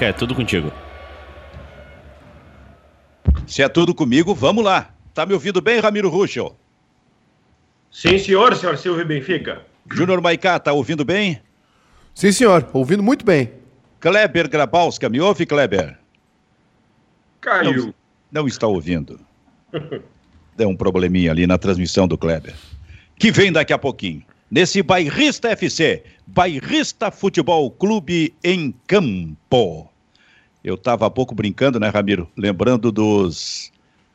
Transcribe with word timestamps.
É 0.00 0.12
tudo 0.12 0.34
contigo. 0.34 0.72
Se 3.46 3.62
é 3.62 3.68
tudo 3.68 3.94
comigo, 3.94 4.34
vamos 4.34 4.64
lá. 4.64 4.90
Tá 5.12 5.26
me 5.26 5.32
ouvindo 5.32 5.60
bem, 5.60 5.80
Ramiro 5.80 6.08
Ruschel? 6.08 6.56
Sim, 7.90 8.18
senhor, 8.18 8.54
senhor 8.54 8.78
Silvio 8.78 9.04
Benfica. 9.04 9.62
Júnior 9.90 10.20
Maicá, 10.20 10.58
tá 10.58 10.72
ouvindo 10.72 11.04
bem? 11.04 11.42
Sim, 12.14 12.30
senhor, 12.30 12.68
ouvindo 12.72 13.02
muito 13.02 13.24
bem. 13.24 13.52
Kleber 14.00 14.48
Grabowska, 14.48 15.08
me 15.08 15.20
ouve, 15.20 15.46
Kleber? 15.46 15.98
Caiu. 17.40 17.86
Não, 17.86 18.42
não 18.42 18.46
está 18.46 18.66
ouvindo. 18.66 19.18
Deu 20.56 20.68
um 20.68 20.76
probleminha 20.76 21.32
ali 21.32 21.46
na 21.46 21.58
transmissão 21.58 22.06
do 22.06 22.18
Kleber. 22.18 22.54
Que 23.16 23.32
vem 23.32 23.50
daqui 23.50 23.72
a 23.72 23.78
pouquinho. 23.78 24.22
Nesse 24.50 24.82
Bairrista 24.82 25.50
FC, 25.50 26.02
Bairrista 26.26 27.10
Futebol 27.10 27.70
Clube 27.70 28.32
em 28.42 28.74
Campo. 28.86 29.86
Eu 30.64 30.74
estava 30.74 31.04
há 31.04 31.10
pouco 31.10 31.34
brincando, 31.34 31.78
né, 31.78 31.90
Ramiro? 31.90 32.26
Lembrando 32.34 32.90
dos 32.90 33.70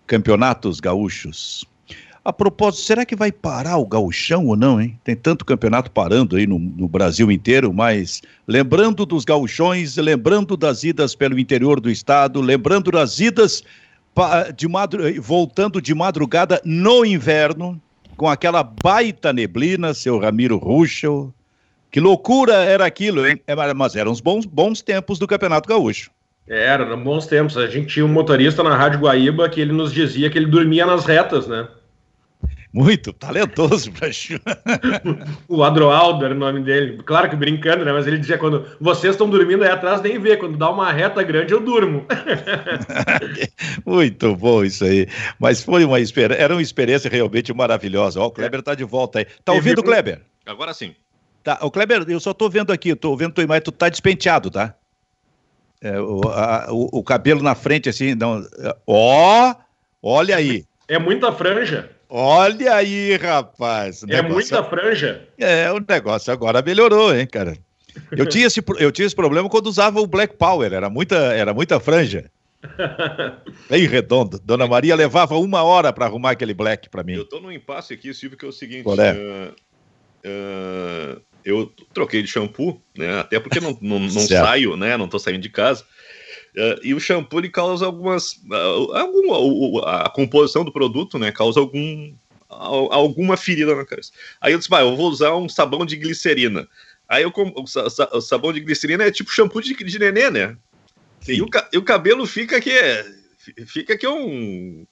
campeonatos 0.07 0.79
gaúchos. 0.79 1.65
A 2.25 2.33
propósito, 2.33 2.83
será 2.83 3.05
que 3.05 3.15
vai 3.15 3.31
parar 3.31 3.77
o 3.77 3.85
gauchão 3.85 4.47
ou 4.47 4.55
não, 4.55 4.81
hein? 4.81 4.99
Tem 5.03 5.15
tanto 5.15 5.45
campeonato 5.45 5.91
parando 5.91 6.35
aí 6.35 6.47
no, 6.47 6.57
no, 6.57 6.87
Brasil 6.87 7.31
inteiro, 7.31 7.71
mas 7.71 8.23
lembrando 8.47 9.05
dos 9.05 9.23
gauchões, 9.23 9.97
lembrando 9.97 10.57
das 10.57 10.83
idas 10.83 11.13
pelo 11.13 11.37
interior 11.37 11.79
do 11.79 11.91
estado, 11.91 12.41
lembrando 12.41 12.89
das 12.89 13.19
idas 13.19 13.63
de 14.55 14.67
madru... 14.67 15.03
voltando 15.21 15.79
de 15.79 15.93
madrugada 15.93 16.59
no 16.65 17.05
inverno, 17.05 17.79
com 18.17 18.29
aquela 18.29 18.63
baita 18.63 19.33
neblina, 19.33 19.93
seu 19.93 20.19
Ramiro 20.19 20.57
Ruschel. 20.57 21.33
Que 21.91 21.99
loucura 21.99 22.53
era 22.55 22.85
aquilo, 22.85 23.27
hein? 23.27 23.39
É, 23.45 23.73
mas 23.73 23.95
eram 23.95 24.11
os 24.11 24.19
bons, 24.19 24.45
bons 24.45 24.81
tempos 24.81 25.19
do 25.19 25.27
Campeonato 25.27 25.69
Gaúcho. 25.69 26.09
Era, 26.47 26.83
eram 26.83 27.03
bons 27.03 27.27
tempos. 27.27 27.57
A 27.57 27.67
gente 27.67 27.87
tinha 27.87 28.05
um 28.05 28.09
motorista 28.09 28.63
na 28.63 28.75
Rádio 28.75 28.99
Guaíba 28.99 29.47
que 29.47 29.61
ele 29.61 29.71
nos 29.71 29.93
dizia 29.93 30.29
que 30.29 30.37
ele 30.37 30.47
dormia 30.47 30.85
nas 30.85 31.05
retas, 31.05 31.47
né? 31.47 31.67
Muito 32.73 33.13
talentoso, 33.13 33.91
O 35.47 35.63
Adroaldo 35.63 36.25
era 36.25 36.33
o 36.33 36.37
nome 36.37 36.61
dele. 36.61 37.03
Claro 37.05 37.29
que 37.29 37.35
brincando, 37.35 37.85
né? 37.85 37.93
Mas 37.93 38.07
ele 38.07 38.17
dizia: 38.17 38.39
quando 38.39 38.65
vocês 38.81 39.13
estão 39.13 39.29
dormindo 39.29 39.63
aí 39.63 39.69
atrás, 39.69 40.01
nem 40.01 40.17
vê. 40.17 40.35
Quando 40.35 40.57
dá 40.57 40.71
uma 40.71 40.91
reta 40.91 41.21
grande, 41.21 41.53
eu 41.53 41.59
durmo. 41.59 42.07
Muito 43.85 44.35
bom 44.35 44.63
isso 44.63 44.83
aí. 44.85 45.07
Mas 45.39 45.61
foi 45.61 45.85
uma 45.85 45.99
experiência, 45.99 46.41
era 46.41 46.55
uma 46.55 46.63
experiência 46.63 47.11
realmente 47.11 47.53
maravilhosa. 47.53 48.19
Ó, 48.19 48.25
o 48.25 48.31
Kleber 48.31 48.61
está 48.61 48.73
de 48.73 48.83
volta 48.83 49.19
aí. 49.19 49.27
Tá 49.45 49.53
ouvindo, 49.53 49.83
Kleber? 49.83 50.21
Agora 50.43 50.73
sim. 50.73 50.95
Tá, 51.43 51.59
o 51.61 51.69
Kleber, 51.69 52.05
eu 52.07 52.19
só 52.19 52.33
tô 52.33 52.49
vendo 52.49 52.73
aqui, 52.73 52.95
tô 52.95 53.15
vendo 53.15 53.33
tua 53.33 53.43
imagem, 53.43 53.63
tu 53.63 53.71
tá 53.71 53.87
despenteado, 53.87 54.49
tá? 54.49 54.73
É, 55.79 55.99
o, 55.99 56.21
a, 56.27 56.67
o, 56.71 56.99
o, 56.99 57.03
cabelo 57.03 57.43
na 57.43 57.53
frente, 57.53 57.87
assim, 57.87 58.15
não. 58.15 58.43
Ó, 58.87 59.53
olha 60.01 60.37
aí. 60.37 60.65
É 60.87 60.97
muita 60.97 61.31
franja. 61.31 61.91
Olha 62.09 62.75
aí, 62.75 63.15
rapaz. 63.17 64.03
É 64.07 64.21
muita 64.21 64.63
franja. 64.63 65.27
É, 65.37 65.71
o 65.71 65.79
negócio 65.79 66.31
agora 66.31 66.61
melhorou, 66.61 67.15
hein, 67.15 67.25
cara. 67.25 67.57
Eu 68.11 68.25
tinha 68.25 68.47
esse, 68.47 68.63
eu 68.79 68.91
tinha 68.91 69.05
esse 69.05 69.15
problema 69.15 69.49
quando 69.49 69.67
usava 69.67 69.99
o 69.99 70.07
Black 70.07 70.35
Power, 70.35 70.73
era 70.73 70.89
muita, 70.89 71.15
era 71.15 71.53
muita 71.53 71.79
franja. 71.79 72.29
Bem 73.69 73.87
redondo. 73.87 74.39
Dona 74.43 74.67
Maria 74.67 74.95
levava 74.95 75.37
uma 75.37 75.63
hora 75.63 75.91
para 75.91 76.05
arrumar 76.05 76.31
aquele 76.31 76.53
black 76.53 76.89
para 76.89 77.03
mim. 77.03 77.13
Eu 77.13 77.25
tô 77.25 77.39
num 77.39 77.51
impasse 77.51 77.93
aqui, 77.93 78.13
Silvio, 78.13 78.37
que 78.37 78.45
é 78.45 78.47
o 78.47 78.53
seguinte. 78.53 78.83
Qual 78.83 78.99
é? 78.99 79.13
Uh, 79.13 79.53
uh, 80.25 81.21
eu 81.43 81.71
troquei 81.93 82.21
de 82.21 82.29
shampoo, 82.29 82.81
né? 82.97 83.19
Até 83.19 83.39
porque 83.39 83.59
não, 83.59 83.77
não, 83.81 83.99
não 83.99 84.09
saio, 84.09 84.77
né? 84.77 84.95
Não 84.97 85.07
tô 85.07 85.19
saindo 85.19 85.41
de 85.41 85.49
casa. 85.49 85.83
Uh, 86.55 86.79
e 86.83 86.93
o 86.93 86.99
shampoo 86.99 87.39
ele 87.39 87.49
causa 87.49 87.85
algumas. 87.85 88.33
Uh, 88.33 88.95
alguma, 88.95 90.05
a 90.05 90.09
composição 90.09 90.63
do 90.63 90.71
produto, 90.71 91.17
né? 91.17 91.31
Causa 91.31 91.59
algum, 91.59 92.13
alguma 92.47 93.35
ferida 93.35 93.75
na 93.75 93.85
cabeça. 93.85 94.11
Aí 94.39 94.53
eu 94.53 94.59
disse, 94.59 94.71
eu 94.71 94.95
vou 94.95 95.09
usar 95.09 95.35
um 95.35 95.49
sabão 95.49 95.85
de 95.85 95.95
glicerina. 95.95 96.67
Aí 97.09 97.23
eu, 97.23 97.33
o, 97.35 98.21
sabão 98.21 98.53
de 98.53 98.59
glicerina 98.59 99.03
é 99.03 99.11
tipo 99.11 99.31
shampoo 99.31 99.61
de, 99.61 99.73
de 99.73 99.99
nenê, 99.99 100.29
né? 100.29 100.55
E 101.27 101.41
o, 101.41 101.49
e 101.71 101.77
o, 101.77 101.83
cabelo 101.83 102.25
fica 102.25 102.59
que 102.59 102.71
fica 103.65 103.97
que 103.97 104.07
um 104.07 104.85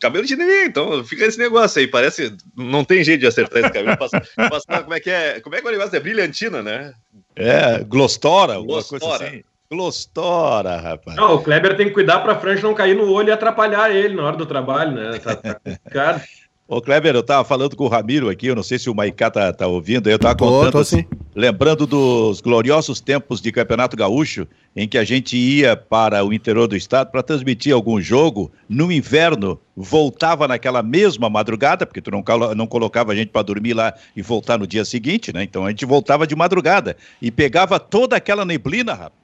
cabelo 0.00 0.26
de 0.26 0.36
neném, 0.36 0.66
então 0.66 1.04
fica 1.04 1.24
esse 1.24 1.38
negócio 1.38 1.80
aí, 1.80 1.86
parece 1.86 2.36
não 2.56 2.84
tem 2.84 3.04
jeito 3.04 3.20
de 3.20 3.26
acertar 3.26 3.62
esse 3.62 3.72
cabelo. 3.72 3.96
Passa, 3.96 4.20
passa, 4.36 4.82
como 4.82 4.94
é 4.94 5.00
que 5.00 5.10
é? 5.10 5.40
Como 5.40 5.54
é 5.54 5.60
que 5.60 5.66
é 5.66 5.70
o 5.70 5.72
negócio 5.72 5.96
é 5.96 6.00
brilhantina, 6.00 6.62
né? 6.62 6.92
É, 7.36 7.82
glostora, 7.84 8.54
alguma 8.54 8.82
coisa 8.82 9.14
assim. 9.14 9.42
Glostora, 9.74 10.76
rapaz. 10.76 11.16
Não, 11.16 11.34
o 11.34 11.42
Kleber 11.42 11.76
tem 11.76 11.88
que 11.88 11.92
cuidar 11.92 12.20
para 12.20 12.34
a 12.34 12.38
franja 12.38 12.62
não 12.62 12.74
cair 12.74 12.94
no 12.94 13.10
olho 13.10 13.28
e 13.28 13.32
atrapalhar 13.32 13.90
ele 13.90 14.14
na 14.14 14.22
hora 14.22 14.36
do 14.36 14.46
trabalho, 14.46 14.92
né? 14.92 15.18
Tá, 15.18 15.34
tá 15.34 15.54
complicado. 15.54 16.22
Ô, 16.66 16.80
Kleber, 16.80 17.14
eu 17.14 17.22
tava 17.22 17.44
falando 17.44 17.76
com 17.76 17.84
o 17.84 17.88
Ramiro 17.88 18.30
aqui, 18.30 18.46
eu 18.46 18.54
não 18.54 18.62
sei 18.62 18.78
se 18.78 18.88
o 18.88 18.94
Maicá 18.94 19.30
tá, 19.30 19.52
tá 19.52 19.66
ouvindo, 19.66 20.08
eu 20.08 20.18
tava 20.18 20.34
contando, 20.34 20.64
tô, 20.64 20.72
tô 20.72 20.78
assim, 20.78 21.04
lembrando 21.34 21.86
dos 21.86 22.40
gloriosos 22.40 23.02
tempos 23.02 23.42
de 23.42 23.52
Campeonato 23.52 23.94
Gaúcho, 23.94 24.46
em 24.74 24.88
que 24.88 24.96
a 24.96 25.04
gente 25.04 25.36
ia 25.36 25.76
para 25.76 26.24
o 26.24 26.32
interior 26.32 26.66
do 26.66 26.74
estado 26.74 27.10
para 27.10 27.22
transmitir 27.22 27.74
algum 27.74 28.00
jogo, 28.00 28.50
no 28.66 28.90
inverno, 28.90 29.60
voltava 29.76 30.48
naquela 30.48 30.82
mesma 30.82 31.28
madrugada, 31.28 31.84
porque 31.84 32.00
tu 32.00 32.10
não, 32.10 32.24
não 32.56 32.66
colocava 32.66 33.12
a 33.12 33.14
gente 33.14 33.28
para 33.28 33.42
dormir 33.42 33.74
lá 33.74 33.92
e 34.16 34.22
voltar 34.22 34.56
no 34.58 34.66
dia 34.66 34.86
seguinte, 34.86 35.34
né? 35.34 35.42
Então 35.42 35.66
a 35.66 35.68
gente 35.68 35.84
voltava 35.84 36.26
de 36.26 36.34
madrugada 36.34 36.96
e 37.20 37.30
pegava 37.30 37.78
toda 37.78 38.16
aquela 38.16 38.42
neblina, 38.46 38.94
rapaz 38.94 39.23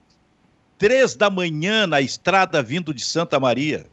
três 0.80 1.14
da 1.14 1.28
manhã 1.28 1.86
na 1.86 2.00
estrada 2.00 2.62
vindo 2.62 2.92
de 2.94 3.04
Santa 3.04 3.38
Maria. 3.38 3.86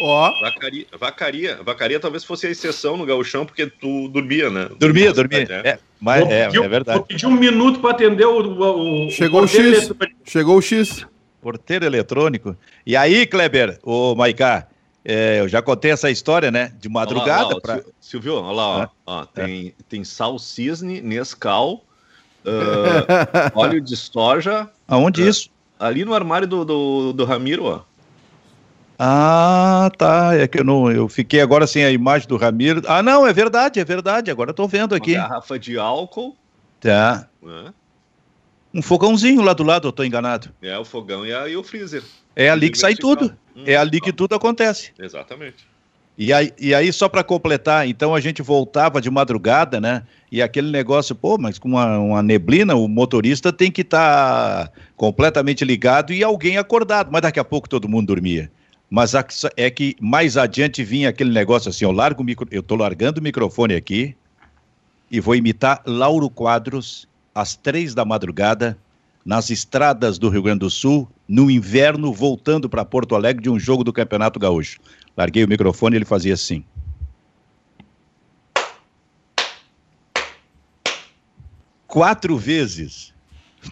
Ó. 0.00 0.28
Oh. 0.28 0.40
Vacaria, 0.40 0.86
vacaria, 0.98 1.62
vacaria 1.62 2.00
talvez 2.00 2.24
fosse 2.24 2.48
a 2.48 2.50
exceção 2.50 2.96
no 2.96 3.06
gauchão, 3.06 3.46
porque 3.46 3.66
tu 3.66 4.08
dormia, 4.08 4.50
né? 4.50 4.68
Dormia, 4.78 5.12
dormia. 5.12 5.46
É, 5.48 5.68
é, 5.70 5.78
mas, 5.98 6.28
é, 6.28 6.42
é 6.42 6.68
verdade. 6.68 6.98
Vou 6.98 7.06
pedir 7.06 7.26
um 7.26 7.30
minuto 7.30 7.80
para 7.80 7.92
atender 7.92 8.26
o, 8.26 9.06
o 9.06 9.10
Chegou 9.10 9.44
o 9.44 9.48
X. 9.48 9.58
Eletrônico. 9.58 10.20
Chegou 10.24 10.58
o 10.58 10.62
X. 10.62 11.06
Porteiro 11.40 11.86
eletrônico. 11.86 12.56
E 12.84 12.96
aí, 12.96 13.24
Kleber, 13.24 13.78
o 13.84 14.16
Maicá, 14.16 14.66
é, 15.04 15.38
eu 15.40 15.48
já 15.48 15.62
contei 15.62 15.92
essa 15.92 16.10
história, 16.10 16.50
né? 16.50 16.72
De 16.78 16.88
madrugada. 16.88 17.46
Olha 17.46 17.54
lá, 17.54 17.60
pra... 17.60 17.80
Silvio, 18.00 18.34
olha 18.34 18.56
lá, 18.56 18.90
ó, 19.06 19.20
ó, 19.20 19.24
tem, 19.26 19.72
tem 19.88 20.02
sal 20.02 20.38
cisne, 20.38 21.00
Nescau, 21.00 21.86
uh, 22.46 23.58
óleo 23.58 23.80
de 23.80 23.96
soja. 23.96 24.68
Aonde 24.86 25.22
uh, 25.22 25.28
isso? 25.28 25.50
Ali 25.78 26.04
no 26.04 26.14
armário 26.14 26.46
do, 26.46 26.64
do, 26.64 27.12
do 27.12 27.24
Ramiro, 27.24 27.64
ó. 27.64 27.80
Ah, 28.98 29.90
tá. 29.98 30.34
É 30.34 30.46
que 30.48 30.60
eu 30.60 30.64
não. 30.64 30.90
Eu 30.90 31.08
fiquei 31.08 31.40
agora 31.40 31.66
sem 31.66 31.84
a 31.84 31.90
imagem 31.90 32.26
do 32.26 32.36
Ramiro. 32.36 32.82
Ah, 32.86 33.02
não, 33.02 33.26
é 33.26 33.32
verdade, 33.32 33.78
é 33.78 33.84
verdade. 33.84 34.30
Agora 34.30 34.50
eu 34.50 34.54
tô 34.54 34.66
vendo 34.66 34.94
aqui. 34.94 35.14
Uma 35.14 35.28
garrafa 35.28 35.58
de 35.58 35.78
álcool. 35.78 36.36
Tá. 36.80 37.28
Um 38.72 38.82
fogãozinho 38.82 39.42
lá 39.42 39.52
do 39.52 39.62
lado, 39.62 39.88
eu 39.88 39.92
tô 39.92 40.04
enganado. 40.04 40.50
É, 40.62 40.78
o 40.78 40.84
fogão 40.84 41.26
e, 41.26 41.32
a, 41.32 41.48
e 41.48 41.56
o 41.56 41.62
freezer. 41.62 42.02
É 42.34 42.50
ali 42.50 42.70
que 42.70 42.78
sai 42.78 42.94
tudo. 42.94 43.34
Hum, 43.54 43.64
é 43.66 43.76
ali 43.76 44.00
que 44.00 44.12
tudo 44.12 44.34
acontece. 44.34 44.92
Exatamente. 44.98 45.66
E 46.18 46.32
aí, 46.32 46.50
e 46.58 46.74
aí, 46.74 46.90
só 46.92 47.10
para 47.10 47.22
completar, 47.22 47.86
então 47.86 48.14
a 48.14 48.20
gente 48.20 48.40
voltava 48.40 49.02
de 49.02 49.10
madrugada, 49.10 49.78
né? 49.78 50.02
E 50.32 50.40
aquele 50.40 50.70
negócio, 50.70 51.14
pô, 51.14 51.36
mas 51.36 51.58
com 51.58 51.68
uma, 51.68 51.98
uma 51.98 52.22
neblina, 52.22 52.74
o 52.74 52.88
motorista 52.88 53.52
tem 53.52 53.70
que 53.70 53.82
estar 53.82 54.68
tá 54.68 54.72
completamente 54.96 55.62
ligado 55.62 56.14
e 56.14 56.24
alguém 56.24 56.56
acordado. 56.56 57.10
Mas 57.12 57.20
daqui 57.20 57.38
a 57.38 57.44
pouco 57.44 57.68
todo 57.68 57.88
mundo 57.88 58.06
dormia. 58.06 58.50
Mas 58.88 59.12
é 59.56 59.68
que 59.68 59.94
mais 60.00 60.36
adiante 60.38 60.82
vinha 60.82 61.10
aquele 61.10 61.30
negócio 61.30 61.68
assim, 61.68 61.84
eu 61.84 61.92
largo 61.92 62.24
micro, 62.24 62.46
eu 62.50 62.62
tô 62.62 62.76
largando 62.76 63.20
o 63.20 63.22
microfone 63.22 63.74
aqui 63.74 64.16
e 65.10 65.20
vou 65.20 65.34
imitar 65.34 65.82
Lauro 65.84 66.30
Quadros 66.30 67.06
às 67.34 67.56
três 67.56 67.94
da 67.94 68.04
madrugada 68.04 68.78
nas 69.24 69.50
estradas 69.50 70.18
do 70.18 70.28
Rio 70.28 70.42
Grande 70.42 70.60
do 70.60 70.70
Sul, 70.70 71.08
no 71.28 71.50
inverno, 71.50 72.12
voltando 72.12 72.68
para 72.68 72.84
Porto 72.84 73.16
Alegre 73.16 73.42
de 73.42 73.50
um 73.50 73.58
jogo 73.58 73.82
do 73.82 73.92
Campeonato 73.92 74.38
Gaúcho. 74.38 74.78
Larguei 75.16 75.44
o 75.44 75.48
microfone 75.48 75.96
e 75.96 75.98
ele 75.98 76.04
fazia 76.04 76.34
assim. 76.34 76.64
Quatro 81.86 82.36
vezes 82.36 83.14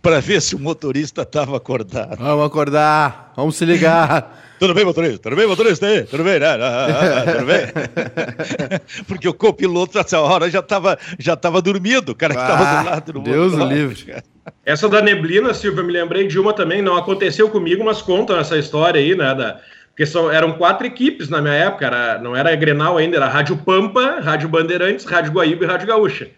para 0.02 0.20
ver 0.20 0.40
se 0.40 0.54
o 0.54 0.58
motorista 0.58 1.22
estava 1.22 1.56
acordado. 1.56 2.16
Vamos 2.16 2.46
acordar, 2.46 3.32
vamos 3.36 3.56
se 3.56 3.64
ligar. 3.64 4.42
Tudo 4.58 4.72
bem, 4.72 4.84
motorista? 4.84 5.18
Tudo 5.18 5.36
bem, 5.36 5.46
motorista? 5.46 5.86
Aí? 5.86 6.04
Tudo 6.04 6.24
bem, 6.24 6.38
né? 6.38 6.46
Ah, 6.46 6.56
ah, 6.62 7.18
ah, 7.18 7.32
tudo 7.32 7.44
bem? 7.44 9.04
Porque 9.06 9.28
o 9.28 9.34
copiloto 9.34 9.98
nessa 9.98 10.20
hora 10.20 10.48
já 10.48 10.60
estava 10.60 10.96
já 11.18 11.36
tava 11.36 11.60
dormindo, 11.60 12.10
o 12.10 12.14
cara 12.14 12.34
que 12.34 12.40
estava 12.40 12.82
do 12.82 12.88
lado 12.88 13.12
do 13.12 13.20
Deus 13.20 13.52
o 13.52 13.64
livre. 13.66 14.22
Essa 14.64 14.88
da 14.88 15.02
neblina, 15.02 15.52
Silvia, 15.52 15.80
eu 15.80 15.86
me 15.86 15.92
lembrei 15.92 16.28
de 16.28 16.38
uma 16.38 16.52
também, 16.52 16.80
não 16.80 16.96
aconteceu 16.96 17.50
comigo, 17.50 17.84
mas 17.84 18.00
contam 18.00 18.38
essa 18.38 18.56
história 18.56 19.00
aí, 19.00 19.14
né? 19.16 19.34
Da, 19.34 19.60
porque 19.94 20.04
são, 20.06 20.28
eram 20.28 20.54
quatro 20.54 20.84
equipes 20.84 21.28
na 21.28 21.40
minha 21.40 21.54
época, 21.54 21.86
era, 21.86 22.18
não 22.18 22.34
era 22.34 22.54
Grenal 22.56 22.96
ainda, 22.96 23.16
era 23.16 23.28
Rádio 23.28 23.56
Pampa, 23.58 24.18
Rádio 24.20 24.48
Bandeirantes, 24.48 25.04
Rádio 25.04 25.30
Guaíba 25.30 25.64
e 25.64 25.68
Rádio 25.68 25.86
Gaúcha. 25.86 26.28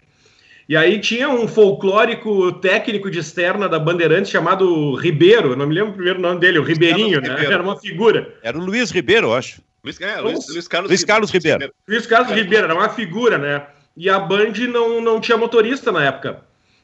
E 0.69 0.77
aí 0.77 0.99
tinha 0.99 1.27
um 1.27 1.47
folclórico 1.47 2.51
técnico 2.59 3.09
de 3.09 3.17
externa 3.17 3.67
da 3.67 3.79
Bandeirantes 3.79 4.29
chamado 4.29 4.93
Ribeiro, 4.93 5.55
não 5.55 5.65
me 5.65 5.73
lembro 5.73 5.89
o 5.89 5.95
primeiro 5.95 6.21
nome 6.21 6.39
dele, 6.39 6.59
o 6.59 6.63
Ribeirinho, 6.63 7.19
né? 7.19 7.29
Ribeiro. 7.29 7.51
Era 7.51 7.63
uma 7.63 7.79
figura. 7.79 8.35
Era 8.43 8.55
o 8.55 8.61
Luiz 8.63 8.91
Ribeiro, 8.91 9.27
eu 9.27 9.33
acho. 9.33 9.59
Luiz, 9.83 9.99
é, 10.01 10.21
Luiz, 10.21 10.47
Luiz, 10.49 10.67
Carlos, 10.67 10.91
Luiz 10.91 11.03
Carlos 11.03 11.31
Ribeiro. 11.31 11.57
Ribeiro. 11.57 11.73
Luiz 11.87 12.05
Carlos 12.05 12.31
Ribeiro, 12.31 12.65
era 12.65 12.75
uma 12.75 12.89
figura, 12.89 13.39
né? 13.39 13.63
E 13.95 14.07
a 14.07 14.19
Band 14.19 14.53
não, 14.71 15.01
não 15.01 15.19
tinha 15.19 15.37
motorista 15.37 15.91
na 15.91 16.05
época. 16.05 16.41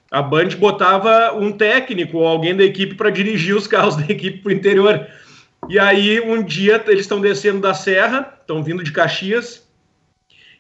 A 0.10 0.24
Band 0.24 0.50
botava 0.58 1.34
um 1.38 1.52
técnico 1.52 2.18
ou 2.18 2.26
alguém 2.26 2.56
da 2.56 2.64
equipe 2.64 2.96
para 2.96 3.12
dirigir 3.12 3.56
os 3.56 3.68
carros 3.68 3.96
da 4.02 4.06
equipe 4.06 4.40
para 4.40 4.50
o 4.50 4.54
interior. 4.54 5.08
E 5.70 5.80
aí, 5.80 6.20
um 6.20 6.44
dia, 6.44 6.84
eles 6.88 7.02
estão 7.02 7.22
descendo 7.22 7.60
da 7.60 7.74
serra, 7.74 8.38
estão 8.42 8.64
vindo 8.64 8.84
de 8.84 8.92
Caxias, 8.92 9.64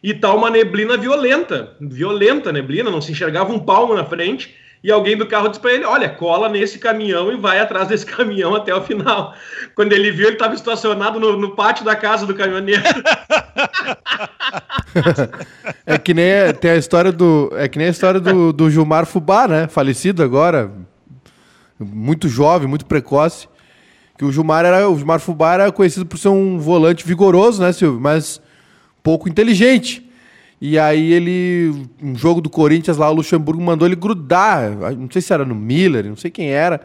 e 0.02 0.14
tá 0.14 0.34
uma 0.34 0.50
neblina 0.50 0.98
violenta, 0.98 1.76
violenta 1.80 2.52
neblina, 2.52 2.92
não 2.92 3.02
se 3.02 3.12
enxergava 3.12 3.54
um 3.54 3.60
palmo 3.60 3.96
na 3.96 4.04
frente, 4.04 4.54
e 4.84 4.92
alguém 4.92 5.16
do 5.16 5.26
carro 5.26 5.48
disse 5.48 5.62
para 5.62 5.74
ele: 5.74 5.86
Olha, 5.86 6.10
cola 6.10 6.50
nesse 6.50 6.78
caminhão 6.78 7.32
e 7.32 7.38
vai 7.38 7.60
atrás 7.60 7.88
desse 7.88 8.06
caminhão 8.08 8.54
até 8.54 8.76
o 8.76 8.82
final. 8.82 9.34
Quando 9.76 9.94
ele 9.94 10.12
viu, 10.12 10.26
ele 10.28 10.36
estava 10.36 10.54
estacionado 10.54 11.20
no, 11.20 11.38
no, 11.38 11.56
pátio 11.56 11.86
da 11.86 11.96
casa 11.96 12.26
do 12.26 12.36
caminhoneiro. 12.36 12.84
é 15.86 15.98
que 15.98 16.14
nem 16.14 16.54
tem 16.60 16.72
a 16.72 16.76
história 16.76 17.14
do. 17.14 17.50
É 17.56 17.70
que 17.70 17.78
nem 17.78 17.88
a 17.88 17.92
história 17.92 18.20
do, 18.20 18.52
do 18.52 18.70
Gilmar 18.70 19.06
Fubá, 19.06 19.48
né? 19.48 19.68
Falecido 19.68 20.22
agora. 20.22 20.70
Muito 21.80 22.28
jovem, 22.28 22.68
muito 22.68 22.86
precoce. 22.86 23.48
Que 24.18 24.26
o 24.26 24.32
Gilmar 24.32 24.66
era. 24.66 24.90
O 24.90 24.98
Gilmar 24.98 25.20
Fubá 25.20 25.54
era 25.54 25.72
conhecido 25.72 26.06
por 26.06 26.18
ser 26.18 26.30
um 26.30 26.58
volante 26.60 27.06
vigoroso, 27.06 27.62
né, 27.62 27.72
Silvio? 27.72 28.00
Mas 28.00 28.42
pouco 29.02 29.28
inteligente. 29.28 30.10
E 30.62 30.80
aí 30.80 31.12
ele, 31.12 31.88
um 32.02 32.16
jogo 32.16 32.40
do 32.40 32.50
Corinthians 32.50 32.96
lá, 32.96 33.10
o 33.10 33.14
Luxemburgo 33.16 33.62
mandou 33.62 33.86
ele 33.86 33.98
grudar, 33.98 34.72
não 34.98 35.10
sei 35.12 35.22
se 35.22 35.34
era 35.34 35.44
no 35.44 35.54
Miller, 35.54 36.06
não 36.06 36.16
sei 36.16 36.32
quem 36.32 36.52
era. 36.52 36.80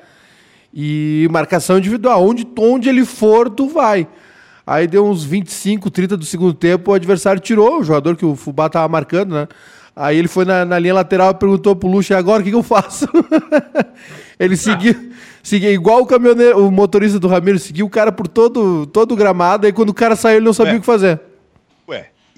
E 0.75 1.29
marcação 1.31 1.79
individual, 1.79 2.27
onde, 2.27 2.45
onde 2.59 2.89
ele 2.89 3.05
for, 3.05 3.49
tu 3.49 3.69
vai. 3.69 4.09
Aí 4.67 4.89
deu 4.89 5.07
uns 5.07 5.23
25, 5.25 5.91
30 5.91 6.17
do 6.17 6.25
segundo 6.25 6.55
tempo, 6.55 6.91
o 6.91 6.95
adversário 6.95 7.41
tirou 7.41 7.79
o 7.79 7.85
jogador 7.85 8.17
que 8.17 8.27
o 8.27 8.35
Fubá 8.35 8.69
tava 8.69 8.89
marcando, 8.89 9.33
né? 9.33 9.49
Aí 9.95 10.19
ele 10.19 10.29
foi 10.29 10.45
na, 10.45 10.65
na 10.65 10.79
linha 10.79 10.95
lateral 10.95 11.31
e 11.31 11.35
perguntou 11.35 11.75
pro 11.75 11.89
Luxo, 11.89 12.15
agora 12.15 12.41
o 12.41 12.45
que, 12.45 12.51
que 12.51 12.57
eu 12.57 12.63
faço? 12.63 13.09
ele 14.39 14.57
seguiu, 14.57 14.95
seguiu 15.49 15.73
igual 15.73 16.03
o 16.03 16.07
caminhoneiro, 16.07 16.67
o 16.67 16.71
motorista 16.71 17.19
do 17.19 17.29
Ramiro, 17.29 17.59
seguiu 17.59 17.87
o 17.87 17.91
cara 17.91 18.13
por 18.13 18.29
todo, 18.29 18.87
todo 18.87 19.13
o 19.13 19.17
gramado, 19.17 19.67
aí 19.67 19.73
quando 19.73 19.91
o 19.91 19.95
cara 19.95 20.15
saiu 20.15 20.37
ele 20.37 20.47
não 20.47 20.53
sabia 20.53 20.75
é. 20.75 20.77
o 20.77 20.81
que 20.81 20.87
fazer. 20.87 21.21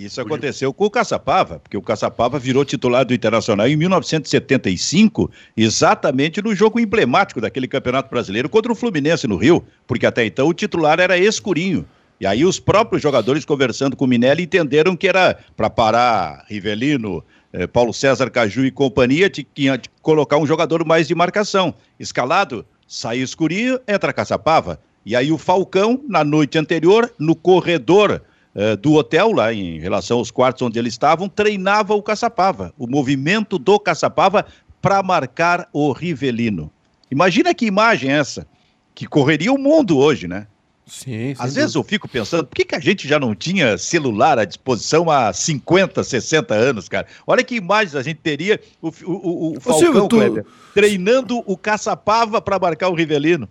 Isso 0.01 0.19
aconteceu 0.19 0.73
com 0.73 0.87
o 0.87 0.91
Caçapava, 0.91 1.59
porque 1.59 1.77
o 1.77 1.83
Caçapava 1.83 2.39
virou 2.39 2.65
titular 2.65 3.05
do 3.05 3.13
Internacional 3.13 3.69
em 3.69 3.77
1975, 3.77 5.31
exatamente 5.55 6.41
no 6.41 6.55
jogo 6.55 6.81
emblemático 6.81 7.39
daquele 7.39 7.69
Campeonato 7.69 8.09
Brasileiro 8.09 8.49
contra 8.49 8.73
o 8.73 8.75
Fluminense 8.75 9.29
no 9.29 9.37
Rio, 9.37 9.63
porque 9.87 10.07
até 10.07 10.25
então 10.25 10.49
o 10.49 10.55
titular 10.55 10.99
era 10.99 11.19
Escurinho. 11.19 11.85
E 12.19 12.27
aí 12.27 12.47
os 12.47 12.59
próprios 12.59 13.03
jogadores 13.03 13.45
conversando 13.45 13.95
com 13.95 14.07
o 14.07 14.09
Minelli 14.09 14.45
entenderam 14.45 14.97
que 14.97 15.07
era 15.07 15.39
para 15.55 15.69
parar 15.69 16.47
Rivelino, 16.49 17.23
eh, 17.53 17.67
Paulo 17.67 17.93
César 17.93 18.31
Caju 18.31 18.65
e 18.65 18.71
companhia, 18.71 19.29
tinha 19.29 19.77
de 19.77 19.91
colocar 20.01 20.39
um 20.39 20.47
jogador 20.47 20.83
mais 20.83 21.09
de 21.09 21.15
marcação. 21.15 21.75
Escalado, 21.99 22.65
sai 22.91 23.19
Escurinho, 23.19 23.79
entra 23.87 24.13
Caçapava. 24.13 24.81
E 25.07 25.15
aí 25.15 25.31
o 25.31 25.39
Falcão, 25.39 26.03
na 26.09 26.25
noite 26.25 26.59
anterior, 26.59 27.11
no 27.17 27.37
corredor 27.37 28.21
eh, 28.53 28.77
do 28.77 28.95
hotel, 28.95 29.31
lá 29.31 29.55
em 29.55 29.79
relação 29.79 30.19
aos 30.19 30.33
quartos 30.33 30.63
onde 30.63 30.77
eles 30.77 30.95
estavam, 30.95 31.29
treinava 31.29 31.95
o 31.95 32.03
Caçapava, 32.03 32.75
o 32.77 32.89
movimento 32.89 33.61
do 33.61 33.79
Caçapava 33.79 34.45
para 34.83 35.05
marcar 35.05 35.69
o 35.73 35.93
Rivelino. 35.93 36.69
Imagina 37.09 37.55
que 37.55 37.65
imagem 37.65 38.11
é 38.11 38.19
essa, 38.19 38.45
que 38.93 39.07
correria 39.07 39.53
o 39.53 39.59
mundo 39.59 39.97
hoje, 39.97 40.27
né? 40.27 40.49
Sim, 40.91 41.37
Às 41.39 41.55
vezes 41.55 41.77
eu 41.77 41.85
fico 41.85 42.09
pensando, 42.09 42.45
por 42.45 42.57
que, 42.57 42.65
que 42.65 42.75
a 42.75 42.81
gente 42.81 43.07
já 43.07 43.17
não 43.21 43.33
tinha 43.33 43.79
celular 43.79 44.41
à 44.41 44.45
disposição 44.45 45.09
há 45.09 45.33
50, 45.33 46.03
60 46.03 46.53
anos, 46.53 46.89
cara? 46.89 47.07
Olha 47.25 47.45
que 47.45 47.55
imagens 47.55 47.95
a 47.95 48.03
gente 48.03 48.19
teria 48.19 48.61
o, 48.83 48.89
o, 48.89 48.93
o, 49.05 49.57
o 49.57 49.61
Falcão, 49.61 49.79
Silvio, 49.81 50.09
tu... 50.09 50.17
Kleber, 50.17 50.45
treinando 50.75 51.45
o 51.47 51.57
Caçapava 51.57 52.43
para 52.43 52.59
marcar 52.59 52.89
o 52.89 52.95
Rivelino. 52.95 53.49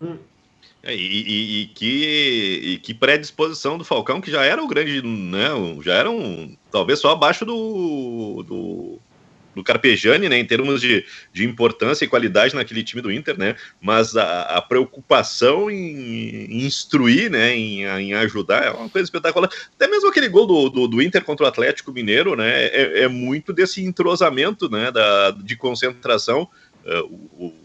Hum. 0.00 0.18
É, 0.82 0.94
e, 0.94 0.98
e, 0.98 1.62
e, 1.62 1.66
que, 1.68 2.60
e 2.62 2.78
que 2.78 2.92
predisposição 2.92 3.78
do 3.78 3.84
Falcão, 3.84 4.20
que 4.20 4.30
já 4.30 4.44
era 4.44 4.62
o 4.62 4.68
grande, 4.68 5.00
né? 5.00 5.48
Já 5.82 5.94
era 5.94 6.10
um. 6.10 6.54
Talvez 6.70 6.98
só 6.98 7.12
abaixo 7.12 7.46
do, 7.46 8.44
do, 8.46 8.98
do 9.54 9.62
Carpejani, 9.62 10.28
né? 10.28 10.38
Em 10.38 10.44
termos 10.44 10.80
de, 10.80 11.04
de 11.32 11.44
importância 11.44 12.04
e 12.04 12.08
qualidade 12.08 12.54
naquele 12.54 12.82
time 12.82 13.00
do 13.00 13.12
Inter, 13.12 13.38
né? 13.38 13.56
Mas 13.80 14.16
a, 14.16 14.42
a 14.42 14.62
preocupação 14.62 15.70
em, 15.70 16.46
em, 16.50 16.64
instruir, 16.64 17.30
né? 17.30 17.54
Em, 17.54 17.84
em 17.84 18.14
ajudar 18.14 18.64
é 18.64 18.70
uma 18.70 18.88
coisa 18.88 19.06
espetacular. 19.06 19.50
Até 19.74 19.86
mesmo 19.86 20.08
aquele 20.08 20.28
gol 20.28 20.46
do, 20.46 20.68
do, 20.68 20.88
do 20.88 21.02
Inter 21.02 21.24
contra 21.24 21.44
o 21.46 21.48
Atlético 21.48 21.92
Mineiro, 21.92 22.36
né? 22.36 22.64
É, 22.66 23.02
é, 23.02 23.08
muito 23.08 23.52
desse 23.52 23.84
entrosamento, 23.84 24.68
né? 24.68 24.90
Da, 24.90 25.30
de 25.30 25.56
concentração. 25.56 26.48
Uh, 26.84 27.04
o, 27.38 27.63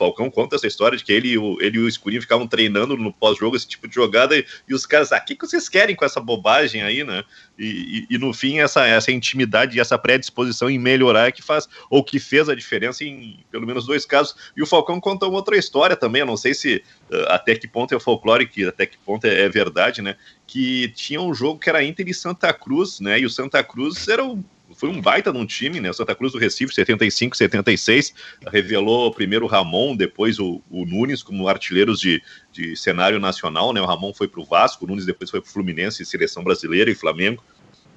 Falcão 0.00 0.30
conta 0.30 0.56
essa 0.56 0.66
história 0.66 0.96
de 0.96 1.04
que 1.04 1.12
ele, 1.12 1.34
ele 1.60 1.76
e 1.76 1.80
o 1.80 1.86
Escurinho 1.86 2.22
ficavam 2.22 2.46
treinando 2.46 2.96
no 2.96 3.12
pós-jogo 3.12 3.54
esse 3.54 3.68
tipo 3.68 3.86
de 3.86 3.94
jogada 3.94 4.34
e, 4.34 4.46
e 4.66 4.72
os 4.72 4.86
caras, 4.86 5.12
ah, 5.12 5.18
o 5.18 5.24
que, 5.26 5.36
que 5.36 5.46
vocês 5.46 5.68
querem 5.68 5.94
com 5.94 6.06
essa 6.06 6.18
bobagem 6.18 6.82
aí, 6.82 7.04
né? 7.04 7.22
E, 7.58 8.06
e, 8.08 8.14
e, 8.14 8.18
no 8.18 8.32
fim, 8.32 8.60
essa, 8.60 8.86
essa 8.86 9.12
intimidade 9.12 9.76
e 9.76 9.80
essa 9.80 9.98
predisposição 9.98 10.70
em 10.70 10.78
melhorar 10.78 11.28
é 11.28 11.32
que 11.32 11.42
faz, 11.42 11.68
ou 11.90 12.02
que 12.02 12.18
fez 12.18 12.48
a 12.48 12.54
diferença 12.54 13.04
em 13.04 13.44
pelo 13.50 13.66
menos 13.66 13.84
dois 13.84 14.06
casos. 14.06 14.34
E 14.56 14.62
o 14.62 14.66
Falcão 14.66 14.98
conta 14.98 15.26
uma 15.26 15.36
outra 15.36 15.58
história 15.58 15.94
também, 15.94 16.20
eu 16.20 16.26
não 16.26 16.36
sei 16.36 16.54
se 16.54 16.82
uh, 17.10 17.26
até 17.28 17.54
que 17.54 17.68
ponto 17.68 17.94
é 17.94 18.00
folclore, 18.00 18.48
que 18.48 18.64
até 18.66 18.86
que 18.86 18.96
ponto 18.96 19.26
é, 19.26 19.42
é 19.42 19.48
verdade, 19.50 20.00
né? 20.00 20.16
Que 20.46 20.88
tinha 20.88 21.20
um 21.20 21.34
jogo 21.34 21.60
que 21.60 21.68
era 21.68 21.84
Inter 21.84 22.08
e 22.08 22.14
Santa 22.14 22.50
Cruz, 22.54 23.00
né? 23.00 23.20
E 23.20 23.26
o 23.26 23.30
Santa 23.30 23.62
Cruz 23.62 24.08
era 24.08 24.24
o 24.24 24.42
foi 24.80 24.88
um 24.88 24.98
baita 24.98 25.30
num 25.30 25.44
time, 25.44 25.78
né? 25.78 25.90
O 25.90 25.94
Santa 25.94 26.14
Cruz 26.14 26.32
do 26.32 26.38
Recife, 26.38 26.74
75, 26.74 27.36
76, 27.36 28.14
revelou 28.50 29.12
primeiro 29.12 29.44
o 29.44 29.48
Ramon, 29.48 29.94
depois 29.94 30.38
o, 30.38 30.62
o 30.70 30.86
Nunes 30.86 31.22
como 31.22 31.46
artilheiros 31.46 32.00
de, 32.00 32.22
de 32.50 32.74
cenário 32.74 33.20
nacional, 33.20 33.74
né? 33.74 33.80
O 33.82 33.84
Ramon 33.84 34.14
foi 34.14 34.26
para 34.26 34.40
o 34.40 34.44
Vasco, 34.44 34.86
o 34.86 34.88
Nunes 34.88 35.04
depois 35.04 35.30
foi 35.30 35.42
para 35.42 35.50
o 35.50 35.52
Fluminense, 35.52 36.02
seleção 36.06 36.42
brasileira 36.42 36.90
e 36.90 36.94
Flamengo. 36.94 37.44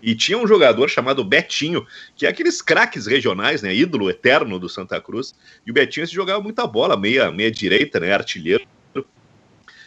E 0.02 0.13
tinha 0.13 0.38
um 0.38 0.46
jogador 0.46 0.90
chamado 0.90 1.24
Betinho, 1.24 1.88
que 2.18 2.25
é 2.25 2.30
aqueles 2.30 2.62
craques 2.62 3.08
regionais, 3.08 3.62
né? 3.62 3.74
Ídolo 3.74 4.10
eterno 4.10 4.60
do 4.60 4.68
Santa 4.68 5.00
Cruz. 5.00 5.34
E 5.66 5.72
o 5.72 5.74
Betinho 5.74 6.06
se 6.06 6.13
jogava 6.13 6.44
muita 6.44 6.68
bola, 6.68 6.98
meia, 6.98 7.32
meia 7.32 7.50
direita, 7.50 7.98
né? 7.98 8.12
Artilheiro 8.12 8.68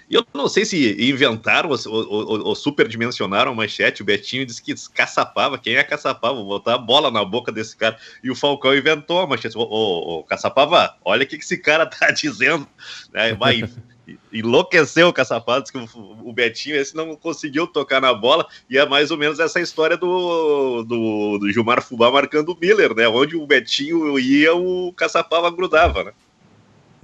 e 0.09 0.15
eu 0.15 0.25
não 0.33 0.49
sei 0.49 0.65
se 0.65 1.11
inventaram 1.11 1.71
ou, 1.71 1.79
ou, 1.87 2.47
ou 2.47 2.55
superdimensionaram 2.55 3.51
a 3.51 3.55
manchete. 3.55 4.03
O 4.03 4.05
Betinho 4.05 4.47
disse 4.47 4.63
que 4.63 4.75
caçapava. 4.95 5.59
Quem 5.59 5.77
é 5.77 5.83
caçapava? 5.83 6.35
Vou 6.35 6.47
botar 6.47 6.75
a 6.75 6.79
bola 6.79 7.11
na 7.11 7.25
boca 7.25 7.51
desse 7.51 7.77
cara. 7.77 7.99
E 8.23 8.31
o 8.31 8.37
Falcão 8.37 8.75
inventou 8.75 9.21
a 9.21 9.27
manchete. 9.27 9.57
Ô, 9.59 10.25
caçapava, 10.29 10.97
olha 11.05 11.25
o 11.25 11.27
que, 11.27 11.37
esse 11.37 11.59
cara 11.59 11.87
tá 11.87 12.11
dizendo. 12.13 12.67
É, 13.13 13.35
vai 13.35 13.65
enlouqueceu 14.33 15.09
o 15.09 15.13
caçapava. 15.13 15.61
Disse 15.61 15.73
que 15.73 15.79
o, 15.79 16.29
o 16.29 16.33
Betinho 16.33 16.77
esse 16.77 16.95
não 16.95 17.17
conseguiu 17.17 17.67
tocar 17.67 18.01
na 18.01 18.15
bola. 18.15 18.47
E 18.71 18.79
é 18.79 18.87
mais 18.87 19.11
ou 19.11 19.19
menos 19.19 19.41
essa 19.41 19.61
história 19.61 19.97
do, 19.97 20.85
do, 20.85 21.39
do 21.39 21.53
Gilmar 21.53 21.83
Fubá 21.83 22.13
marcando 22.13 22.51
o 22.51 22.59
Miller, 22.59 22.95
né? 22.95 23.09
Onde 23.09 23.37
o 23.37 23.47
Betinho 23.47 24.17
ia, 24.21 24.55
o 24.55 24.93
caçapava 24.93 25.51
grudava, 25.51 26.05
né? 26.05 26.13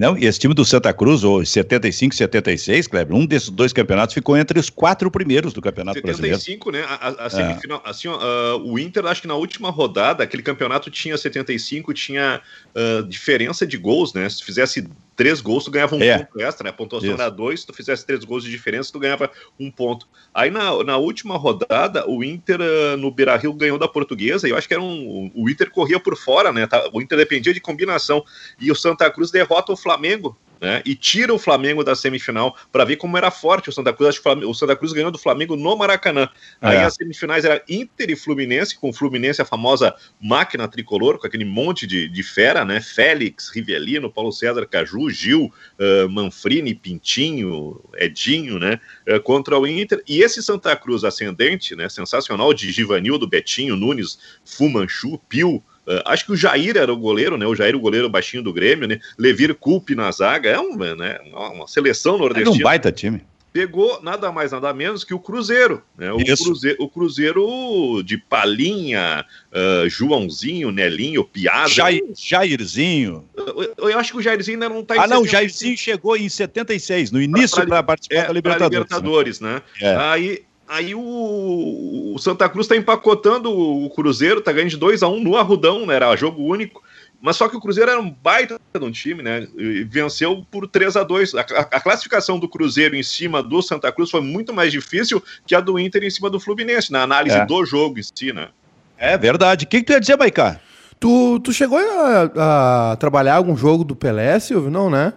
Não, 0.03 0.19
e 0.19 0.27
esse 0.27 0.37
time 0.37 0.53
do 0.53 0.65
Santa 0.65 0.93
Cruz, 0.93 1.23
ou 1.23 1.47
75, 1.47 2.13
76, 2.13 2.89
Kleber, 2.89 3.17
um 3.17 3.25
desses 3.25 3.49
dois 3.49 3.73
campeonatos 3.73 4.13
ficou 4.13 4.37
entre 4.37 4.59
os 4.59 4.69
quatro 4.69 5.09
primeiros 5.09 5.53
do 5.53 5.63
Campeonato 5.63 6.01
75, 6.01 6.07
Brasileiro. 6.07 6.39
75, 6.41 6.71
né? 6.73 6.83
A, 7.01 7.27
a 7.27 7.31
semifinal, 7.31 7.81
é. 7.87 7.89
assim, 7.89 8.09
uh, 8.09 8.19
o 8.65 8.81
Inter, 8.81 9.07
acho 9.07 9.23
que 9.23 9.29
na 9.29 9.37
última 9.37 9.71
rodada, 9.71 10.25
aquele 10.25 10.43
campeonato 10.43 10.91
tinha 10.91 11.17
75, 11.17 11.95
tinha 11.95 12.41
uh, 12.75 13.05
diferença 13.05 13.65
de 13.65 13.79
gols, 13.79 14.13
né? 14.13 14.29
Se 14.29 14.43
fizesse 14.43 14.89
três 15.17 15.41
gols, 15.41 15.65
tu 15.65 15.71
ganhava 15.71 15.95
um 15.97 16.03
é. 16.03 16.19
ponto 16.19 16.41
extra, 16.41 16.65
né? 16.65 16.71
A 16.71 16.73
pontuação 16.73 17.11
Isso. 17.11 17.21
era 17.21 17.31
dois, 17.31 17.61
se 17.61 17.67
tu 17.67 17.73
fizesse 17.73 18.05
três 18.07 18.25
gols 18.25 18.45
de 18.45 18.51
diferença, 18.51 18.93
tu 18.93 18.99
ganhava 18.99 19.31
um 19.59 19.71
ponto. 19.71 20.09
Aí 20.33 20.51
na, 20.51 20.83
na 20.85 20.97
última 20.97 21.37
rodada, 21.37 22.09
o 22.09 22.25
Inter 22.25 22.61
uh, 22.61 22.97
no 22.97 23.11
Beira 23.11 23.37
Rio 23.37 23.53
ganhou 23.53 23.79
da 23.79 23.89
portuguesa, 23.89 24.47
e 24.47 24.51
eu 24.51 24.57
acho 24.57 24.67
que 24.67 24.75
era 24.75 24.83
um. 24.83 25.31
O 25.35 25.49
Inter 25.49 25.71
corria 25.71 26.01
por 26.01 26.17
fora, 26.17 26.53
né? 26.53 26.67
Tá, 26.67 26.91
o 26.93 27.01
Inter 27.01 27.19
dependia 27.19 27.53
de 27.53 27.61
combinação. 27.61 28.25
E 28.59 28.71
o 28.71 28.75
Santa 28.75 29.11
Cruz 29.11 29.31
derrota 29.31 29.73
o 29.73 29.77
Flamengo 29.77 30.37
né, 30.63 30.81
e 30.87 30.95
tira 30.95 31.35
o 31.35 31.39
Flamengo 31.41 31.83
da 31.83 31.97
semifinal 31.97 32.57
para 32.71 32.85
ver 32.85 32.95
como 32.95 33.19
era 33.19 33.33
forte 33.33 33.69
o 33.69 33.73
Santa 33.73 33.93
Cruz. 33.93 34.11
Acho 34.11 34.23
que 34.23 34.45
o 34.45 34.55
Santa 34.55 34.77
Cruz 34.77 34.93
ganhou 34.93 35.11
do 35.11 35.19
Flamengo 35.19 35.57
no 35.57 35.77
Maracanã. 35.77 36.29
É. 36.61 36.69
Aí 36.69 36.77
as 36.77 36.95
semifinais 36.95 37.45
era 37.45 37.61
Inter 37.69 38.11
e 38.11 38.17
Fluminense, 38.17 38.79
com 38.79 38.91
o 38.91 38.93
Fluminense 38.93 39.43
a 39.43 39.45
famosa 39.45 39.93
máquina 40.21 40.69
tricolor, 40.69 41.19
com 41.19 41.27
aquele 41.27 41.45
monte 41.45 41.85
de, 41.85 42.09
de 42.09 42.23
fera, 42.23 42.65
né? 42.65 42.81
Félix, 42.81 43.51
Rivelino, 43.51 44.09
Paulo 44.09 44.31
César 44.31 44.65
Caju, 44.67 45.11
Gil, 45.11 45.53
uh, 45.81 46.09
Manfrini, 46.09 46.75
Pintinho, 46.75 47.81
Edinho, 47.97 48.61
né? 48.61 48.79
Uh, 49.09 49.21
contra 49.21 49.59
o 49.59 49.67
Inter. 49.67 50.01
E 50.07 50.23
esse 50.23 50.41
Santa 50.45 50.77
Cruz 50.77 51.03
ascendente, 51.03 51.75
né? 51.75 51.89
Sensacional 51.89 52.55
de 52.55 52.71
Givanildo, 52.71 53.27
Betinho, 53.27 53.75
Nunes, 53.75 54.17
Fumanchu, 54.45 55.19
Pio 55.29 55.61
Uh, 55.87 56.01
acho 56.05 56.25
que 56.25 56.33
o 56.33 56.37
Jair 56.37 56.77
era 56.77 56.93
o 56.93 56.97
goleiro, 56.97 57.37
né? 57.37 57.47
O 57.47 57.55
Jair, 57.55 57.75
o 57.75 57.81
goleiro 57.81 58.09
baixinho 58.09 58.43
do 58.43 58.53
Grêmio, 58.53 58.87
né? 58.87 59.01
Levir 59.19 59.55
Culpe 59.55 59.95
na 59.95 60.11
zaga, 60.13 60.49
é 60.49 60.61
um, 60.61 60.77
né? 60.77 61.19
uma 61.33 61.67
seleção 61.67 62.17
nordestina. 62.19 62.55
Era 62.55 62.61
um 62.61 62.63
baita 62.63 62.93
time. 62.93 63.23
Pegou 63.53 64.03
nada 64.03 64.33
mais, 64.33 64.51
nada 64.51 64.73
menos 64.73 65.05
que 65.05 65.13
o 65.13 65.19
Cruzeiro, 65.19 65.83
né? 65.99 66.11
O, 66.11 66.19
Cruzeiro, 66.25 66.77
o 66.83 66.89
Cruzeiro 66.89 68.03
de 68.03 68.17
Palinha, 68.17 69.27
uh, 69.53 69.87
Joãozinho, 69.91 70.71
Nelinho, 70.71 71.23
Piada. 71.23 71.69
Jair, 71.69 72.03
Jairzinho. 72.17 73.29
Eu, 73.37 73.91
eu, 73.91 73.99
acho 73.99 74.13
que 74.13 74.19
o 74.19 74.23
Jairzinho 74.23 74.57
ainda 74.57 74.71
não 74.71 74.81
está 74.81 74.97
em 74.97 75.01
Ah, 75.01 75.07
não, 75.07 75.21
o 75.21 75.27
Jairzinho 75.27 75.77
chegou 75.77 76.17
em 76.17 76.31
76, 76.31 77.11
no 77.11 77.21
início 77.21 77.67
para 77.67 77.83
participar 77.83 78.17
é, 78.17 78.27
da 78.27 78.33
Libertadores. 78.33 78.79
Libertadores, 78.79 79.41
né? 79.41 79.55
né? 79.55 79.63
É. 79.83 79.97
Aí 79.97 80.43
Aí 80.73 80.95
o, 80.95 82.15
o 82.15 82.19
Santa 82.19 82.49
Cruz 82.49 82.65
está 82.65 82.75
empacotando 82.75 83.53
o 83.53 83.91
Cruzeiro, 83.91 84.41
tá 84.41 84.51
ganhando 84.53 84.71
de 84.71 84.79
2 84.79 85.03
a 85.03 85.09
1 85.09 85.15
um 85.15 85.23
no 85.23 85.37
Arrudão, 85.37 85.85
né? 85.85 85.97
Era 85.97 86.17
jogo 86.17 86.43
único. 86.43 86.83
Mas 87.21 87.37
só 87.37 87.47
que 87.47 87.55
o 87.55 87.61
Cruzeiro 87.61 87.91
era 87.91 88.01
um 88.01 88.11
baita 88.11 88.59
de 88.75 88.83
um 88.83 88.91
time, 88.91 89.23
né? 89.23 89.47
E 89.55 89.85
venceu 89.85 90.47
por 90.51 90.67
3 90.67 90.97
a 90.97 91.03
2 91.03 91.35
a, 91.35 91.41
a, 91.41 91.43
a, 91.43 91.81
classificação 91.81 92.39
do 92.39 92.49
Cruzeiro 92.49 92.97
em 92.97 93.03
cima 93.03 93.43
do 93.43 93.61
Santa 93.61 93.93
Cruz 93.93 94.11
foi 94.11 94.23
muito 94.23 94.55
mais 94.55 94.73
difícil 94.73 95.23
que 95.47 95.55
a 95.55 95.61
do 95.61 95.79
Inter 95.79 96.05
em 96.05 96.11
cima 96.11 96.31
do 96.31 96.41
Fluminense, 96.41 96.91
na 96.91 97.03
análise 97.03 97.37
é. 97.37 97.45
do 97.45 97.67
jogo 97.67 97.99
em 97.99 98.03
si, 98.03 98.33
né? 98.33 98.49
É 98.97 99.19
verdade. 99.19 99.67
O 99.67 99.69
que, 99.69 99.81
que 99.81 99.85
tu 99.85 99.93
ia 99.93 100.01
dizer, 100.01 100.17
Maicá? 100.17 100.59
Tu, 100.99 101.39
tu 101.41 101.53
chegou 101.53 101.77
a, 101.77 102.93
a, 102.93 102.97
trabalhar 102.97 103.35
algum 103.35 103.55
jogo 103.55 103.85
do 103.85 103.95
Pelé, 103.95 104.41
Silvio? 104.41 104.71
Não, 104.71 104.89
né? 104.89 105.13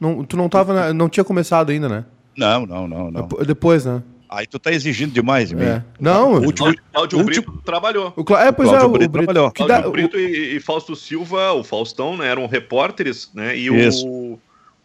Não, 0.00 0.24
tu 0.24 0.36
não, 0.36 0.48
tava 0.48 0.74
na, 0.74 0.92
não 0.92 1.08
tinha 1.08 1.22
começado 1.22 1.70
ainda, 1.70 1.88
né? 1.88 2.04
Não, 2.36 2.66
não, 2.66 2.88
não, 2.88 3.10
não. 3.12 3.28
Depois, 3.46 3.86
né? 3.86 4.02
Aí 4.28 4.46
tu 4.46 4.58
tá 4.58 4.72
exigindo 4.72 5.12
demais 5.12 5.48
de 5.48 5.56
mim. 5.56 5.64
É. 5.64 5.82
Não, 6.00 6.34
o 6.34 6.44
último, 6.44 6.74
Cláudio 6.92 7.24
Brito 7.24 7.62
trabalhou. 7.64 8.12
O 8.16 8.24
Clá... 8.24 8.46
É, 8.46 8.52
pois 8.52 8.68
Cláudio 8.68 8.88
é, 8.88 8.90
Brito 8.90 9.08
o 9.08 9.12
Brito 9.12 9.24
trabalhou. 9.26 9.52
Cláudio 9.52 9.90
Brito 9.90 10.18
e, 10.18 10.56
e, 10.56 10.60
Fausto 10.60 10.96
Silva, 10.96 11.52
o 11.52 11.62
Faustão, 11.62 12.16
né, 12.16 12.28
eram 12.28 12.46
repórteres, 12.46 13.30
né? 13.34 13.56
E 13.56 13.66
Isso. 13.68 14.06
o 14.06 14.38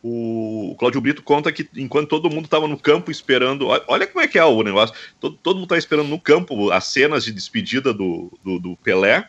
o 0.04 0.76
Cláudio 0.80 1.00
Brito 1.00 1.22
conta 1.22 1.52
que 1.52 1.70
enquanto 1.76 2.10
todo 2.10 2.30
mundo 2.30 2.46
estava 2.46 2.68
no 2.68 2.78
campo 2.78 3.12
esperando, 3.12 3.68
olha 3.88 4.08
como 4.08 4.24
é 4.24 4.28
que 4.28 4.40
é 4.40 4.44
o 4.44 4.64
negócio, 4.64 4.96
todo, 5.20 5.38
todo 5.38 5.56
mundo 5.56 5.66
estava 5.66 5.80
esperando 5.80 6.08
no 6.08 6.20
campo 6.20 6.72
as 6.72 6.86
cenas 6.86 7.24
de 7.24 7.32
despedida 7.32 7.94
do, 7.94 8.32
do, 8.44 8.60
do 8.60 8.76
Pelé, 8.78 9.28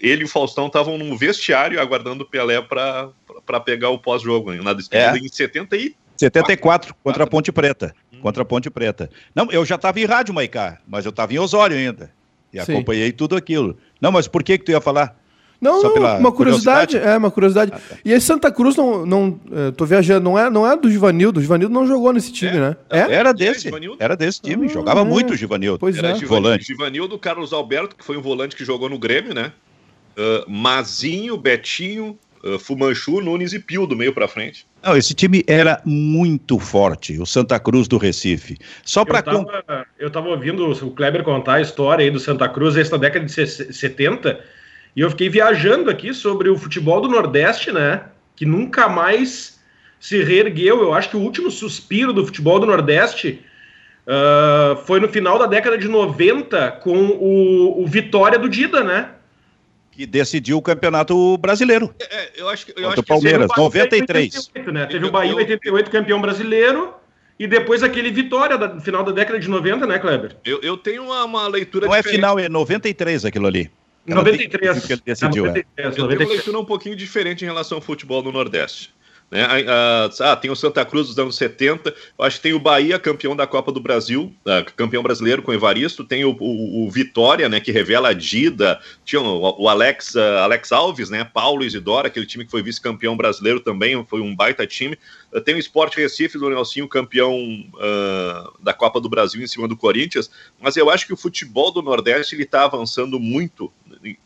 ele 0.00 0.22
e 0.22 0.24
o 0.24 0.28
Faustão 0.28 0.68
estavam 0.68 0.96
no 0.96 1.16
vestiário 1.16 1.80
aguardando 1.80 2.24
o 2.24 2.26
Pelé 2.26 2.60
para 2.62 3.60
pegar 3.60 3.90
o 3.90 3.98
pós-jogo, 3.98 4.52
na 4.54 4.72
despedida 4.72 5.18
é. 5.18 5.20
em 5.20 5.28
70 5.28 5.76
e 5.76 5.94
74 6.16 6.94
contra 7.04 7.24
a 7.24 7.26
Ponte 7.26 7.52
Preta. 7.52 7.94
Hum. 8.16 8.20
Contra 8.20 8.42
a 8.42 8.46
Ponte 8.46 8.70
Preta. 8.70 9.10
Não, 9.34 9.50
eu 9.50 9.64
já 9.64 9.76
estava 9.76 10.00
em 10.00 10.04
rádio, 10.04 10.34
Maicá, 10.34 10.78
mas 10.86 11.04
eu 11.04 11.10
estava 11.10 11.32
em 11.32 11.38
Osório 11.38 11.76
ainda. 11.76 12.10
E 12.52 12.62
Sim. 12.62 12.72
acompanhei 12.72 13.12
tudo 13.12 13.36
aquilo. 13.36 13.76
Não, 14.00 14.10
mas 14.10 14.26
por 14.26 14.42
que 14.42 14.58
que 14.58 14.64
tu 14.64 14.70
ia 14.70 14.80
falar? 14.80 15.16
Não, 15.60 15.82
não 15.82 15.94
uma 16.18 16.32
curiosidade, 16.32 16.92
curiosidade, 16.92 16.96
é 16.98 17.16
uma 17.16 17.30
curiosidade. 17.30 17.72
Ah, 17.74 17.78
tá. 17.78 17.96
E 18.04 18.12
esse 18.12 18.26
Santa 18.26 18.52
Cruz 18.52 18.76
não, 18.76 19.06
não, 19.06 19.40
é, 19.50 19.70
tô 19.70 19.86
viajando, 19.86 20.22
não 20.22 20.38
é, 20.38 20.50
não 20.50 20.70
é 20.70 20.76
do 20.76 20.90
Givanildo. 20.90 21.40
O 21.40 21.42
Givanildo 21.42 21.72
não 21.72 21.86
jogou 21.86 22.12
nesse 22.12 22.30
time, 22.30 22.56
é, 22.56 22.60
né? 22.60 22.76
É? 22.90 23.14
Era 23.14 23.32
desse, 23.32 23.70
era 23.98 24.14
desse 24.14 24.40
time, 24.40 24.66
ah, 24.66 24.68
jogava 24.68 25.00
é. 25.00 25.04
muito 25.04 25.32
o 25.32 25.36
Givanildo. 25.36 25.78
Pois 25.78 25.96
era 25.96 26.08
é. 26.08 26.14
Givanildo, 26.14 26.42
volante. 26.42 26.64
Givanildo, 26.64 27.18
Carlos 27.18 27.52
Alberto, 27.52 27.96
que 27.96 28.04
foi 28.04 28.16
um 28.18 28.22
volante 28.22 28.54
que 28.54 28.64
jogou 28.64 28.88
no 28.88 28.98
Grêmio, 28.98 29.34
né? 29.34 29.52
Uh, 30.16 30.50
Mazinho, 30.50 31.36
Betinho, 31.36 32.18
uh, 32.44 32.58
Fumanchu, 32.58 33.20
Nunes 33.20 33.52
e 33.52 33.58
Pio 33.58 33.86
do 33.86 33.96
meio 33.96 34.12
para 34.12 34.28
frente. 34.28 34.65
Não, 34.82 34.96
esse 34.96 35.14
time 35.14 35.44
era 35.48 35.80
muito 35.84 36.58
forte, 36.58 37.18
o 37.18 37.26
Santa 37.26 37.58
Cruz 37.58 37.88
do 37.88 37.98
Recife. 37.98 38.56
Só 38.84 39.04
para 39.04 39.24
eu 39.98 40.08
estava 40.08 40.28
ouvindo 40.28 40.70
o 40.70 40.90
Kleber 40.92 41.24
contar 41.24 41.54
a 41.54 41.60
história 41.60 42.04
aí 42.04 42.10
do 42.10 42.20
Santa 42.20 42.48
Cruz 42.48 42.76
essa 42.76 42.96
década 42.96 43.24
de 43.24 43.32
70 43.32 44.40
e 44.96 45.00
eu 45.02 45.10
fiquei 45.10 45.28
viajando 45.28 45.90
aqui 45.90 46.14
sobre 46.14 46.48
o 46.48 46.56
futebol 46.56 47.02
do 47.02 47.08
Nordeste, 47.08 47.70
né? 47.70 48.04
Que 48.34 48.46
nunca 48.46 48.88
mais 48.88 49.60
se 50.00 50.22
reergueu. 50.22 50.80
Eu 50.80 50.94
acho 50.94 51.10
que 51.10 51.16
o 51.18 51.20
último 51.20 51.50
suspiro 51.50 52.14
do 52.14 52.24
futebol 52.24 52.58
do 52.58 52.66
Nordeste 52.66 53.44
uh, 54.06 54.76
foi 54.86 54.98
no 54.98 55.08
final 55.08 55.38
da 55.38 55.44
década 55.46 55.76
de 55.76 55.86
90 55.86 56.70
com 56.82 57.08
o, 57.08 57.82
o 57.82 57.86
Vitória 57.86 58.38
do 58.38 58.48
Dida, 58.48 58.82
né? 58.82 59.10
Que 59.96 60.06
decidiu 60.06 60.58
o 60.58 60.62
campeonato 60.62 61.36
brasileiro. 61.38 61.92
É, 61.98 62.16
é 62.16 62.32
eu 62.36 62.48
acho, 62.48 62.66
eu 62.76 62.88
acho 62.88 63.02
que 63.02 63.08
Palmeiras, 63.08 63.48
93. 63.56 64.34
88, 64.54 64.72
né? 64.72 64.86
Teve 64.86 65.06
o 65.06 65.10
Bahia 65.10 65.32
em 65.32 65.36
88 65.36 65.90
campeão 65.90 66.20
brasileiro 66.20 66.94
e 67.38 67.46
depois 67.46 67.82
aquele 67.82 68.10
Vitória 68.10 68.56
no 68.58 68.80
final 68.80 69.02
da 69.02 69.12
década 69.12 69.38
de 69.38 69.48
90, 69.48 69.86
né, 69.86 69.98
Kleber? 69.98 70.36
Eu, 70.44 70.60
eu 70.62 70.76
tenho 70.76 71.04
uma, 71.04 71.24
uma 71.24 71.48
leitura 71.48 71.86
Não 71.86 71.94
é 71.94 71.98
diferente. 71.98 72.14
é 72.14 72.16
final, 72.16 72.38
é 72.38 72.48
93 72.48 73.24
aquilo 73.24 73.46
ali. 73.46 73.70
93. 74.06 74.86
Que 74.86 74.92
ele 74.92 75.02
decidiu, 75.04 75.46
93, 75.46 75.96
é. 75.96 75.98
93. 75.98 75.98
Eu 75.98 76.06
tenho 76.06 76.28
uma 76.28 76.34
leitura 76.34 76.58
um 76.58 76.64
pouquinho 76.64 76.94
diferente 76.94 77.42
em 77.42 77.46
relação 77.46 77.78
ao 77.78 77.82
futebol 77.82 78.22
no 78.22 78.30
Nordeste. 78.30 78.94
Né? 79.30 79.44
Ah, 80.20 80.36
tem 80.36 80.50
o 80.50 80.56
Santa 80.56 80.84
Cruz 80.84 81.08
dos 81.08 81.18
anos 81.18 81.36
70, 81.36 81.92
acho 82.20 82.36
que 82.36 82.42
tem 82.42 82.52
o 82.52 82.60
Bahia, 82.60 82.98
campeão 82.98 83.34
da 83.34 83.46
Copa 83.46 83.72
do 83.72 83.80
Brasil, 83.80 84.32
uh, 84.44 84.72
campeão 84.76 85.02
brasileiro 85.02 85.42
com 85.42 85.52
Evaristo, 85.52 86.04
tem 86.04 86.24
o, 86.24 86.30
o, 86.38 86.86
o, 86.86 86.90
Vitória, 86.90 87.48
né, 87.48 87.58
que 87.58 87.72
revela 87.72 88.10
a 88.10 88.12
Dida, 88.12 88.80
tinha 89.04 89.20
o, 89.20 89.62
o 89.62 89.68
Alex, 89.68 90.14
uh, 90.14 90.38
Alex 90.42 90.70
Alves, 90.70 91.10
né, 91.10 91.24
Paulo 91.24 91.64
Isidoro, 91.64 92.06
aquele 92.06 92.26
time 92.26 92.44
que 92.44 92.50
foi 92.50 92.62
vice-campeão 92.62 93.16
brasileiro 93.16 93.58
também, 93.58 94.04
foi 94.08 94.20
um 94.20 94.34
baita 94.34 94.64
time. 94.64 94.96
Uh, 95.32 95.40
tem 95.40 95.56
o 95.56 95.58
Sport 95.58 95.96
Recife 95.96 96.38
do 96.38 96.48
Nelsinho, 96.48 96.88
campeão 96.88 97.36
da 98.60 98.72
Copa 98.72 99.00
do 99.00 99.08
Brasil 99.08 99.42
em 99.42 99.46
cima 99.46 99.66
do 99.66 99.76
Corinthians, 99.76 100.30
mas 100.60 100.76
eu 100.76 100.88
acho 100.88 101.06
que 101.06 101.12
o 101.12 101.16
futebol 101.16 101.72
do 101.72 101.82
Nordeste 101.82 102.34
ele 102.34 102.44
está 102.44 102.64
avançando 102.64 103.18
muito 103.18 103.72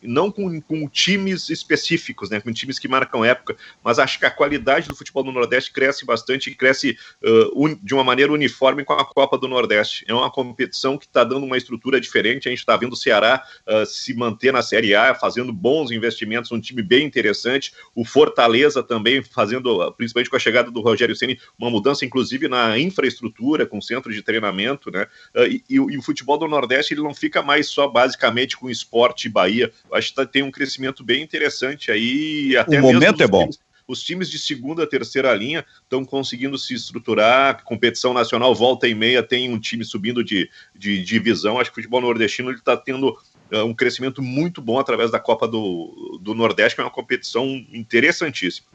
não 0.02 0.30
com, 0.30 0.60
com, 0.60 0.88
times 0.88 1.48
específicos, 1.48 2.30
né, 2.30 2.40
com 2.40 2.52
times 2.52 2.78
que 2.78 2.88
marcam 2.88 3.24
época, 3.24 3.56
mas 3.82 3.98
acho 3.98 4.18
que 4.18 4.26
a 4.26 4.30
qualidade 4.30 4.88
do 4.88 4.96
futebol 4.96 5.22
do 5.22 5.32
Nordeste 5.32 5.72
cresce 5.72 6.04
bastante 6.04 6.50
e 6.50 6.54
cresce 6.54 6.96
uh, 7.22 7.64
un, 7.64 7.78
de 7.82 7.94
uma 7.94 8.04
maneira 8.04 8.32
uniforme 8.32 8.84
com 8.84 8.92
a 8.92 9.04
Copa 9.04 9.38
do 9.38 9.48
Nordeste. 9.48 10.04
É 10.08 10.14
uma 10.14 10.30
competição 10.30 10.98
que 10.98 11.06
está 11.06 11.24
dando 11.24 11.46
uma 11.46 11.56
estrutura 11.56 12.00
diferente. 12.00 12.48
A 12.48 12.50
gente 12.50 12.60
está 12.60 12.76
vendo 12.76 12.92
o 12.92 12.96
Ceará 12.96 13.44
uh, 13.66 13.86
se 13.86 14.14
manter 14.14 14.52
na 14.52 14.62
Série 14.62 14.94
A, 14.94 15.14
fazendo 15.14 15.52
bons 15.52 15.90
investimentos, 15.90 16.50
um 16.52 16.60
time 16.60 16.82
bem 16.82 17.06
interessante. 17.06 17.72
O 17.94 18.04
Fortaleza 18.04 18.82
também 18.82 19.22
fazendo, 19.22 19.92
principalmente 19.92 20.30
com 20.30 20.36
a 20.36 20.40
chegada 20.40 20.70
do 20.70 20.80
Rogério 20.80 21.14
Ceni, 21.16 21.38
uma 21.58 21.70
mudança, 21.70 22.04
inclusive 22.04 22.48
na 22.48 22.78
infraestrutura, 22.78 23.66
com 23.66 23.80
centro 23.80 24.12
de 24.12 24.22
treinamento, 24.22 24.90
né? 24.90 25.06
Uh, 25.34 25.46
e, 25.46 25.64
e, 25.68 25.74
e, 25.74 25.98
o 25.98 26.02
futebol 26.02 26.38
do 26.38 26.48
Nordeste 26.48 26.94
ele 26.94 27.02
não 27.02 27.14
fica 27.14 27.42
mais 27.42 27.68
só 27.68 27.86
basicamente 27.86 28.56
com 28.56 28.68
esporte 28.68 29.28
Bahia 29.28 29.69
acho 29.92 30.10
que 30.10 30.14
tá, 30.14 30.26
tem 30.26 30.42
um 30.42 30.50
crescimento 30.50 31.04
bem 31.04 31.22
interessante 31.22 31.90
aí. 31.90 32.56
Até 32.56 32.78
o 32.78 32.82
momento 32.82 33.22
é 33.22 33.26
bom. 33.26 33.42
Times, 33.42 33.58
os 33.90 34.02
times 34.04 34.30
de 34.30 34.38
segunda, 34.38 34.86
terceira 34.86 35.34
linha 35.34 35.66
estão 35.82 36.04
conseguindo 36.04 36.56
se 36.56 36.74
estruturar. 36.74 37.64
Competição 37.64 38.14
nacional, 38.14 38.54
volta 38.54 38.86
e 38.86 38.94
meia, 38.94 39.22
tem 39.22 39.52
um 39.52 39.58
time 39.58 39.84
subindo 39.84 40.22
de, 40.22 40.48
de, 40.74 41.02
divisão. 41.02 41.58
Acho 41.58 41.70
que 41.70 41.80
o 41.80 41.82
futebol 41.82 42.00
nordestino 42.00 42.52
está 42.52 42.76
tendo 42.76 43.18
uh, 43.52 43.64
um 43.64 43.74
crescimento 43.74 44.22
muito 44.22 44.62
bom 44.62 44.78
através 44.78 45.10
da 45.10 45.18
Copa 45.18 45.48
do, 45.48 46.20
do 46.22 46.34
Nordeste, 46.34 46.76
que 46.76 46.80
é 46.80 46.84
uma 46.84 46.90
competição 46.90 47.46
interessantíssima. 47.72 48.68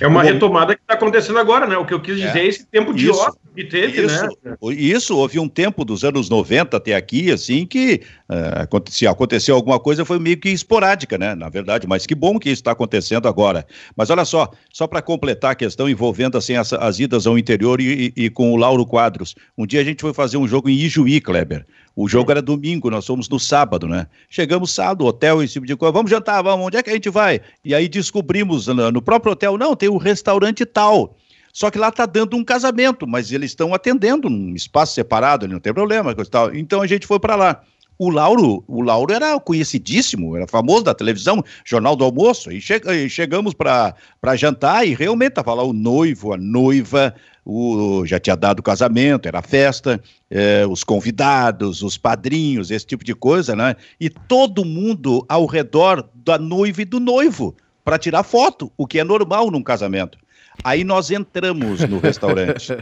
É 0.00 0.06
uma 0.06 0.22
retomada 0.22 0.74
que 0.74 0.80
está 0.80 0.94
acontecendo 0.94 1.38
agora, 1.38 1.66
né? 1.66 1.76
O 1.76 1.84
que 1.84 1.94
eu 1.94 2.00
quis 2.00 2.16
dizer 2.16 2.38
é, 2.38 2.42
é 2.42 2.46
esse 2.46 2.66
tempo 2.66 2.92
de 2.92 3.08
isso, 3.08 3.18
ócio 3.18 3.38
que 3.54 3.64
teve, 3.64 4.04
isso, 4.04 4.24
né? 4.42 4.56
Isso, 4.72 5.16
houve 5.16 5.38
um 5.38 5.48
tempo 5.48 5.84
dos 5.84 6.04
anos 6.04 6.28
90 6.28 6.76
até 6.76 6.94
aqui, 6.94 7.30
assim, 7.30 7.66
que 7.66 8.02
uh, 8.28 8.62
acontecia, 8.62 9.10
aconteceu 9.10 9.54
alguma 9.54 9.78
coisa, 9.78 10.04
foi 10.04 10.18
meio 10.18 10.36
que 10.36 10.48
esporádica, 10.48 11.16
né? 11.18 11.34
Na 11.34 11.48
verdade, 11.48 11.86
mas 11.86 12.06
que 12.06 12.14
bom 12.14 12.38
que 12.38 12.48
isso 12.48 12.60
está 12.60 12.72
acontecendo 12.72 13.28
agora. 13.28 13.66
Mas 13.96 14.10
olha 14.10 14.24
só, 14.24 14.50
só 14.72 14.86
para 14.86 15.02
completar 15.02 15.52
a 15.52 15.54
questão 15.54 15.88
envolvendo 15.88 16.36
assim, 16.36 16.54
as, 16.54 16.72
as 16.72 16.98
idas 16.98 17.26
ao 17.26 17.38
interior 17.38 17.80
e, 17.80 18.12
e, 18.16 18.24
e, 18.24 18.30
com 18.30 18.52
o 18.52 18.56
Lauro 18.56 18.86
Quadros. 18.86 19.34
Um 19.56 19.66
dia 19.66 19.80
a 19.80 19.84
gente 19.84 20.00
foi 20.00 20.12
fazer 20.12 20.36
um 20.36 20.48
jogo 20.48 20.68
em 20.68 20.74
Ijuí, 20.74 21.20
Kleber. 21.20 21.66
O 22.00 22.06
jogo 22.06 22.30
era 22.30 22.40
domingo, 22.40 22.88
nós 22.90 23.04
fomos 23.04 23.28
no 23.28 23.40
sábado, 23.40 23.88
né? 23.88 24.06
Chegamos 24.30 24.70
sábado, 24.70 25.04
hotel, 25.04 25.42
esse 25.42 25.54
tipo 25.54 25.66
de 25.66 25.74
coisa. 25.74 25.90
Vamos 25.90 26.08
jantar, 26.08 26.40
vamos, 26.44 26.64
onde 26.64 26.76
é 26.76 26.82
que 26.82 26.90
a 26.90 26.92
gente 26.92 27.10
vai? 27.10 27.40
E 27.64 27.74
aí 27.74 27.88
descobrimos 27.88 28.68
no 28.68 29.02
próprio 29.02 29.32
hotel, 29.32 29.58
não, 29.58 29.74
tem 29.74 29.88
um 29.88 29.96
restaurante 29.96 30.64
tal. 30.64 31.16
Só 31.52 31.72
que 31.72 31.76
lá 31.76 31.88
está 31.88 32.06
dando 32.06 32.36
um 32.36 32.44
casamento, 32.44 33.04
mas 33.04 33.32
eles 33.32 33.50
estão 33.50 33.74
atendendo 33.74 34.30
num 34.30 34.54
espaço 34.54 34.94
separado, 34.94 35.48
não 35.48 35.58
tem 35.58 35.74
problema. 35.74 36.14
Tal. 36.14 36.54
Então 36.54 36.80
a 36.80 36.86
gente 36.86 37.04
foi 37.04 37.18
para 37.18 37.34
lá. 37.34 37.62
O 37.98 38.10
Lauro, 38.10 38.62
o 38.68 38.80
Lauro 38.80 39.12
era 39.12 39.40
conhecidíssimo, 39.40 40.36
era 40.36 40.46
famoso 40.46 40.84
da 40.84 40.94
televisão, 40.94 41.42
Jornal 41.64 41.96
do 41.96 42.04
Almoço, 42.04 42.52
e, 42.52 42.60
che 42.60 42.80
e 42.92 43.10
chegamos 43.10 43.54
para 43.54 44.36
jantar 44.36 44.86
e 44.86 44.94
realmente 44.94 45.30
estava 45.30 45.52
lá 45.52 45.64
o 45.64 45.72
noivo, 45.72 46.32
a 46.32 46.36
noiva, 46.36 47.12
o, 47.50 48.04
já 48.04 48.20
tinha 48.20 48.36
dado 48.36 48.60
o 48.60 48.62
casamento, 48.62 49.26
era 49.26 49.40
festa, 49.40 49.98
é, 50.30 50.66
os 50.66 50.84
convidados, 50.84 51.82
os 51.82 51.96
padrinhos, 51.96 52.70
esse 52.70 52.84
tipo 52.84 53.02
de 53.02 53.14
coisa, 53.14 53.56
né? 53.56 53.74
E 53.98 54.10
todo 54.10 54.66
mundo 54.66 55.24
ao 55.26 55.46
redor 55.46 56.06
da 56.14 56.38
noiva 56.38 56.82
e 56.82 56.84
do 56.84 57.00
noivo 57.00 57.56
para 57.82 57.98
tirar 57.98 58.22
foto, 58.22 58.70
o 58.76 58.86
que 58.86 58.98
é 58.98 59.04
normal 59.04 59.50
num 59.50 59.62
casamento. 59.62 60.18
Aí 60.62 60.84
nós 60.84 61.10
entramos 61.10 61.80
no 61.88 61.98
restaurante 61.98 62.76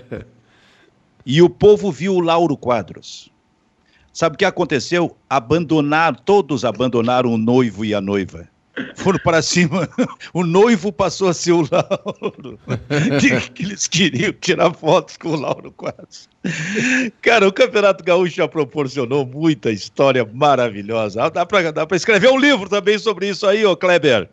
e 1.24 1.40
o 1.40 1.48
povo 1.48 1.92
viu 1.92 2.16
o 2.16 2.20
Lauro 2.20 2.56
Quadros. 2.56 3.30
Sabe 4.12 4.34
o 4.34 4.38
que 4.38 4.44
aconteceu? 4.44 5.16
Abandonar, 5.30 6.18
todos 6.18 6.64
abandonaram 6.64 7.32
o 7.32 7.38
noivo 7.38 7.84
e 7.84 7.94
a 7.94 8.00
noiva. 8.00 8.48
Foram 8.94 9.18
para 9.18 9.42
cima, 9.42 9.88
o 10.32 10.44
noivo 10.44 10.92
passou 10.92 11.28
a 11.28 11.34
ser 11.34 11.52
o 11.52 11.66
Lauro. 11.70 12.58
que, 13.20 13.50
que 13.50 13.62
eles 13.62 13.88
queriam 13.88 14.32
tirar 14.32 14.72
fotos 14.74 15.16
com 15.16 15.30
o 15.30 15.40
Lauro 15.40 15.72
quase. 15.72 16.28
Cara, 17.22 17.46
o 17.48 17.52
Campeonato 17.52 18.04
Gaúcho 18.04 18.36
já 18.36 18.48
proporcionou 18.48 19.26
muita 19.26 19.70
história 19.70 20.28
maravilhosa. 20.32 21.30
Dá 21.30 21.44
para 21.46 21.96
escrever 21.96 22.30
um 22.30 22.38
livro 22.38 22.68
também 22.68 22.98
sobre 22.98 23.28
isso 23.28 23.46
aí, 23.46 23.64
ô 23.64 23.76
Kleber. 23.76 24.28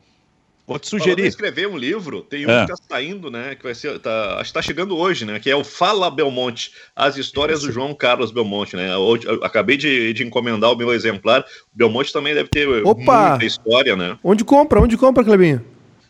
Vou 0.66 0.80
te 0.80 0.88
sugerir. 0.88 1.26
escrever 1.26 1.68
um 1.68 1.78
livro, 1.78 2.22
tem 2.22 2.46
um 2.46 2.50
é. 2.50 2.66
que 2.66 2.72
está 2.72 2.84
saindo, 2.90 3.30
né? 3.30 3.54
Que 3.54 3.64
vai 3.64 3.76
ser. 3.76 4.00
Tá, 4.00 4.36
acho 4.36 4.44
que 4.44 4.60
está 4.60 4.62
chegando 4.62 4.98
hoje, 4.98 5.26
né? 5.26 5.38
Que 5.38 5.50
é 5.50 5.56
o 5.56 5.64
Fala 5.64 6.10
Belmonte, 6.10 6.72
as 6.96 7.18
histórias 7.18 7.64
do 7.64 7.72
João 7.72 7.94
Carlos 7.94 8.32
Belmonte, 8.32 8.78
né? 8.78 8.94
Eu, 8.94 9.20
eu 9.24 9.44
acabei 9.44 9.76
de, 9.76 10.14
de, 10.14 10.24
encomendar 10.24 10.72
o 10.72 10.76
meu 10.78 10.94
exemplar. 10.94 11.42
O 11.42 11.78
Belmonte 11.78 12.14
também 12.14 12.34
deve 12.34 12.48
ter 12.48 12.68
Opa! 12.86 13.30
muita 13.32 13.46
história, 13.46 13.96
né? 13.98 14.18
Onde 14.24 14.46
compra? 14.46 14.80
Onde 14.80 14.96
compra, 14.96 15.22
Clebinho? 15.22 15.64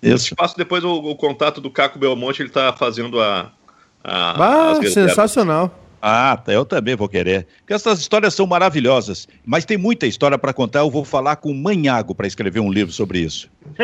Eu 0.03 0.19
te 0.19 0.35
passo 0.35 0.55
depois 0.55 0.83
o, 0.83 0.93
o, 0.97 1.15
contato 1.15 1.59
do 1.59 1.71
Caco 1.71 1.97
Belmonte, 1.97 2.41
ele 2.41 2.49
está 2.49 2.71
fazendo 2.73 3.19
a. 3.19 3.51
a 4.03 4.73
ah, 4.73 4.83
sensacional. 4.83 5.82
Ah, 6.05 6.35
tá, 6.35 6.51
eu 6.51 6.65
também 6.65 6.97
vou 6.97 7.07
querer. 7.07 7.47
Porque 7.59 7.73
essas 7.73 8.01
histórias 8.01 8.33
são 8.33 8.45
maravilhosas. 8.45 9.25
Mas 9.45 9.63
tem 9.63 9.77
muita 9.77 10.05
história 10.05 10.37
para 10.37 10.51
contar. 10.51 10.79
Eu 10.79 10.89
vou 10.91 11.05
falar 11.05 11.37
com 11.37 11.49
o 11.49 11.55
Manhago 11.55 12.13
para 12.13 12.27
escrever 12.27 12.59
um 12.59 12.69
livro 12.69 12.91
sobre 12.91 13.19
isso. 13.19 13.49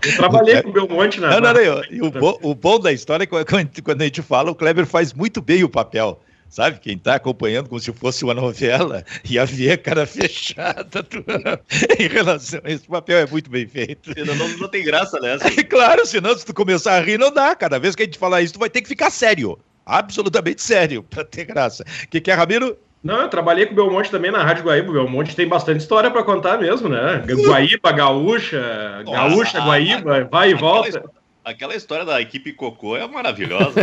eu 0.00 0.16
trabalhei 0.16 0.62
com 0.62 0.70
o 0.70 0.72
Belmonte 0.72 1.18
na. 1.18 1.30
Não, 1.30 1.40
não, 1.40 1.52
não, 1.54 1.84
e 1.90 2.00
o, 2.00 2.08
bo, 2.08 2.38
o 2.40 2.54
bom 2.54 2.78
da 2.78 2.92
história 2.92 3.24
é 3.24 3.26
que 3.64 3.82
quando 3.82 4.00
a 4.00 4.04
gente 4.04 4.22
fala, 4.22 4.52
o 4.52 4.54
Kleber 4.54 4.86
faz 4.86 5.12
muito 5.12 5.42
bem 5.42 5.64
o 5.64 5.68
papel 5.68 6.20
sabe? 6.54 6.78
Quem 6.78 6.94
está 6.94 7.16
acompanhando 7.16 7.68
como 7.68 7.80
se 7.80 7.92
fosse 7.92 8.22
uma 8.22 8.32
novela 8.32 9.04
e 9.28 9.40
havia 9.40 9.76
cara 9.76 10.06
fechada 10.06 11.04
em 11.98 12.06
relação 12.06 12.60
a 12.62 12.70
esse 12.70 12.86
papel 12.86 13.18
é 13.18 13.26
muito 13.26 13.50
bem 13.50 13.66
feito. 13.66 14.12
Não, 14.24 14.36
não, 14.36 14.48
não 14.58 14.68
tem 14.68 14.84
graça 14.84 15.18
nessa. 15.18 15.48
É 15.48 15.62
claro, 15.64 16.06
senão 16.06 16.36
se 16.38 16.46
tu 16.46 16.54
começar 16.54 16.94
a 16.94 17.00
rir 17.00 17.18
não 17.18 17.32
dá. 17.32 17.56
Cada 17.56 17.80
vez 17.80 17.96
que 17.96 18.02
a 18.02 18.06
gente 18.06 18.18
falar 18.18 18.40
isso, 18.40 18.54
tu 18.54 18.60
vai 18.60 18.70
ter 18.70 18.82
que 18.82 18.88
ficar 18.88 19.10
sério. 19.10 19.58
Absolutamente 19.84 20.62
sério, 20.62 21.02
para 21.02 21.24
ter 21.24 21.44
graça. 21.44 21.84
O 22.04 22.08
que, 22.08 22.20
que 22.20 22.30
é, 22.30 22.34
Ramiro? 22.34 22.78
Não, 23.02 23.20
eu 23.20 23.28
trabalhei 23.28 23.66
com 23.66 23.72
o 23.72 23.76
Belmonte 23.76 24.10
também 24.10 24.30
na 24.30 24.42
Rádio 24.42 24.64
Guaíba. 24.64 24.90
O 24.90 24.94
Belmonte 24.94 25.34
tem 25.34 25.48
bastante 25.48 25.80
história 25.80 26.10
para 26.10 26.22
contar 26.22 26.56
mesmo, 26.56 26.88
né? 26.88 27.22
Guaíba, 27.26 27.92
Gaúcha, 27.92 29.02
Gaúcha, 29.04 29.60
Guaíba, 29.60 30.24
vai 30.30 30.52
e 30.52 30.54
volta. 30.54 31.04
Aquela 31.44 31.76
história 31.76 32.06
da 32.06 32.20
equipe 32.20 32.52
Cocô 32.54 32.96
é 32.96 33.06
maravilhosa. 33.06 33.80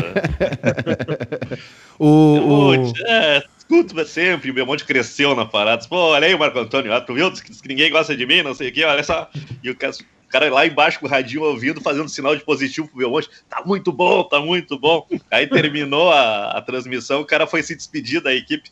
o, 1.99 2.69
o... 2.69 2.93
É, 3.05 3.43
escuto 3.57 4.03
sempre, 4.05 4.49
o 4.49 4.53
Belmonte 4.53 4.83
cresceu 4.83 5.35
na 5.35 5.45
parada. 5.45 5.87
Pô, 5.87 5.95
olha 5.95 6.25
aí 6.25 6.33
o 6.33 6.39
Marco 6.39 6.57
Antônio, 6.57 6.91
tu 7.05 7.13
viu 7.13 7.31
que 7.31 7.67
ninguém 7.67 7.91
gosta 7.91 8.17
de 8.17 8.25
mim, 8.25 8.41
não 8.41 8.55
sei 8.55 8.69
o 8.69 8.73
quê, 8.73 8.83
olha 8.83 9.03
só. 9.03 9.29
E 9.63 9.69
o 9.69 9.75
cara, 9.75 9.93
o 9.93 10.27
cara 10.27 10.51
lá 10.51 10.65
embaixo 10.65 10.99
com 10.99 11.05
o 11.05 11.09
radinho 11.09 11.43
ouvindo, 11.43 11.81
fazendo 11.81 12.09
sinal 12.09 12.35
de 12.35 12.43
positivo 12.43 12.87
pro 12.87 12.97
Belmonte. 12.97 13.29
Tá 13.47 13.61
muito 13.63 13.91
bom, 13.91 14.23
tá 14.23 14.39
muito 14.39 14.79
bom. 14.79 15.07
Aí 15.29 15.45
terminou 15.45 16.11
a, 16.11 16.57
a 16.57 16.61
transmissão, 16.61 17.21
o 17.21 17.25
cara 17.25 17.45
foi 17.45 17.61
se 17.61 17.75
despedir 17.75 18.21
da 18.21 18.33
equipe. 18.33 18.71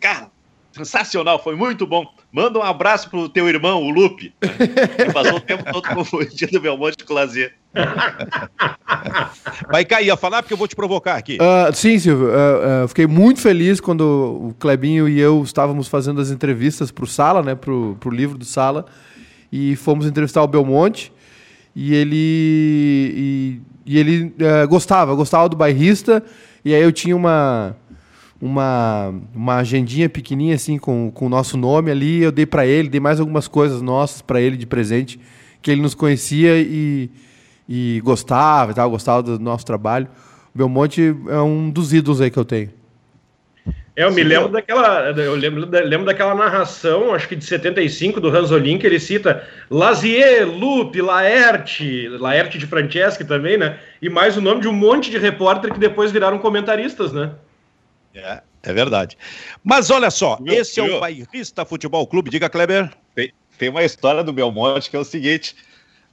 Cara, 0.00 0.30
sensacional, 0.72 1.42
foi 1.42 1.56
muito 1.56 1.86
bom. 1.86 2.06
Manda 2.32 2.60
um 2.60 2.62
abraço 2.62 3.10
pro 3.10 3.28
teu 3.28 3.48
irmão, 3.48 3.82
o 3.82 3.90
Lupe, 3.90 4.32
que 4.40 5.12
passou 5.12 5.36
o 5.36 5.40
tempo 5.40 5.64
todo 5.72 5.88
confundindo 5.88 6.58
o 6.58 6.60
Belmonte 6.60 7.04
com 7.04 7.12
o 7.12 7.16
Lazer. 7.16 7.59
Vai 9.70 9.84
cair, 9.84 10.06
ia 10.06 10.16
falar 10.16 10.42
porque 10.42 10.52
eu 10.52 10.58
vou 10.58 10.66
te 10.66 10.74
provocar 10.74 11.14
aqui. 11.16 11.38
Uh, 11.40 11.74
sim, 11.74 11.98
Silvio. 11.98 12.28
Uh, 12.28 12.84
uh, 12.84 12.88
fiquei 12.88 13.06
muito 13.06 13.40
feliz 13.40 13.80
quando 13.80 14.02
o 14.02 14.54
Clebinho 14.58 15.08
e 15.08 15.20
eu 15.20 15.42
estávamos 15.42 15.88
fazendo 15.88 16.20
as 16.20 16.30
entrevistas 16.30 16.90
para 16.90 17.04
o 17.04 17.06
Sala, 17.06 17.42
né, 17.42 17.54
para 17.54 17.72
o 17.72 17.96
livro 18.10 18.36
do 18.36 18.44
Sala, 18.44 18.86
e 19.52 19.76
fomos 19.76 20.06
entrevistar 20.06 20.42
o 20.42 20.48
Belmonte. 20.48 21.12
E 21.74 21.94
ele, 21.94 22.16
e, 22.16 23.60
e 23.86 23.98
ele 23.98 24.34
gostava, 24.68 25.14
gostava 25.14 25.48
do 25.48 25.56
bairrista. 25.56 26.22
E 26.64 26.74
aí 26.74 26.82
eu 26.82 26.90
tinha 26.90 27.14
uma, 27.14 27.76
uma, 28.40 29.14
uma 29.32 29.56
agendinha 29.58 30.08
pequenininha 30.08 30.56
assim 30.56 30.78
com, 30.78 31.12
com 31.12 31.26
o 31.26 31.28
nosso 31.28 31.56
nome 31.56 31.92
ali. 31.92 32.20
Eu 32.20 32.32
dei 32.32 32.44
para 32.44 32.66
ele, 32.66 32.88
dei 32.88 33.00
mais 33.00 33.20
algumas 33.20 33.46
coisas 33.46 33.80
nossas 33.80 34.20
para 34.20 34.40
ele 34.40 34.56
de 34.56 34.66
presente 34.66 35.20
que 35.62 35.70
ele 35.70 35.80
nos 35.80 35.94
conhecia 35.94 36.58
e 36.58 37.10
e 37.70 38.00
gostava 38.02 38.72
e 38.72 38.74
tal, 38.74 38.90
gostava 38.90 39.22
do 39.22 39.38
nosso 39.38 39.64
trabalho. 39.64 40.08
O 40.52 40.58
Belmonte 40.58 41.14
é 41.28 41.38
um 41.38 41.70
dos 41.70 41.92
ídolos 41.92 42.20
aí 42.20 42.28
que 42.28 42.36
eu 42.36 42.44
tenho. 42.44 42.70
É, 43.94 44.02
eu 44.02 44.12
me 44.12 44.24
lembro 44.24 44.48
daquela, 44.48 45.10
eu 45.10 45.36
lembro, 45.36 45.68
lembro 45.70 46.06
daquela 46.06 46.34
narração, 46.34 47.14
acho 47.14 47.28
que 47.28 47.36
de 47.36 47.44
75 47.44 48.20
do 48.20 48.28
Ranzolin, 48.28 48.76
que 48.76 48.86
ele 48.86 48.98
cita 48.98 49.46
Lazier, 49.70 50.48
Lupe, 50.48 51.00
Laerte, 51.00 52.08
Laerte 52.08 52.58
de 52.58 52.66
Franceschi 52.66 53.24
também, 53.24 53.56
né? 53.56 53.78
E 54.02 54.08
mais 54.08 54.36
o 54.36 54.40
nome 54.40 54.62
de 54.62 54.68
um 54.68 54.72
monte 54.72 55.08
de 55.08 55.18
repórter 55.18 55.72
que 55.72 55.78
depois 55.78 56.10
viraram 56.10 56.38
comentaristas, 56.38 57.12
né? 57.12 57.30
É, 58.12 58.40
é 58.64 58.72
verdade. 58.72 59.16
Mas 59.62 59.90
olha 59.90 60.10
só, 60.10 60.38
Meu 60.40 60.54
esse 60.54 60.80
é 60.80 60.82
o 60.82 60.98
Bairrista 60.98 61.64
Futebol 61.64 62.04
Clube, 62.06 62.30
diga 62.30 62.48
Kleber. 62.50 62.90
Tem, 63.14 63.32
tem 63.56 63.68
uma 63.68 63.84
história 63.84 64.24
do 64.24 64.32
Belmonte 64.32 64.90
que 64.90 64.96
é 64.96 64.98
o 64.98 65.04
seguinte: 65.04 65.54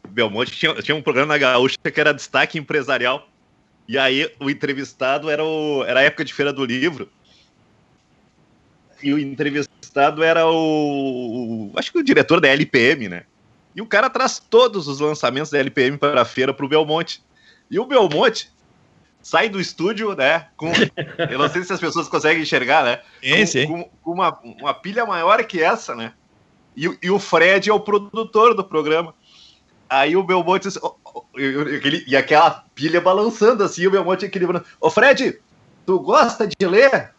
Belmonte 0.08 0.52
tinha, 0.52 0.74
tinha 0.76 0.96
um 0.96 1.02
programa 1.02 1.34
na 1.34 1.38
Gaúcha 1.38 1.78
que 1.78 2.00
era 2.00 2.14
destaque 2.14 2.58
empresarial. 2.58 3.28
E 3.88 3.98
aí 3.98 4.30
o 4.40 4.50
entrevistado 4.50 5.30
era, 5.30 5.44
o, 5.44 5.84
era 5.86 6.02
a 6.02 6.04
época 6.04 6.26
de 6.26 6.34
Feira 6.34 6.52
do 6.52 6.66
Livro. 6.66 7.10
E 9.02 9.14
o 9.14 9.20
entrevistado 9.20 10.24
era 10.24 10.46
o, 10.48 11.72
o 11.72 11.80
acho 11.80 11.92
que 11.92 12.00
o 12.00 12.04
diretor 12.04 12.42
da 12.42 12.50
LPM, 12.50 13.08
né? 13.08 13.24
E 13.76 13.82
o 13.82 13.86
cara 13.86 14.10
traz 14.10 14.40
todos 14.40 14.88
os 14.88 15.00
lançamentos 15.00 15.52
da 15.52 15.60
LPM 15.60 15.98
para 15.98 16.22
a 16.22 16.26
feira 16.26 16.54
para 16.54 16.66
o 16.66 16.70
Belmonte. 16.70 17.24
E 17.70 17.80
o 17.80 17.86
Belmonte 17.86 18.52
sai 19.22 19.50
do 19.50 19.60
estúdio, 19.60 20.16
né? 20.16 20.48
Com, 20.58 20.72
eu 21.30 21.38
não 21.38 21.48
sei 21.48 21.64
se 21.64 21.72
as 21.72 21.80
pessoas 21.80 22.08
conseguem 22.08 22.42
enxergar, 22.42 22.84
né? 22.84 23.02
Com, 23.68 23.84
com, 23.84 23.90
com 24.02 24.12
uma, 24.12 24.40
uma 24.42 24.74
pilha 24.74 25.06
maior 25.06 25.44
que 25.46 25.62
essa, 25.62 25.96
né? 25.96 26.14
E, 26.76 26.86
e 27.02 27.10
o 27.10 27.20
Fred 27.20 27.70
é 27.70 27.74
o 27.74 27.80
produtor 27.80 28.54
do 28.54 28.64
programa. 28.64 29.14
Aí 29.90 30.16
o 30.16 30.24
Belmonte. 30.24 30.68
e 32.08 32.16
aquela 32.16 32.64
pilha 32.76 33.00
balançando 33.00 33.64
assim, 33.64 33.88
o 33.88 33.92
Belmonte 33.92 34.26
equilibrando. 34.26 34.66
Ô 34.80 34.90
Fred, 34.90 35.40
tu 35.86 36.00
gosta 36.00 36.48
de 36.48 36.68
ler? 36.68 37.12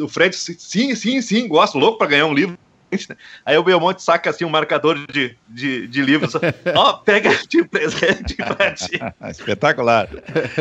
O 0.00 0.08
Fred, 0.08 0.34
sim, 0.36 0.94
sim, 0.94 1.20
sim, 1.20 1.48
gosto, 1.48 1.78
louco 1.78 1.98
para 1.98 2.08
ganhar 2.08 2.26
um 2.26 2.34
livro. 2.34 2.58
Aí 3.46 3.56
o 3.56 3.62
Belmonte 3.62 4.02
saca 4.02 4.30
assim 4.30 4.44
um 4.44 4.50
marcador 4.50 4.98
de, 5.12 5.36
de, 5.48 5.86
de 5.86 6.02
livros. 6.02 6.34
Ó, 6.74 6.90
oh, 6.90 6.98
pega 6.98 7.30
de 7.48 7.64
presente 7.64 8.34
pra 8.34 8.72
ti. 8.74 8.98
Espetacular. 9.28 10.08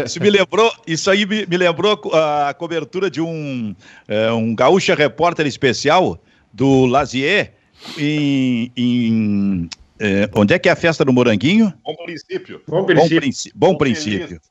Isso 0.05 0.21
me 0.21 0.29
lembrou, 0.29 0.71
isso 0.85 1.09
aí 1.09 1.25
me, 1.25 1.45
me 1.45 1.57
lembrou 1.57 1.99
a 2.13 2.53
cobertura 2.53 3.09
de 3.09 3.21
um, 3.21 3.75
é, 4.07 4.31
um 4.31 4.53
gaúcha 4.55 4.95
repórter 4.95 5.47
especial 5.47 6.21
do 6.53 6.85
Lazier 6.85 7.53
em, 7.97 8.71
em 8.75 9.69
é, 9.99 10.29
onde 10.33 10.53
é 10.53 10.59
que 10.59 10.69
é 10.69 10.71
a 10.71 10.75
festa 10.75 11.03
do 11.03 11.11
Moranguinho? 11.11 11.73
Bom 11.83 11.95
princípio. 11.95 12.61
Bom 12.67 12.85
princípio. 12.85 13.51
Bom, 13.55 13.77
princípio. 13.77 14.41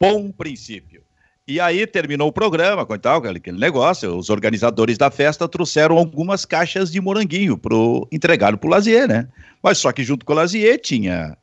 Bom 0.00 0.30
princípio. 0.30 1.02
E 1.46 1.60
aí 1.60 1.86
terminou 1.86 2.28
o 2.28 2.32
programa, 2.32 2.86
com 2.86 2.96
tal, 2.98 3.22
aquele 3.22 3.58
negócio. 3.58 4.16
Os 4.16 4.30
organizadores 4.30 4.96
da 4.96 5.10
festa 5.10 5.46
trouxeram 5.46 5.98
algumas 5.98 6.46
caixas 6.46 6.90
de 6.90 7.00
moranguinho 7.00 7.58
pro 7.58 8.08
entregar 8.10 8.56
para 8.56 8.66
o 8.66 8.70
Lazier, 8.70 9.06
né? 9.06 9.28
Mas 9.62 9.76
só 9.78 9.92
que 9.92 10.02
junto 10.02 10.24
com 10.24 10.32
o 10.32 10.36
Lazier 10.36 10.80
tinha 10.80 11.36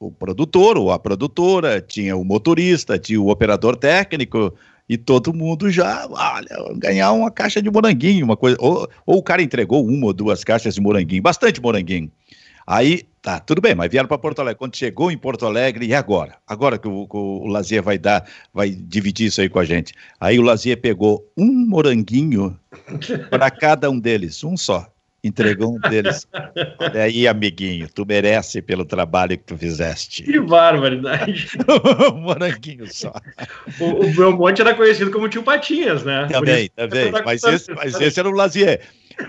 o 0.00 0.10
produtor 0.10 0.78
ou 0.78 0.90
a 0.90 0.98
produtora, 0.98 1.80
tinha 1.80 2.16
o 2.16 2.24
motorista, 2.24 2.98
tinha 2.98 3.20
o 3.20 3.28
operador 3.28 3.76
técnico 3.76 4.54
e 4.88 4.96
todo 4.96 5.32
mundo 5.32 5.70
já, 5.70 6.06
olha, 6.10 6.74
ganhar 6.76 7.12
uma 7.12 7.30
caixa 7.30 7.60
de 7.60 7.70
moranguinho, 7.70 8.24
uma 8.24 8.36
coisa. 8.36 8.56
Ou, 8.60 8.88
ou 9.04 9.18
o 9.18 9.22
cara 9.22 9.42
entregou 9.42 9.84
uma 9.86 10.06
ou 10.06 10.12
duas 10.12 10.42
caixas 10.42 10.74
de 10.74 10.80
moranguinho, 10.80 11.22
bastante 11.22 11.60
moranguinho. 11.60 12.10
Aí, 12.66 13.02
tá, 13.20 13.38
tudo 13.40 13.60
bem, 13.60 13.74
mas 13.74 13.90
vieram 13.90 14.08
para 14.08 14.18
Porto 14.18 14.40
Alegre. 14.40 14.58
Quando 14.58 14.76
chegou 14.76 15.10
em 15.10 15.18
Porto 15.18 15.46
Alegre, 15.46 15.86
e 15.86 15.94
agora? 15.94 16.36
Agora 16.46 16.78
que 16.78 16.88
o, 16.88 17.06
o, 17.10 17.42
o 17.42 17.46
Lazier 17.46 17.82
vai 17.82 17.98
dar, 17.98 18.24
vai 18.52 18.70
dividir 18.70 19.26
isso 19.26 19.40
aí 19.40 19.48
com 19.48 19.58
a 19.58 19.64
gente. 19.64 19.92
Aí 20.18 20.38
o 20.38 20.42
Lazier 20.42 20.80
pegou 20.80 21.30
um 21.36 21.52
moranguinho 21.66 22.58
para 23.30 23.50
cada 23.50 23.90
um 23.90 23.98
deles, 23.98 24.42
um 24.42 24.56
só. 24.56 24.88
Entregou 25.24 25.76
um 25.76 25.80
deles. 25.80 26.28
Olha 26.78 27.02
aí, 27.04 27.26
amiguinho, 27.26 27.88
tu 27.88 28.04
merece 28.04 28.60
pelo 28.60 28.84
trabalho 28.84 29.38
que 29.38 29.44
tu 29.44 29.56
fizeste. 29.56 30.22
Que 30.22 30.38
barbaridade. 30.38 31.48
um 32.12 32.20
moranguinho 32.20 32.86
só. 32.92 33.10
O, 33.80 34.04
o 34.04 34.12
Belmonte 34.12 34.60
era 34.60 34.74
conhecido 34.74 35.10
como 35.10 35.26
Tio 35.30 35.42
Patinhas, 35.42 36.04
né? 36.04 36.28
Também, 36.30 36.68
também. 36.76 37.10
Mas 37.24 37.42
esse, 37.42 37.72
mas 37.72 37.98
esse 37.98 38.20
era 38.20 38.28
o 38.28 38.32
Lazier. 38.32 38.82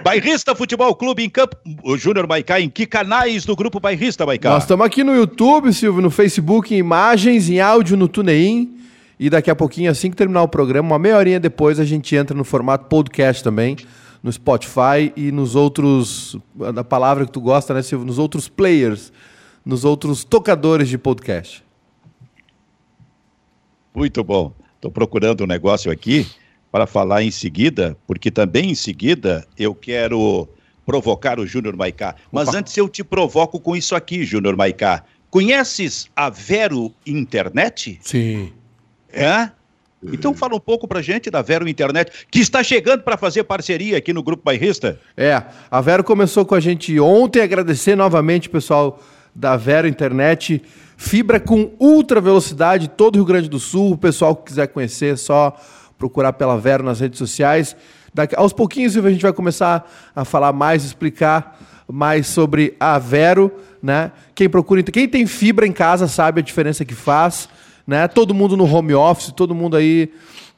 Bairrista 0.04 0.56
Futebol 0.56 0.94
Clube 0.96 1.24
em 1.24 1.30
Campo. 1.30 1.58
O 1.84 1.98
Júnior 1.98 2.28
Maicá, 2.28 2.60
em 2.60 2.70
que 2.70 2.86
canais 2.86 3.46
do 3.46 3.56
Grupo 3.56 3.80
Bairrista, 3.80 4.26
Maicá? 4.26 4.50
Nós 4.50 4.64
estamos 4.64 4.86
aqui 4.86 5.04
no 5.04 5.16
YouTube, 5.16 5.72
Silvio, 5.74 6.02
no 6.02 6.10
Facebook, 6.10 6.74
em 6.74 6.78
imagens, 6.78 7.50
em 7.50 7.60
áudio, 7.60 7.96
no 7.96 8.08
TuneIn. 8.08 8.78
E 9.20 9.30
daqui 9.30 9.50
a 9.50 9.56
pouquinho, 9.56 9.90
assim 9.90 10.10
que 10.10 10.16
terminar 10.16 10.44
o 10.44 10.48
programa, 10.48 10.90
uma 10.90 11.00
meia 11.00 11.18
horinha 11.18 11.40
depois, 11.40 11.80
a 11.80 11.86
gente 11.86 12.16
entra 12.16 12.36
no 12.36 12.44
formato 12.44 12.86
podcast 12.86 13.44
também, 13.44 13.78
no 14.22 14.32
Spotify 14.32 15.14
e 15.16 15.32
nos 15.32 15.56
outros, 15.56 16.38
da 16.74 16.84
palavra 16.84 17.26
que 17.26 17.32
tu 17.32 17.40
gosta, 17.40 17.74
né, 17.74 17.82
Silvio? 17.82 18.06
Nos 18.06 18.20
outros 18.20 18.50
players, 18.50 19.14
nos 19.66 19.86
outros 19.86 20.24
tocadores 20.24 20.90
de 20.90 20.98
podcast. 20.98 21.64
Muito 23.94 24.24
bom. 24.24 24.54
Estou 24.76 24.92
procurando 24.92 25.46
um 25.46 25.48
negócio 25.48 25.90
aqui 25.90 26.28
para 26.76 26.86
falar 26.86 27.24
em 27.24 27.32
seguida, 27.32 27.96
porque 28.06 28.30
também 28.30 28.72
em 28.72 28.76
seguida 28.76 29.48
eu 29.58 29.74
quero 29.74 30.46
provocar 30.86 31.40
o 31.40 31.48
Júnior 31.48 31.74
Maicá. 31.74 32.16
Mas 32.30 32.50
Opa. 32.50 32.58
antes 32.58 32.76
eu 32.76 32.90
te 32.90 33.02
provoco 33.02 33.62
com 33.62 33.78
isso 33.78 33.96
aqui, 33.96 34.26
Júnior 34.26 34.58
Maicá. 34.58 35.06
Conheces 35.30 36.10
a 36.14 36.30
Vero 36.30 36.94
Internet? 37.08 37.98
Sim. 38.02 38.52
É? 39.10 39.52
Então 40.04 40.34
fala 40.34 40.54
um 40.54 40.60
pouco 40.60 40.86
pra 40.86 41.02
gente 41.02 41.32
da 41.32 41.42
Vero 41.42 41.66
Internet, 41.66 42.28
que 42.30 42.40
está 42.40 42.62
chegando 42.62 43.04
para 43.04 43.16
fazer 43.16 43.46
parceria 43.46 43.98
aqui 43.98 44.12
no 44.12 44.22
Grupo 44.22 44.44
Bairrista. 44.44 45.00
É, 45.16 45.42
a 45.72 45.80
Vero 45.80 46.04
começou 46.04 46.46
com 46.46 46.56
a 46.56 46.60
gente 46.60 47.00
ontem, 47.00 47.42
agradecer 47.42 47.96
novamente, 47.96 48.50
pessoal, 48.50 49.02
da 49.34 49.56
Vero 49.56 49.88
Internet, 49.88 50.62
fibra 50.98 51.40
com 51.40 51.72
ultra 51.80 52.20
velocidade, 52.20 52.90
todo 52.90 53.16
o 53.16 53.20
Rio 53.20 53.26
Grande 53.26 53.48
do 53.48 53.60
Sul, 53.60 53.94
o 53.94 53.98
pessoal 53.98 54.36
que 54.36 54.48
quiser 54.48 54.68
conhecer, 54.68 55.14
é 55.14 55.16
só 55.16 55.58
procurar 55.98 56.34
pela 56.34 56.58
Vero 56.58 56.84
nas 56.84 57.00
redes 57.00 57.18
sociais. 57.18 57.76
Daqui, 58.14 58.36
aos 58.36 58.54
pouquinhos 58.54 58.96
a 58.98 59.10
gente 59.10 59.22
vai 59.22 59.34
começar 59.34 59.90
a 60.16 60.24
falar 60.26 60.54
mais, 60.54 60.84
explicar 60.84 61.60
mais 61.88 62.28
sobre 62.28 62.76
a 62.80 62.98
Vero, 62.98 63.52
né? 63.82 64.12
Quem 64.34 64.50
procura, 64.50 64.82
quem 64.84 65.08
tem 65.08 65.26
fibra 65.26 65.68
em 65.68 65.72
casa 65.72 66.08
sabe 66.08 66.42
a 66.42 66.44
diferença 66.44 66.84
que 66.84 66.96
faz 66.96 67.48
né? 67.86 68.08
Todo 68.08 68.34
mundo 68.34 68.58
no 68.58 68.66
home 68.66 68.94
office, 68.94 69.32
todo 69.32 69.54
mundo 69.54 69.78
aí 69.78 70.12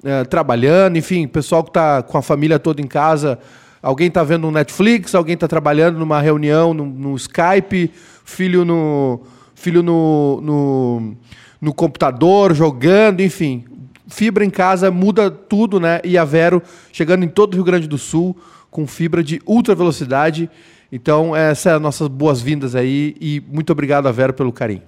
é, 0.04 0.23
trabalhando, 0.23 0.97
enfim, 0.97 1.28
pessoal 1.28 1.63
que 1.63 1.69
está 1.69 2.02
com 2.02 2.17
a 2.17 2.21
família 2.21 2.58
toda 2.58 2.82
em 2.82 2.88
casa. 2.88 3.38
Alguém 3.82 4.08
está 4.08 4.23
vendo 4.23 4.47
um 4.47 4.52
Netflix, 4.52 5.13
alguém 5.13 5.34
está 5.34 5.47
trabalhando 5.47 6.00
numa 6.00 6.21
reunião 6.21 6.73
no, 6.73 6.86
no, 6.86 7.15
Skype, 7.15 7.91
filho 8.23 8.65
no 8.65 9.21
filho 9.54 9.82
no, 9.82 10.39
no, 10.41 11.15
no 11.60 11.73
computador 11.73 12.54
jogando, 12.54 13.21
enfim. 13.21 13.65
Fibra 14.08 14.46
em 14.46 14.50
casa 14.50 14.89
muda 14.89 15.30
tudo, 15.30 15.80
né? 15.80 16.00
E 16.04 16.17
a 16.17 16.24
Vero 16.24 16.62
chegando 16.91 17.24
em 17.24 17.28
todo 17.28 17.54
o 17.54 17.56
Rio 17.56 17.63
Grande 17.65 17.88
do 17.88 17.98
Sul 17.98 18.36
com 18.72 18.88
fibra 18.88 19.24
de 19.24 19.41
ultra 19.46 19.76
velocidade. 19.76 20.50
Então, 20.91 21.36
essas 21.36 21.74
as 21.74 21.82
nossas 21.82 22.08
boas-vindas 22.08 22.76
aí 22.76 23.15
e 23.20 23.41
muito 23.48 23.72
obrigado 23.72 24.08
a 24.08 24.12
Vero 24.12 24.34
pelo 24.34 24.54
carinho. 24.54 24.84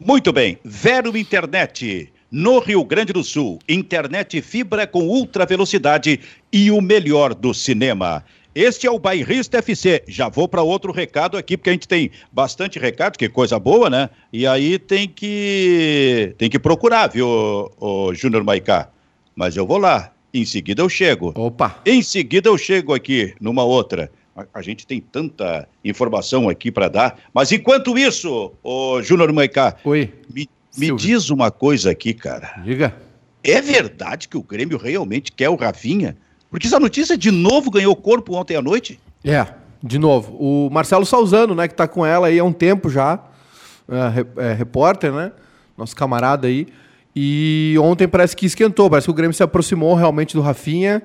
Muito 0.00 0.32
bem, 0.32 0.58
Vero 0.64 1.16
Internet. 1.16 2.12
No 2.30 2.58
Rio 2.58 2.84
Grande 2.84 3.10
do 3.10 3.24
Sul, 3.24 3.58
internet 3.66 4.42
fibra 4.42 4.86
com 4.86 5.08
ultra 5.08 5.46
velocidade 5.46 6.20
e 6.52 6.70
o 6.70 6.78
melhor 6.78 7.34
do 7.34 7.54
cinema. 7.54 8.22
Este 8.54 8.86
é 8.86 8.90
o 8.90 8.98
Bairrista 8.98 9.58
FC. 9.58 10.02
Já 10.08 10.28
vou 10.28 10.48
para 10.48 10.62
outro 10.62 10.92
recado 10.92 11.36
aqui, 11.36 11.56
porque 11.56 11.70
a 11.70 11.72
gente 11.72 11.86
tem 11.86 12.10
bastante 12.32 12.78
recado, 12.78 13.16
que 13.16 13.28
coisa 13.28 13.58
boa, 13.58 13.88
né? 13.90 14.10
E 14.32 14.46
aí 14.46 14.78
tem 14.78 15.06
que 15.06 16.34
tem 16.38 16.50
que 16.50 16.58
procurar, 16.58 17.08
viu, 17.08 17.28
o, 17.78 18.14
Júnior 18.14 18.42
Maicá? 18.42 18.90
Mas 19.34 19.56
eu 19.56 19.66
vou 19.66 19.78
lá. 19.78 20.12
Em 20.32 20.44
seguida 20.44 20.82
eu 20.82 20.88
chego. 20.88 21.32
Opa! 21.36 21.80
Em 21.86 22.02
seguida 22.02 22.48
eu 22.48 22.58
chego 22.58 22.94
aqui 22.94 23.34
numa 23.40 23.64
outra. 23.64 24.10
A, 24.54 24.62
gente 24.62 24.86
tem 24.86 25.00
tanta 25.00 25.68
informação 25.84 26.48
aqui 26.48 26.70
para 26.70 26.88
dar. 26.88 27.18
Mas 27.34 27.50
enquanto 27.50 27.98
isso, 27.98 28.52
o 28.62 29.02
Júnior 29.02 29.32
Maicá, 29.32 29.76
Oi. 29.84 30.12
me, 30.32 30.48
me 30.76 30.94
diz 30.96 31.30
uma 31.30 31.50
coisa 31.50 31.90
aqui, 31.90 32.14
cara. 32.14 32.60
Diga. 32.62 32.94
É 33.42 33.60
verdade 33.60 34.28
que 34.28 34.36
o 34.36 34.42
Grêmio 34.42 34.78
realmente 34.78 35.32
quer 35.32 35.48
o 35.48 35.56
Rafinha? 35.56 36.16
Porque 36.50 36.66
essa 36.66 36.80
notícia 36.80 37.16
de 37.16 37.30
novo 37.30 37.70
ganhou 37.70 37.94
corpo 37.94 38.34
ontem 38.34 38.56
à 38.56 38.62
noite? 38.62 38.98
É, 39.24 39.46
de 39.82 39.98
novo. 39.98 40.36
O 40.38 40.70
Marcelo 40.70 41.04
Salzano, 41.04 41.54
né, 41.54 41.68
que 41.68 41.74
está 41.74 41.86
com 41.86 42.04
ela 42.04 42.28
aí 42.28 42.38
há 42.38 42.44
um 42.44 42.52
tempo 42.52 42.88
já, 42.88 43.20
é, 43.88 44.48
é, 44.48 44.52
repórter, 44.52 45.12
né? 45.12 45.32
Nosso 45.76 45.94
camarada 45.94 46.46
aí. 46.46 46.66
E 47.14 47.76
ontem 47.80 48.06
parece 48.06 48.36
que 48.36 48.46
esquentou, 48.46 48.88
parece 48.88 49.06
que 49.06 49.10
o 49.10 49.14
Grêmio 49.14 49.34
se 49.34 49.42
aproximou 49.42 49.94
realmente 49.94 50.34
do 50.34 50.40
Rafinha. 50.40 51.02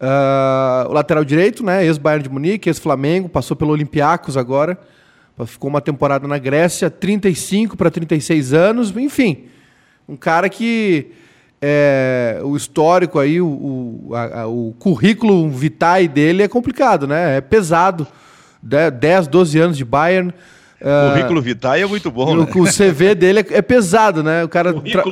Uh, 0.00 0.90
o 0.90 0.92
lateral 0.92 1.24
direito, 1.24 1.64
né? 1.64 1.84
Ex-Bayern 1.84 2.24
de 2.24 2.28
Munique, 2.28 2.68
ex-Flamengo, 2.68 3.28
passou 3.28 3.56
pelo 3.56 3.70
Olympiacos 3.70 4.36
agora. 4.36 4.78
Ficou 5.46 5.70
uma 5.70 5.80
temporada 5.80 6.28
na 6.28 6.38
Grécia, 6.38 6.90
35 6.90 7.76
para 7.76 7.90
36 7.90 8.52
anos, 8.52 8.96
enfim. 8.96 9.46
Um 10.08 10.16
cara 10.16 10.48
que 10.48 11.12
é, 11.64 12.40
o 12.42 12.56
histórico 12.56 13.20
aí, 13.20 13.40
o, 13.40 13.46
o, 13.46 14.14
a, 14.16 14.48
o 14.48 14.74
currículo 14.80 15.48
vitae 15.48 16.08
dele 16.08 16.42
é 16.42 16.48
complicado, 16.48 17.06
né? 17.06 17.36
É 17.36 17.40
pesado. 17.40 18.04
10, 18.62 19.28
12 19.28 19.58
anos 19.58 19.76
de 19.76 19.84
Bayern. 19.84 20.32
O 20.80 20.84
uh, 20.84 21.10
currículo 21.12 21.40
vitae 21.40 21.82
é 21.82 21.86
muito 21.86 22.10
bom, 22.10 22.36
né? 22.36 22.46
O 22.54 22.64
CV 22.64 23.14
dele 23.14 23.40
é, 23.40 23.58
é, 23.58 23.62
pesado, 23.62 24.22
né? 24.22 24.42
O 24.42 24.48
cara 24.48 24.74
tra 24.74 25.04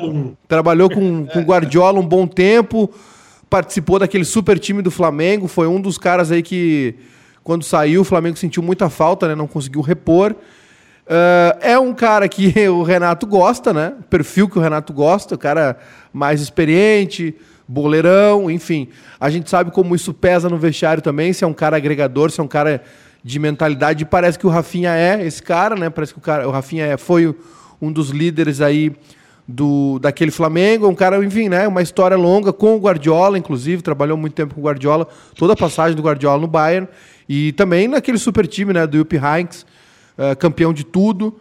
trabalhou 0.49 0.91
com, 0.91 1.27
com 1.27 1.41
Guardiola 1.41 2.01
um 2.01 2.07
bom 2.07 2.27
tempo, 2.27 2.93
participou 3.49 3.99
daquele 4.01 4.25
super 4.25 4.59
time 4.59 4.83
do 4.83 4.91
Flamengo, 4.91 5.47
foi 5.47 5.69
um 5.69 5.81
dos 5.81 5.99
caras 5.99 6.33
aí 6.33 6.43
que, 6.43 6.97
quando 7.45 7.63
saiu, 7.63 8.01
o 8.01 8.05
Flamengo 8.05 8.37
sentiu 8.37 8.63
muita 8.63 8.89
falta, 8.91 9.29
né? 9.29 9.37
Não 9.37 9.47
conseguiu 9.47 9.81
repor. 9.81 10.35
Uh, 11.11 11.59
é 11.61 11.77
um 11.77 11.93
cara 11.93 12.29
que 12.29 12.55
o 12.71 12.85
Renato 12.85 13.27
gosta, 13.27 13.73
né? 13.73 13.95
Perfil 14.09 14.49
que 14.49 14.57
o 14.57 14.63
Renato 14.63 14.93
gosta, 14.93 15.35
o 15.35 15.39
cara 15.39 15.77
mais 16.13 16.41
experiente, 16.41 17.35
boleirão, 17.67 18.49
enfim. 18.49 18.89
A 19.19 19.29
gente 19.29 19.51
sabe 19.51 19.73
como 19.73 19.93
isso 19.97 20.15
pesa 20.15 20.49
no 20.49 20.57
vestiário 20.57 21.03
também, 21.03 21.33
se 21.33 21.43
é 21.43 21.47
um 21.49 21.53
cara 21.53 21.77
agregador, 21.77 22.31
se 22.31 22.39
é 22.39 22.45
um 22.45 22.49
cara 22.49 22.81
de 23.25 23.41
mentalidade. 23.41 24.05
Parece 24.05 24.39
que 24.39 24.47
o 24.47 24.51
Rafinha 24.51 24.95
é 24.95 25.27
esse 25.27 25.43
cara, 25.43 25.75
né? 25.75 25.91
Parece 25.91 26.13
que 26.13 26.21
o, 26.21 26.23
cara, 26.23 26.47
o 26.49 26.53
Rafinha 26.53 26.87
é, 26.87 26.97
foi 26.97 27.35
um 27.83 27.91
dos 27.91 28.11
líderes 28.11 28.61
aí 28.61 28.93
do 29.49 29.99
daquele 29.99 30.31
Flamengo, 30.31 30.87
um 30.87 30.95
cara, 30.95 31.25
enfim, 31.25 31.49
né, 31.49 31.67
uma 31.67 31.83
história 31.83 32.17
longa 32.17 32.53
com 32.53 32.77
o 32.77 32.79
Guardiola, 32.79 33.37
inclusive, 33.37 33.83
trabalhou 33.83 34.17
muito 34.17 34.35
tempo 34.35 34.55
com 34.55 34.61
o 34.61 34.65
Guardiola, 34.65 35.09
toda 35.35 35.55
a 35.55 35.57
passagem 35.57 35.97
do 35.97 36.03
Guardiola 36.03 36.41
no 36.41 36.47
Bayern 36.47 36.87
e 37.29 37.51
também 37.53 37.89
naquele 37.89 38.17
super 38.17 38.47
time, 38.47 38.73
né, 38.73 38.87
do 38.87 38.99
Jupp 38.99 39.17
Heynckes, 39.17 39.67
uh, 40.21 40.37
campeão 40.37 40.73
de 40.73 40.85
tudo, 40.85 41.35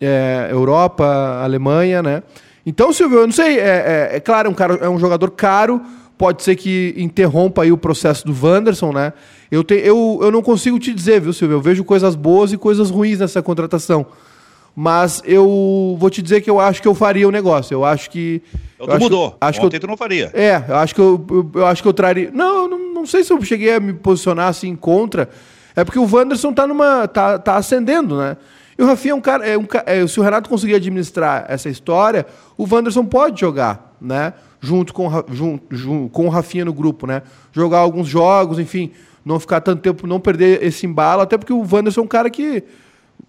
é, 0.00 0.48
Europa, 0.50 1.04
Alemanha, 1.42 2.02
né. 2.02 2.22
Então, 2.66 2.92
Silvio, 2.92 3.20
eu 3.20 3.26
não 3.26 3.32
sei, 3.32 3.58
é, 3.58 4.10
é, 4.12 4.16
é, 4.16 4.20
claro, 4.20 4.48
é 4.48 4.50
um, 4.50 4.54
cara, 4.54 4.74
é 4.74 4.88
um 4.88 4.98
jogador 4.98 5.30
caro, 5.30 5.80
pode 6.18 6.42
ser 6.42 6.56
que 6.56 6.94
interrompa 6.96 7.62
aí 7.62 7.72
o 7.72 7.78
processo 7.78 8.26
do 8.26 8.36
Wanderson, 8.46 8.92
né. 8.92 9.12
Eu, 9.50 9.62
te, 9.62 9.74
eu, 9.74 10.18
eu 10.20 10.30
não 10.30 10.42
consigo 10.42 10.78
te 10.78 10.92
dizer, 10.92 11.20
viu, 11.20 11.32
Silvio, 11.32 11.56
eu 11.56 11.60
vejo 11.60 11.84
coisas 11.84 12.14
boas 12.14 12.52
e 12.52 12.58
coisas 12.58 12.90
ruins 12.90 13.20
nessa 13.20 13.40
contratação 13.40 14.06
mas 14.80 15.20
eu 15.24 15.96
vou 15.98 16.08
te 16.08 16.22
dizer 16.22 16.40
que 16.40 16.48
eu 16.48 16.60
acho 16.60 16.80
que 16.80 16.86
eu 16.86 16.94
faria 16.94 17.26
o 17.26 17.32
negócio. 17.32 17.74
Eu 17.74 17.84
acho 17.84 18.08
que. 18.08 18.40
Eu 18.78 18.86
eu 18.86 18.92
acho 18.92 19.02
mudou. 19.02 19.30
Que, 19.32 19.36
acho 19.40 19.58
Ontem 19.58 19.70
que 19.70 19.76
eu, 19.76 19.80
tu 19.80 19.86
não 19.88 19.96
faria. 19.96 20.30
É, 20.32 20.62
eu 20.68 20.76
acho 20.76 20.94
que 20.94 21.00
eu, 21.00 21.26
eu, 21.28 21.50
eu 21.52 21.66
acho 21.66 21.82
que 21.82 21.88
eu 21.88 21.92
traria. 21.92 22.30
Não, 22.32 22.68
não, 22.68 22.94
não, 22.94 23.04
sei 23.04 23.24
se 23.24 23.32
eu 23.32 23.42
cheguei 23.42 23.74
a 23.74 23.80
me 23.80 23.92
posicionar 23.92 24.46
assim 24.46 24.76
contra. 24.76 25.28
É 25.78 25.84
porque 25.84 25.98
o 26.00 26.12
Wanderson 26.12 26.52
tá 26.52 26.66
numa. 26.66 27.06
tá, 27.06 27.38
tá 27.38 27.54
ascendendo, 27.54 28.18
né? 28.18 28.36
E 28.76 28.82
o 28.82 28.86
Rafinha 28.86 29.12
é 29.12 29.14
um 29.14 29.20
cara. 29.20 29.46
É 29.46 29.56
um, 29.56 29.64
é, 29.86 30.04
se 30.08 30.18
o 30.18 30.24
Renato 30.24 30.50
conseguir 30.50 30.74
administrar 30.74 31.46
essa 31.48 31.68
história, 31.68 32.26
o 32.56 32.66
Wanderson 32.68 33.04
pode 33.04 33.40
jogar, 33.40 33.94
né? 34.00 34.32
Junto 34.60 34.92
com, 34.92 35.08
com 36.10 36.26
o 36.26 36.28
Rafinha 36.28 36.64
no 36.64 36.72
grupo, 36.72 37.06
né? 37.06 37.22
Jogar 37.52 37.78
alguns 37.78 38.08
jogos, 38.08 38.58
enfim, 38.58 38.90
não 39.24 39.38
ficar 39.38 39.60
tanto 39.60 39.80
tempo, 39.80 40.04
não 40.04 40.18
perder 40.18 40.64
esse 40.64 40.84
embalo, 40.84 41.22
até 41.22 41.38
porque 41.38 41.52
o 41.52 41.60
Wanderson 41.60 42.00
é 42.00 42.04
um 42.04 42.08
cara 42.08 42.28
que 42.28 42.64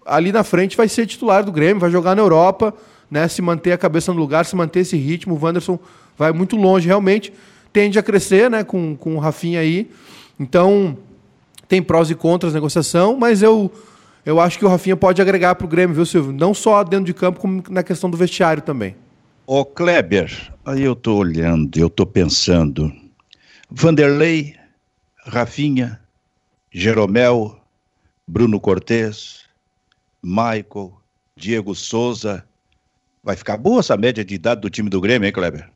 ali 0.04 0.32
na 0.32 0.42
frente 0.42 0.76
vai 0.76 0.88
ser 0.88 1.06
titular 1.06 1.44
do 1.44 1.52
Grêmio, 1.52 1.78
vai 1.78 1.90
jogar 1.90 2.16
na 2.16 2.22
Europa, 2.22 2.74
né? 3.08 3.28
Se 3.28 3.40
manter 3.40 3.70
a 3.70 3.78
cabeça 3.78 4.12
no 4.12 4.18
lugar, 4.18 4.44
se 4.44 4.56
manter 4.56 4.80
esse 4.80 4.96
ritmo, 4.96 5.36
o 5.36 5.38
Wanderson 5.40 5.78
vai 6.18 6.32
muito 6.32 6.56
longe, 6.56 6.88
realmente. 6.88 7.32
Tende 7.72 7.96
a 7.96 8.02
crescer, 8.02 8.50
né? 8.50 8.64
Com, 8.64 8.96
com 8.96 9.14
o 9.14 9.18
Rafinha 9.20 9.60
aí. 9.60 9.88
Então, 10.36 10.98
tem 11.70 11.80
prós 11.80 12.10
e 12.10 12.16
contras 12.16 12.52
negociação, 12.52 13.16
mas 13.16 13.42
eu, 13.42 13.72
eu 14.26 14.40
acho 14.40 14.58
que 14.58 14.64
o 14.64 14.68
Rafinha 14.68 14.96
pode 14.96 15.22
agregar 15.22 15.54
para 15.54 15.64
o 15.64 15.68
Grêmio, 15.68 15.94
viu, 15.94 16.04
Silvio? 16.04 16.32
Não 16.32 16.52
só 16.52 16.82
dentro 16.82 17.06
de 17.06 17.14
campo, 17.14 17.38
como 17.38 17.62
na 17.70 17.84
questão 17.84 18.10
do 18.10 18.16
vestiário 18.16 18.60
também. 18.60 18.96
Ô, 19.46 19.64
Kleber, 19.64 20.52
aí 20.64 20.82
eu 20.82 20.96
tô 20.96 21.14
olhando, 21.14 21.78
eu 21.78 21.88
tô 21.88 22.04
pensando. 22.04 22.92
Vanderlei, 23.70 24.56
Rafinha, 25.24 26.00
Jeromel, 26.72 27.56
Bruno 28.26 28.58
Cortes, 28.58 29.44
Michael, 30.20 30.92
Diego 31.36 31.72
Souza. 31.76 32.44
Vai 33.22 33.36
ficar 33.36 33.56
boa 33.56 33.78
essa 33.78 33.96
média 33.96 34.24
de 34.24 34.34
idade 34.34 34.60
do 34.60 34.70
time 34.70 34.90
do 34.90 35.00
Grêmio, 35.00 35.24
hein, 35.24 35.32
Kleber? 35.32 35.70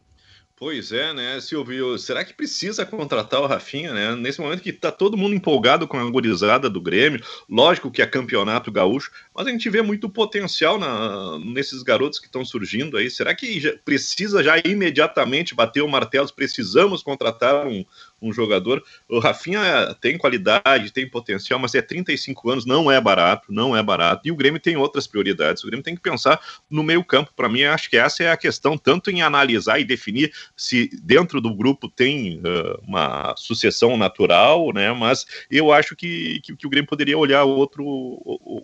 Pois 0.57 0.93
é, 0.93 1.13
né, 1.13 1.41
Silvio? 1.41 1.99
Será 1.99 2.25
que 2.25 2.33
precisa 2.33 2.87
contratar 2.87 3.41
o 3.41 3.47
Rafinha, 3.47 3.93
né? 3.93 4.15
Nesse 4.15 4.41
momento 4.41 4.63
que 4.63 4.73
tá 4.73 4.93
todo 4.93 5.17
mundo 5.17 5.35
empolgado 5.35 5.89
com 5.89 5.99
a 5.99 6.09
gurizada 6.09 6.71
do 6.71 6.81
Grêmio, 6.81 7.21
lógico 7.51 7.91
que 7.91 8.01
é 8.01 8.07
campeonato 8.07 8.71
gaúcho, 8.71 9.11
mas 9.35 9.49
a 9.49 9.51
gente 9.51 9.69
vê 9.69 9.83
muito 9.83 10.09
potencial 10.09 10.79
na, 10.79 11.41
nesses 11.41 11.83
garotos 11.83 12.21
que 12.21 12.27
estão 12.27 12.45
surgindo 12.45 12.97
aí. 12.97 13.11
Será 13.11 13.35
que 13.35 13.59
já, 13.59 13.77
precisa 13.85 14.45
já 14.45 14.57
imediatamente 14.65 15.57
bater 15.57 15.83
o 15.83 15.89
martelo? 15.89 16.33
Precisamos 16.33 17.03
contratar 17.03 17.67
um, 17.67 17.85
um 18.25 18.33
jogador. 18.33 18.83
O 19.09 19.19
Rafinha 19.19 19.95
tem 20.01 20.17
qualidade, 20.17 20.93
tem 20.93 21.09
potencial, 21.09 21.59
mas 21.59 21.75
é 21.75 21.83
35 21.83 22.51
anos, 22.51 22.67
não 22.67 22.91
é 22.91 23.01
barato, 23.01 23.53
não 23.53 23.77
é 23.77 23.83
barato. 23.83 24.27
E 24.27 24.33
o 24.33 24.37
Grêmio 24.37 24.61
tem 24.61 24.77
outras 24.77 25.07
prioridades. 25.07 25.63
O 25.63 25.67
Grêmio 25.67 25.85
tem 25.85 25.95
que 25.95 26.01
pensar 26.01 26.41
no 26.69 26.83
meio-campo. 26.83 27.33
Para 27.37 27.49
mim, 27.49 27.65
acho 27.65 27.91
que 27.91 27.97
essa 27.97 28.23
é 28.23 28.31
a 28.31 28.37
questão, 28.37 28.79
tanto 28.79 29.11
em 29.11 29.23
analisar 29.23 29.79
e 29.79 29.85
definir 29.85 30.33
se 30.57 30.89
dentro 31.03 31.41
do 31.41 31.55
grupo 31.55 31.89
tem 31.89 32.39
uh, 32.39 32.81
uma 32.87 33.35
sucessão 33.37 33.97
natural, 33.97 34.73
né? 34.73 34.93
Mas 34.93 35.27
eu 35.51 35.73
acho 35.73 35.95
que, 35.95 36.41
que, 36.41 36.57
que 36.57 36.67
o 36.67 36.71
Grêmio 36.71 36.89
poderia 36.89 37.19
olhar 37.19 37.45
outro, 37.45 37.85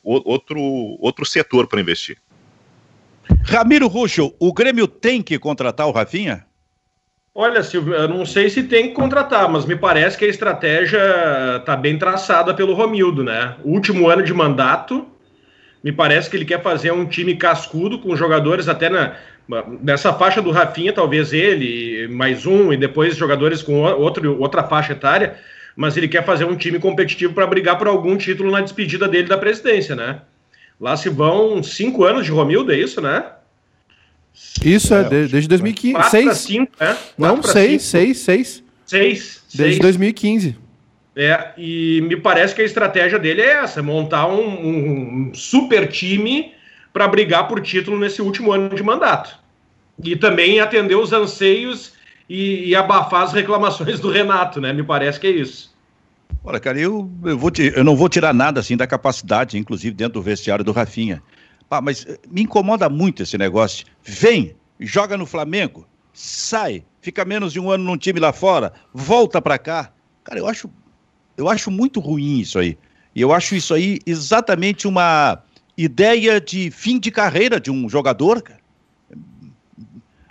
outro, 0.02 0.60
outro 0.98 1.26
setor 1.26 1.66
para 1.66 1.80
investir. 1.80 2.16
Ramiro 3.44 3.86
Ruxo, 3.86 4.34
o 4.38 4.52
Grêmio 4.52 4.86
tem 4.86 5.22
que 5.22 5.38
contratar 5.38 5.86
o 5.86 5.92
Rafinha? 5.92 6.46
Olha, 7.34 7.62
Silvio, 7.62 7.94
eu 7.94 8.08
não 8.08 8.26
sei 8.26 8.50
se 8.50 8.64
tem 8.64 8.88
que 8.88 8.94
contratar, 8.94 9.48
mas 9.48 9.64
me 9.64 9.76
parece 9.76 10.18
que 10.18 10.24
a 10.24 10.28
estratégia 10.28 10.98
está 11.58 11.76
bem 11.76 11.96
traçada 11.96 12.52
pelo 12.52 12.74
Romildo, 12.74 13.22
né? 13.22 13.56
O 13.62 13.70
último 13.70 14.08
ano 14.08 14.22
de 14.22 14.34
mandato, 14.34 15.06
me 15.82 15.92
parece 15.92 16.28
que 16.28 16.36
ele 16.36 16.44
quer 16.44 16.60
fazer 16.60 16.90
um 16.90 17.06
time 17.06 17.36
cascudo 17.36 18.00
com 18.00 18.16
jogadores 18.16 18.68
até 18.68 18.88
na, 18.88 19.16
nessa 19.80 20.12
faixa 20.12 20.42
do 20.42 20.50
Rafinha, 20.50 20.92
talvez 20.92 21.32
ele, 21.32 22.08
mais 22.08 22.46
um, 22.46 22.72
e 22.72 22.76
depois 22.76 23.16
jogadores 23.16 23.62
com 23.62 23.80
outro, 23.80 24.40
outra 24.40 24.64
faixa 24.64 24.92
etária, 24.92 25.36
mas 25.76 25.96
ele 25.96 26.08
quer 26.08 26.24
fazer 26.24 26.44
um 26.44 26.56
time 26.56 26.80
competitivo 26.80 27.32
para 27.32 27.46
brigar 27.46 27.78
por 27.78 27.86
algum 27.86 28.16
título 28.16 28.50
na 28.50 28.60
despedida 28.60 29.06
dele 29.06 29.28
da 29.28 29.38
presidência, 29.38 29.94
né? 29.94 30.20
Lá 30.80 30.96
se 30.96 31.08
vão 31.08 31.62
cinco 31.62 32.04
anos 32.04 32.26
de 32.26 32.32
Romildo, 32.32 32.72
é 32.72 32.76
isso, 32.76 33.00
né? 33.00 33.24
Isso, 34.64 34.94
é, 34.94 35.00
é 35.00 35.04
desde 35.04 35.48
2015. 35.48 36.10
Seis. 36.10 36.38
Cinco, 36.38 36.72
é? 36.80 36.96
Não, 37.16 37.42
seis, 37.42 37.82
seis, 37.82 38.18
seis. 38.18 38.62
Seis. 38.86 39.42
Desde 39.52 39.74
seis. 39.74 39.78
2015. 39.78 40.56
É, 41.16 41.50
e 41.58 42.00
me 42.02 42.16
parece 42.16 42.54
que 42.54 42.62
a 42.62 42.64
estratégia 42.64 43.18
dele 43.18 43.42
é 43.42 43.52
essa: 43.62 43.82
montar 43.82 44.26
um, 44.26 45.28
um 45.28 45.34
super 45.34 45.88
time 45.88 46.52
para 46.92 47.06
brigar 47.08 47.48
por 47.48 47.60
título 47.60 47.98
nesse 47.98 48.22
último 48.22 48.52
ano 48.52 48.74
de 48.74 48.82
mandato. 48.82 49.38
E 50.02 50.16
também 50.16 50.60
atender 50.60 50.94
os 50.94 51.12
anseios 51.12 51.92
e, 52.28 52.68
e 52.68 52.74
abafar 52.74 53.22
as 53.22 53.32
reclamações 53.32 54.00
do 54.00 54.10
Renato, 54.10 54.60
né? 54.60 54.72
Me 54.72 54.82
parece 54.82 55.20
que 55.20 55.26
é 55.26 55.30
isso. 55.30 55.70
Olha, 56.42 56.60
cara, 56.60 56.78
eu, 56.78 57.10
eu, 57.24 57.36
vou 57.36 57.50
te, 57.50 57.72
eu 57.74 57.84
não 57.84 57.96
vou 57.96 58.08
tirar 58.08 58.32
nada 58.32 58.60
assim 58.60 58.76
da 58.76 58.86
capacidade, 58.86 59.58
inclusive 59.58 59.94
dentro 59.94 60.14
do 60.14 60.22
vestiário 60.22 60.64
do 60.64 60.72
Rafinha. 60.72 61.22
Ah, 61.70 61.80
mas 61.80 62.04
eh, 62.04 62.18
me 62.28 62.42
incomoda 62.42 62.88
muito 62.88 63.22
esse 63.22 63.38
negócio. 63.38 63.86
Vem, 64.02 64.56
joga 64.80 65.16
no 65.16 65.24
Flamengo, 65.24 65.86
sai, 66.12 66.84
fica 67.00 67.24
menos 67.24 67.52
de 67.52 67.60
um 67.60 67.70
ano 67.70 67.84
num 67.84 67.96
time 67.96 68.18
lá 68.18 68.32
fora, 68.32 68.72
volta 68.92 69.40
para 69.40 69.56
cá. 69.56 69.92
Cara, 70.24 70.40
eu 70.40 70.48
acho, 70.48 70.68
eu 71.36 71.48
acho 71.48 71.70
muito 71.70 72.00
ruim 72.00 72.40
isso 72.40 72.58
aí. 72.58 72.76
E 73.14 73.20
eu 73.20 73.32
acho 73.32 73.54
isso 73.54 73.72
aí 73.72 73.98
exatamente 74.04 74.86
uma 74.86 75.42
ideia 75.76 76.40
de 76.40 76.70
fim 76.70 76.98
de 76.98 77.10
carreira 77.10 77.60
de 77.60 77.70
um 77.70 77.88
jogador, 77.88 78.42
cara. 78.42 78.59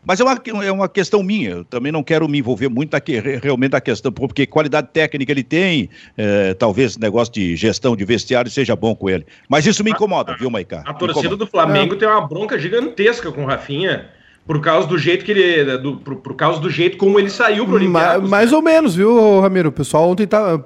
Mas 0.10 0.19
é 0.19 0.24
uma, 0.24 0.41
é 0.65 0.72
uma 0.72 0.89
questão 0.89 1.22
minha, 1.22 1.52
eu 1.52 1.63
também 1.63 1.91
não 1.91 2.02
quero 2.02 2.28
me 2.28 2.39
envolver 2.39 2.67
muito 2.67 2.95
aqui, 2.95 3.19
realmente 3.19 3.76
a 3.76 3.80
questão, 3.80 4.12
porque 4.12 4.48
qualidade 4.48 4.88
técnica 4.91 5.32
ele 5.32 5.43
tem, 5.43 5.88
é, 6.17 6.56
talvez 6.56 6.98
negócio 6.98 7.32
de 7.32 7.56
gestão 7.56 7.95
de 7.95 8.04
vestiário 8.06 8.50
seja 8.50 8.76
bom 8.76 8.95
com 8.95 9.08
ele. 9.08 9.24
Mas 9.48 9.67
isso 9.67 9.84
me 9.84 9.91
incomoda, 9.91 10.36
viu, 10.36 10.50
Maicá? 10.50 10.82
A 10.84 10.95
torcida 10.95 11.38
do 11.38 11.45
Flamengo 11.45 11.93
é. 11.93 11.98
tem 12.00 12.08
uma 12.08 12.28
bronca 12.28 12.58
gigantesca 12.58 13.32
com 13.32 13.43
o 13.43 13.45
Rafinha 13.45 14.10
por 14.49 14.59
causa 14.62 14.88
do 14.88 14.97
jeito 14.97 15.23
que 15.23 15.31
ele. 15.31 15.77
Do, 15.77 15.97
por, 15.97 16.15
por 16.15 16.35
causa 16.35 16.59
do 16.59 16.71
jeito 16.71 16.97
como 16.97 17.19
ele 17.19 17.29
saiu 17.29 17.67
pro 17.67 17.75
Olympiacos. 17.75 18.23
Ma, 18.23 18.29
mais 18.38 18.49
né? 18.49 18.57
ou 18.57 18.63
menos, 18.63 18.95
viu, 18.95 19.39
Ramiro? 19.39 19.69
O 19.69 19.71
pessoal 19.71 20.09
ontem 20.09 20.25
tá. 20.25 20.59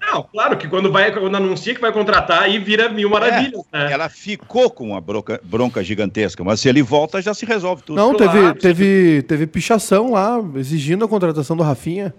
Não, 0.00 0.22
claro 0.22 0.56
que 0.56 0.68
quando 0.68 0.92
vai, 0.92 1.10
quando 1.10 1.36
anuncia 1.36 1.74
que 1.74 1.80
vai 1.80 1.90
contratar, 1.90 2.44
aí 2.44 2.60
vira 2.60 2.88
mil 2.88 3.10
maravilhas. 3.10 3.60
É, 3.72 3.78
né? 3.86 3.92
Ela 3.92 4.08
ficou 4.08 4.70
com 4.70 4.90
uma 4.90 5.00
bronca, 5.00 5.40
bronca 5.42 5.82
gigantesca, 5.82 6.44
mas 6.44 6.60
se 6.60 6.68
ele 6.68 6.80
volta, 6.80 7.20
já 7.20 7.34
se 7.34 7.44
resolve 7.44 7.82
tudo. 7.82 7.96
Não, 7.96 8.14
claro, 8.14 8.32
teve, 8.32 8.54
teve, 8.54 9.22
teve 9.22 9.46
pichação 9.48 10.12
lá, 10.12 10.40
exigindo 10.54 11.04
a 11.04 11.08
contratação 11.08 11.56
do 11.56 11.64
Rafinha. 11.64 12.14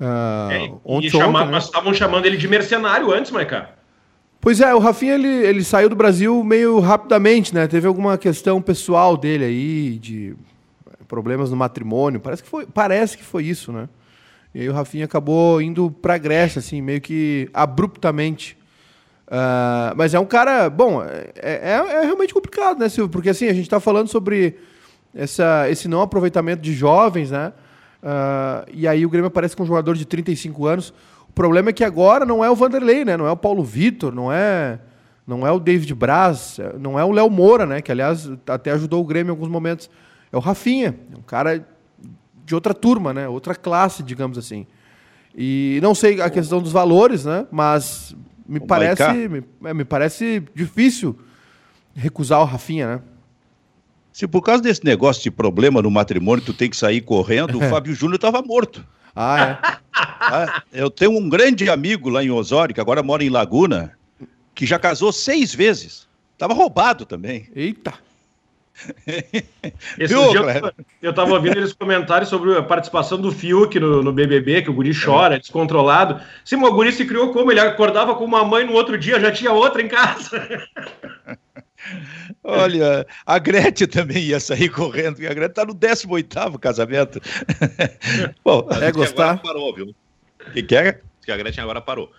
Uh, 0.00 0.50
é, 0.50 0.72
ontem, 0.84 1.08
chama, 1.08 1.38
ontem, 1.38 1.46
né? 1.46 1.52
Mas 1.52 1.66
estavam 1.66 1.94
chamando 1.94 2.26
ele 2.26 2.36
de 2.36 2.48
mercenário 2.48 3.12
antes, 3.12 3.30
Maiká. 3.30 3.70
Pois 4.40 4.60
é, 4.60 4.72
o 4.72 4.78
Rafinha 4.78 5.14
ele, 5.14 5.28
ele 5.28 5.64
saiu 5.64 5.88
do 5.88 5.96
Brasil 5.96 6.44
meio 6.44 6.78
rapidamente, 6.78 7.52
né? 7.52 7.66
Teve 7.66 7.88
alguma 7.88 8.16
questão 8.16 8.62
pessoal 8.62 9.16
dele 9.16 9.44
aí, 9.44 9.98
de 9.98 10.36
problemas 11.08 11.50
no 11.50 11.56
matrimônio. 11.56 12.20
Parece 12.20 12.42
que 12.44 12.48
foi, 12.48 12.64
parece 12.66 13.18
que 13.18 13.24
foi 13.24 13.44
isso, 13.44 13.72
né? 13.72 13.88
E 14.54 14.60
aí 14.60 14.68
o 14.68 14.72
Rafinha 14.72 15.06
acabou 15.06 15.60
indo 15.60 15.90
para 15.90 16.14
a 16.14 16.18
Grécia, 16.18 16.60
assim, 16.60 16.80
meio 16.80 17.00
que 17.00 17.50
abruptamente. 17.52 18.56
Uh, 19.26 19.92
mas 19.96 20.14
é 20.14 20.20
um 20.20 20.24
cara, 20.24 20.70
bom, 20.70 21.02
é, 21.02 21.30
é, 21.36 21.72
é, 21.72 22.00
realmente 22.02 22.32
complicado, 22.32 22.78
né, 22.78 22.88
Silvio? 22.88 23.10
Porque 23.10 23.28
assim, 23.28 23.46
a 23.46 23.52
gente 23.52 23.64
está 23.64 23.80
falando 23.80 24.08
sobre 24.08 24.56
essa, 25.14 25.68
esse 25.68 25.88
não 25.88 26.00
aproveitamento 26.00 26.62
de 26.62 26.72
jovens, 26.72 27.30
né? 27.30 27.52
Uh, 28.02 28.70
e 28.72 28.86
aí 28.86 29.04
o 29.04 29.10
Grêmio 29.10 29.26
aparece 29.26 29.56
com 29.56 29.64
um 29.64 29.66
jogador 29.66 29.96
de 29.96 30.06
35 30.06 30.66
anos 30.66 30.94
problema 31.34 31.70
é 31.70 31.72
que 31.72 31.84
agora 31.84 32.24
não 32.24 32.44
é 32.44 32.50
o 32.50 32.54
Vanderlei, 32.54 33.04
né? 33.04 33.16
Não 33.16 33.26
é 33.26 33.30
o 33.30 33.36
Paulo 33.36 33.62
Vitor, 33.62 34.14
não 34.14 34.32
é 34.32 34.78
não 35.26 35.46
é 35.46 35.52
o 35.52 35.60
David 35.60 35.94
Braz, 35.94 36.58
não 36.80 36.98
é 36.98 37.04
o 37.04 37.12
Léo 37.12 37.28
Moura, 37.28 37.66
né? 37.66 37.82
Que 37.82 37.92
aliás 37.92 38.30
até 38.46 38.70
ajudou 38.70 39.02
o 39.02 39.04
Grêmio 39.04 39.30
em 39.30 39.34
alguns 39.34 39.48
momentos. 39.48 39.90
É 40.32 40.36
o 40.36 40.40
Rafinha, 40.40 40.98
é 41.12 41.18
um 41.18 41.22
cara 41.22 41.66
de 42.44 42.54
outra 42.54 42.72
turma, 42.72 43.12
né? 43.12 43.28
Outra 43.28 43.54
classe, 43.54 44.02
digamos 44.02 44.38
assim. 44.38 44.66
E 45.36 45.78
não 45.82 45.94
sei 45.94 46.20
a 46.20 46.30
questão 46.30 46.62
dos 46.62 46.72
valores, 46.72 47.26
né? 47.26 47.46
Mas 47.50 48.16
me 48.48 48.58
parece 48.58 49.28
me, 49.28 49.44
é, 49.64 49.74
me 49.74 49.84
parece 49.84 50.42
difícil 50.54 51.18
recusar 51.94 52.40
o 52.40 52.44
Rafinha, 52.44 52.96
né? 52.96 53.02
Se 54.10 54.26
por 54.26 54.42
causa 54.42 54.62
desse 54.62 54.84
negócio 54.84 55.22
de 55.22 55.30
problema 55.30 55.82
no 55.82 55.90
matrimônio 55.90 56.44
tu 56.44 56.54
tem 56.54 56.70
que 56.70 56.76
sair 56.76 57.02
correndo, 57.02 57.58
o 57.58 57.60
Fábio 57.68 57.94
Júnior 57.94 58.16
estava 58.16 58.42
morto. 58.42 58.84
Ah, 59.20 59.40
é? 59.40 59.78
Ah, 59.92 60.62
eu 60.72 60.88
tenho 60.88 61.10
um 61.10 61.28
grande 61.28 61.68
amigo 61.68 62.08
lá 62.08 62.22
em 62.22 62.30
Osório, 62.30 62.72
que 62.72 62.80
agora 62.80 63.02
mora 63.02 63.24
em 63.24 63.28
Laguna, 63.28 63.98
que 64.54 64.64
já 64.64 64.78
casou 64.78 65.12
seis 65.12 65.52
vezes. 65.52 66.06
Tava 66.38 66.54
roubado 66.54 67.04
também. 67.04 67.48
Eita! 67.52 67.94
Esse 69.98 70.14
Viu, 70.14 70.30
dia 70.30 70.40
eu, 70.40 70.72
eu 71.02 71.12
tava 71.12 71.32
ouvindo 71.32 71.56
eles 71.56 71.72
comentários 71.72 72.30
sobre 72.30 72.56
a 72.56 72.62
participação 72.62 73.20
do 73.20 73.32
Fiuk 73.32 73.80
no, 73.80 74.04
no 74.04 74.12
BBB, 74.12 74.62
que 74.62 74.70
o 74.70 74.72
guri 74.72 74.92
chora, 74.94 75.34
é. 75.34 75.38
descontrolado. 75.40 76.20
Sim, 76.44 76.62
o 76.62 76.72
guri 76.72 76.92
se 76.92 77.04
criou 77.04 77.32
como? 77.32 77.50
Ele 77.50 77.58
acordava 77.58 78.14
com 78.14 78.24
uma 78.24 78.44
mãe 78.44 78.64
no 78.64 78.72
outro 78.72 78.96
dia, 78.96 79.18
já 79.18 79.32
tinha 79.32 79.52
outra 79.52 79.82
em 79.82 79.88
casa. 79.88 80.62
Olha, 82.42 83.06
a 83.24 83.38
Gretchen 83.38 83.86
também 83.88 84.24
ia 84.24 84.40
sair 84.40 84.68
correndo, 84.68 85.14
porque 85.14 85.26
a 85.26 85.34
Gretchen 85.34 85.54
tá 85.54 85.64
no 85.64 85.74
18 85.74 86.58
casamento. 86.58 87.20
Bom, 88.44 88.68
é 88.80 88.90
gostar. 88.92 89.30
Agora 89.30 89.42
parou, 89.42 89.74
viu? 89.74 89.94
O 90.46 90.52
que, 90.52 90.62
que 90.62 90.76
é? 90.76 91.00
Que 91.24 91.32
a 91.32 91.36
Gretchen 91.36 91.62
agora 91.62 91.80
parou. 91.80 92.10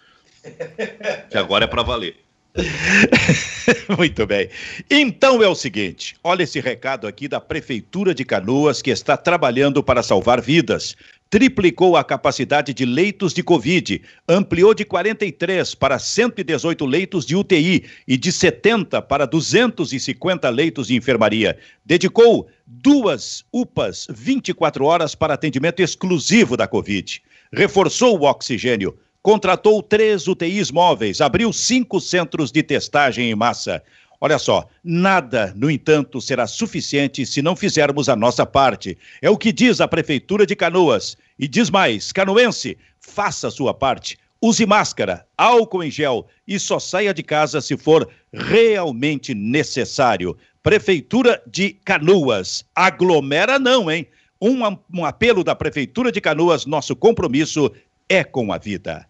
Que 1.29 1.37
agora 1.37 1.65
é 1.65 1.67
para 1.67 1.83
valer. 1.83 2.15
Muito 3.97 4.25
bem. 4.25 4.49
Então 4.89 5.41
é 5.43 5.47
o 5.47 5.55
seguinte: 5.55 6.15
olha 6.23 6.43
esse 6.43 6.59
recado 6.59 7.07
aqui 7.07 7.27
da 7.27 7.39
Prefeitura 7.39 8.13
de 8.13 8.25
Canoas 8.25 8.81
que 8.81 8.89
está 8.89 9.15
trabalhando 9.15 9.83
para 9.83 10.01
salvar 10.01 10.41
vidas 10.41 10.95
triplicou 11.29 11.95
a 11.95 12.03
capacidade 12.03 12.73
de 12.73 12.85
leitos 12.85 13.33
de 13.33 13.43
Covid, 13.43 14.01
ampliou 14.27 14.73
de 14.73 14.83
43 14.83 15.75
para 15.75 15.99
118 15.99 16.85
leitos 16.85 17.25
de 17.25 17.35
UTI 17.35 17.85
e 18.07 18.17
de 18.17 18.31
70 18.31 19.01
para 19.03 19.27
250 19.27 20.49
leitos 20.49 20.87
de 20.87 20.95
enfermaria. 20.95 21.57
Dedicou 21.85 22.47
duas 22.65 23.45
UPAs 23.53 24.07
24 24.09 24.83
horas 24.85 25.13
para 25.13 25.35
atendimento 25.35 25.81
exclusivo 25.81 26.57
da 26.57 26.67
Covid. 26.67 27.21
Reforçou 27.53 28.19
o 28.19 28.23
oxigênio. 28.23 28.97
Contratou 29.21 29.83
três 29.83 30.27
UTIs 30.27 30.71
móveis, 30.71 31.19
abriu 31.19 31.51
cinco 31.51 31.99
centros 31.99 32.51
de 32.51 32.63
testagem 32.63 33.29
em 33.29 33.35
massa. 33.35 33.83
Olha 34.21 34.37
só, 34.37 34.67
nada, 34.83 35.53
no 35.55 35.71
entanto, 35.71 36.19
será 36.19 36.45
suficiente 36.45 37.25
se 37.25 37.41
não 37.41 37.55
fizermos 37.55 38.09
a 38.09 38.15
nossa 38.15 38.45
parte. 38.45 38.97
É 39.21 39.29
o 39.29 39.37
que 39.37 39.53
diz 39.53 39.79
a 39.79 39.87
Prefeitura 39.87 40.45
de 40.45 40.55
Canoas. 40.55 41.17
E 41.37 41.47
diz 41.47 41.69
mais: 41.69 42.11
canoense, 42.11 42.77
faça 42.99 43.47
a 43.47 43.51
sua 43.51 43.73
parte. 43.73 44.17
Use 44.41 44.65
máscara, 44.65 45.25
álcool 45.37 45.83
em 45.83 45.91
gel 45.91 46.27
e 46.47 46.59
só 46.59 46.79
saia 46.79 47.13
de 47.13 47.23
casa 47.23 47.61
se 47.61 47.77
for 47.77 48.09
realmente 48.31 49.33
necessário. 49.33 50.37
Prefeitura 50.61 51.41
de 51.47 51.71
Canoas. 51.71 52.65
Aglomera 52.75 53.57
não, 53.57 53.89
hein? 53.89 54.07
Um, 54.41 54.59
um 54.93 55.05
apelo 55.05 55.43
da 55.43 55.55
Prefeitura 55.55 56.11
de 56.11 56.21
Canoas, 56.21 56.65
nosso 56.65 56.95
compromisso 56.95 57.71
é 58.07 58.23
com 58.23 58.51
a 58.51 58.57
vida. 58.57 59.05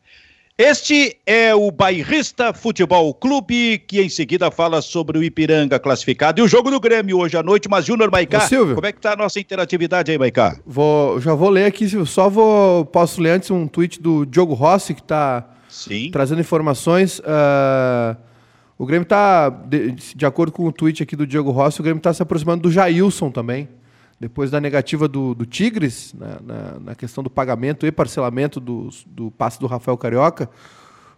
Este 0.62 1.18
é 1.26 1.56
o 1.56 1.72
Bairrista 1.72 2.54
Futebol 2.54 3.14
Clube, 3.14 3.82
que 3.88 4.02
em 4.02 4.10
seguida 4.10 4.52
fala 4.52 4.82
sobre 4.82 5.18
o 5.18 5.24
Ipiranga 5.24 5.80
classificado. 5.80 6.42
E 6.42 6.44
o 6.44 6.50
jogo 6.50 6.70
do 6.70 6.82
Grêmio 6.82 7.18
hoje 7.18 7.38
à 7.38 7.42
noite, 7.42 7.70
mas 7.70 7.86
Júnior 7.86 8.12
Maicá, 8.12 8.46
como 8.76 8.86
é 8.86 8.92
que 8.92 9.00
tá 9.00 9.14
a 9.14 9.16
nossa 9.16 9.40
interatividade 9.40 10.12
aí, 10.12 10.18
Maicá? 10.18 10.60
Vou, 10.66 11.22
já 11.22 11.34
vou 11.34 11.50
ler 11.50 11.64
aqui, 11.64 11.88
só 12.06 12.30
vou, 12.30 12.84
posso 12.84 13.22
ler 13.22 13.30
antes 13.30 13.50
um 13.50 13.70
tweet 13.70 14.02
do 14.02 14.26
Diogo 14.26 14.54
Rossi, 14.54 14.94
que 14.94 15.00
está 15.00 15.48
trazendo 16.12 16.42
informações. 16.42 17.20
Uh, 17.20 18.18
o 18.78 18.86
Grêmio 18.86 19.04
está, 19.04 19.48
de, 19.48 19.92
de, 19.92 20.26
acordo 20.26 20.52
com 20.52 20.66
o 20.66 20.74
tweet 20.74 21.02
aqui 21.02 21.16
do 21.16 21.26
Diogo 21.26 21.52
Rossi, 21.52 21.80
o 21.80 21.84
Grêmio 21.84 22.00
está 22.00 22.14
se 22.14 22.22
aproximando 22.22 22.64
do 22.64 22.70
Jailson 22.70 23.32
também 23.32 23.70
depois 24.20 24.52
da 24.52 24.60
negativa 24.60 25.08
do, 25.08 25.34
do 25.34 25.46
Tigres, 25.46 26.14
na, 26.14 26.28
né, 26.28 26.38
na, 26.44 26.80
na, 26.80 26.96
questão 26.96 27.24
do 27.24 27.30
pagamento 27.30 27.88
e 27.88 27.92
parcelamento 27.92 28.60
do, 28.60 28.90
do 29.06 29.32
passe 29.32 29.60
do 29.60 29.66
Rafael 29.66 29.98
Carioca, 29.98 30.50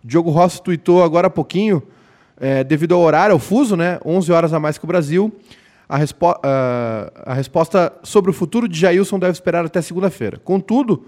Diogo 0.04 0.30
Rossi 0.30 0.62
tweetou 0.62 1.04
agora 1.04 1.28
há 1.28 1.30
pouquinho, 1.30 1.82
é, 2.38 2.64
devido 2.64 2.94
ao 2.94 3.02
horário, 3.02 3.34
ao 3.34 3.40
fuso, 3.40 3.76
né, 3.76 4.00
11 4.06 4.32
horas 4.32 4.54
a 4.54 4.60
mais 4.60 4.78
que 4.78 4.84
o 4.84 4.88
Brasil, 4.88 5.34
a, 5.90 5.98
respo 5.98 6.32
uh, 6.32 6.36
a 7.26 7.34
resposta 7.34 7.92
sobre 8.04 8.32
o 8.32 8.34
futuro 8.34 8.68
de 8.68 8.80
Jailson 8.80 9.20
deve 9.20 9.34
esperar 9.34 9.66
até 9.66 9.82
segunda-feira. 9.82 10.38
Contudo, 10.38 11.06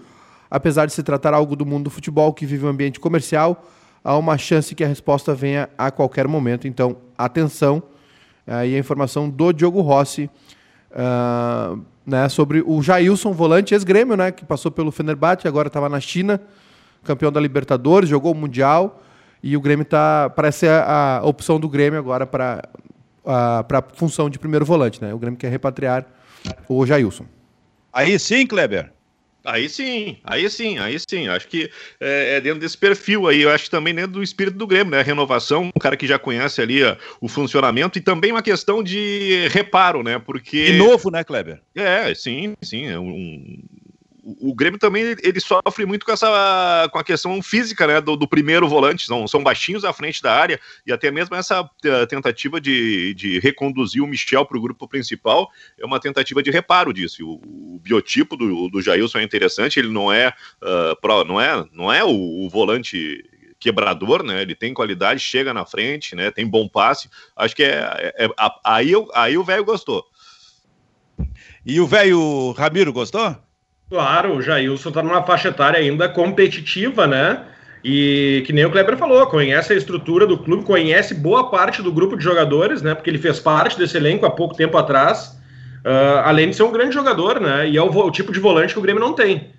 apesar 0.52 0.86
de 0.88 0.94
se 0.94 1.02
tratar 1.02 1.34
algo 1.34 1.56
do 1.56 1.66
mundo 1.66 1.86
do 1.86 1.90
futebol 1.90 2.34
que 2.34 2.46
vive 2.46 2.66
um 2.66 2.70
ambiente 2.70 3.00
comercial, 3.00 3.66
há 4.04 4.18
uma 4.18 4.38
chance 4.38 4.76
que 4.76 4.84
a 4.84 4.88
resposta 4.88 5.34
venha 5.34 5.70
a 5.78 5.90
qualquer 5.90 6.28
momento. 6.28 6.68
Então, 6.68 6.98
atenção. 7.18 7.82
Aí 8.46 8.76
a 8.76 8.78
informação 8.78 9.30
do 9.30 9.54
Diogo 9.54 9.80
Rossi 9.80 10.30
uh, 10.94 11.80
né, 12.06 12.28
sobre 12.30 12.64
o 12.66 12.82
Jailson, 12.82 13.32
volante 13.32 13.74
ex-grêmio, 13.74 14.16
né, 14.16 14.32
que 14.32 14.46
passou 14.46 14.72
pelo 14.72 14.92
Fenerbahçe, 14.92 15.48
agora 15.48 15.68
estava 15.68 15.90
na 15.90 16.00
China, 16.00 16.40
campeão 17.04 17.32
da 17.32 17.40
Libertadores, 17.40 18.10
jogou 18.10 18.32
o 18.32 18.36
Mundial, 18.36 19.02
e 19.42 19.58
o 19.58 19.62
Grêmio 19.62 19.86
tá, 19.86 20.30
parece 20.30 20.60
ser 20.60 20.70
a, 20.70 21.18
a 21.18 21.26
opção 21.26 21.60
do 21.60 21.68
Grêmio 21.68 22.00
agora 22.00 22.26
para 22.26 22.62
a 23.26 23.84
função 23.94 24.30
de 24.30 24.40
primeiro 24.40 24.66
volante. 24.66 25.02
Né? 25.02 25.14
O 25.14 25.18
Grêmio 25.18 25.38
quer 25.38 25.50
repatriar 25.50 26.06
o 26.68 26.86
Jailson. 26.86 27.26
Aí 27.92 28.18
sim, 28.18 28.48
Kleber. 28.48 28.92
Aí 29.46 29.68
sim, 29.68 30.18
aí 30.24 30.50
sim, 30.50 30.78
aí 30.78 30.98
sim. 31.00 31.28
Acho 31.28 31.48
que 31.48 31.70
é, 32.00 32.36
é, 32.36 32.42
dentro 32.42 32.60
desse 32.60 32.78
perfil 32.78 33.28
aí. 33.28 33.42
Eu 33.42 33.50
acho 33.50 33.66
que 33.66 33.70
também 33.70 33.94
dentro 33.94 34.14
do 34.14 34.24
espírito 34.24 34.58
do 34.58 34.66
Grêmio, 34.66 34.92
né? 34.92 35.02
renovação, 35.02 35.70
um 35.76 35.80
cara 35.80 35.98
que 35.98 36.08
já 36.08 36.18
conhece 36.18 36.62
ali 36.62 36.84
a, 36.84 36.98
o 37.20 37.28
funcionamento 37.28 37.98
e 37.98 38.02
também 38.02 38.32
uma 38.32 38.42
questão 38.42 38.82
de 38.82 39.48
reparo, 39.50 40.02
né? 40.02 40.18
Porque. 40.18 40.70
E 40.70 40.78
novo, 40.78 41.12
né, 41.12 41.24
Kleber? 41.24 41.60
É, 41.76 42.14
sim, 42.16 42.54
sim. 42.64 42.88
É 42.88 42.98
um, 42.98 43.60
o 44.24 44.56
Grêmio 44.56 44.80
também 44.80 45.16
ele 45.22 45.40
sofre 45.42 45.86
muito 45.86 46.06
com 46.06 46.12
essa 46.14 46.88
com 46.92 46.98
a 46.98 47.04
questão 47.04 47.42
física 47.42 47.86
né, 47.86 48.00
do, 48.00 48.16
do, 48.16 48.28
primeiro 48.28 48.68
volante, 48.70 49.06
são, 49.06 49.28
são 49.28 49.44
baixinhos 49.44 49.84
à 49.84 49.92
frente 49.92 50.22
da 50.22 50.34
área, 50.34 50.60
e 50.88 50.94
até 50.94 51.12
mesmo 51.12 51.36
essa 51.36 51.70
eh, 51.84 52.06
tentativa 52.06 52.62
de, 52.62 53.14
de 53.16 53.40
reconduzir 53.40 54.02
o 54.02 54.08
Michel 54.08 54.46
para 54.46 54.58
o 54.58 54.62
grupo 54.62 54.88
principal 54.88 55.52
é 55.78 55.86
uma 55.86 56.00
tentativa 56.00 56.42
de 56.42 56.52
reparo 56.52 56.94
disso. 56.94 57.26
O, 57.26 57.76
o 57.76 57.80
biotipo 57.80 58.38
do, 58.38 58.70
do 58.70 58.82
Jailson 58.82 59.20
é 59.20 59.24
interessante, 59.24 59.78
ele 59.78 59.90
não 59.90 60.12
é, 60.12 60.30
uh, 60.62 61.00
pro, 61.02 61.26
não 61.26 61.40
é, 61.40 61.66
não 61.74 61.92
é 61.92 62.04
o, 62.04 62.46
o 62.46 62.50
volante 62.50 63.24
quebrador, 63.60 64.24
né? 64.24 64.42
Ele 64.42 64.56
tem 64.56 64.74
qualidade, 64.74 65.22
chega 65.22 65.54
na 65.54 65.66
frente, 65.66 66.16
né? 66.16 66.32
Tem 66.32 66.46
bom 66.46 66.68
passe. 66.68 67.10
Acho 67.36 67.56
que 67.56 67.64
é, 67.64 68.14
é, 68.18 68.26
é 68.26 68.30
aí, 68.64 68.92
aí 69.14 69.38
o 69.38 69.44
velho 69.44 69.64
gostou. 69.64 70.06
E 71.66 71.80
o 71.80 71.88
velho 71.88 72.52
Ramiro 72.52 72.92
gostou? 72.92 73.38
Claro, 73.90 74.36
o 74.36 74.42
Jailson 74.42 74.90
está 74.90 75.04
numa 75.04 75.24
faixa 75.24 75.50
etária 75.50 75.80
ainda 75.80 76.10
competitiva, 76.10 77.06
né? 77.06 77.46
E 77.84 78.44
que 78.46 78.54
nem 78.54 78.66
o 78.66 78.72
Kleber 78.72 78.98
falou, 78.98 79.26
conhece 79.28 79.74
a 79.74 79.76
estrutura 79.76 80.26
do 80.26 80.38
clube, 80.38 80.64
conhece 80.64 81.14
boa 81.14 81.50
parte 81.50 81.82
do 81.82 81.92
grupo 81.92 82.16
de 82.16 82.24
jogadores, 82.24 82.82
né? 82.82 82.96
Porque 82.96 83.10
ele 83.10 83.18
fez 83.18 83.40
parte 83.40 83.78
desse 83.78 83.98
elenco 83.98 84.26
há 84.26 84.32
pouco 84.32 84.56
tempo 84.56 84.78
atrás. 84.78 85.38
Uh, 85.86 86.24
além 86.24 86.50
de 86.50 86.56
ser 86.56 86.64
um 86.64 86.72
grande 86.72 86.94
jogador, 86.94 87.42
né? 87.42 87.68
E 87.68 87.76
é 87.76 87.82
o, 87.82 87.90
o, 87.90 88.10
tipo 88.10 88.32
de 88.32 88.40
volante 88.40 88.74
que 88.74 88.80
o 88.80 88.82
Grêmio 88.82 89.02
não 89.02 89.14
tem. 89.14 89.52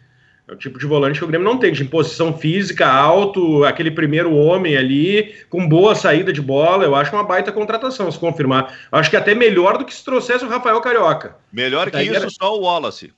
É 0.48 0.52
o 0.52 0.56
tipo 0.56 0.78
de 0.78 0.86
volante 0.86 1.18
que 1.18 1.24
o 1.24 1.28
Grêmio 1.28 1.46
não 1.46 1.58
tem, 1.58 1.70
de 1.70 1.82
imposição 1.82 2.32
física, 2.32 2.86
alto, 2.86 3.62
aquele 3.64 3.90
primeiro 3.90 4.34
homem 4.34 4.74
ali, 4.74 5.34
com 5.50 5.68
boa 5.68 5.94
saída 5.94 6.32
de 6.32 6.40
bola. 6.40 6.84
Eu 6.84 6.94
acho 6.94 7.14
uma 7.14 7.24
baita 7.24 7.52
contratação, 7.52 8.10
se 8.10 8.18
confirmar. 8.18 8.74
Eu 8.90 8.98
acho 8.98 9.10
que 9.10 9.16
até 9.16 9.34
melhor 9.34 9.76
do 9.76 9.84
que 9.84 9.94
se 9.94 10.02
trouxesse 10.02 10.46
o 10.46 10.48
Rafael 10.48 10.80
Carioca. 10.80 11.36
Melhor 11.52 11.90
que 11.90 12.02
isso, 12.02 12.16
era... 12.16 12.30
só 12.30 12.56
o 12.56 12.62
Wallace. 12.62 13.12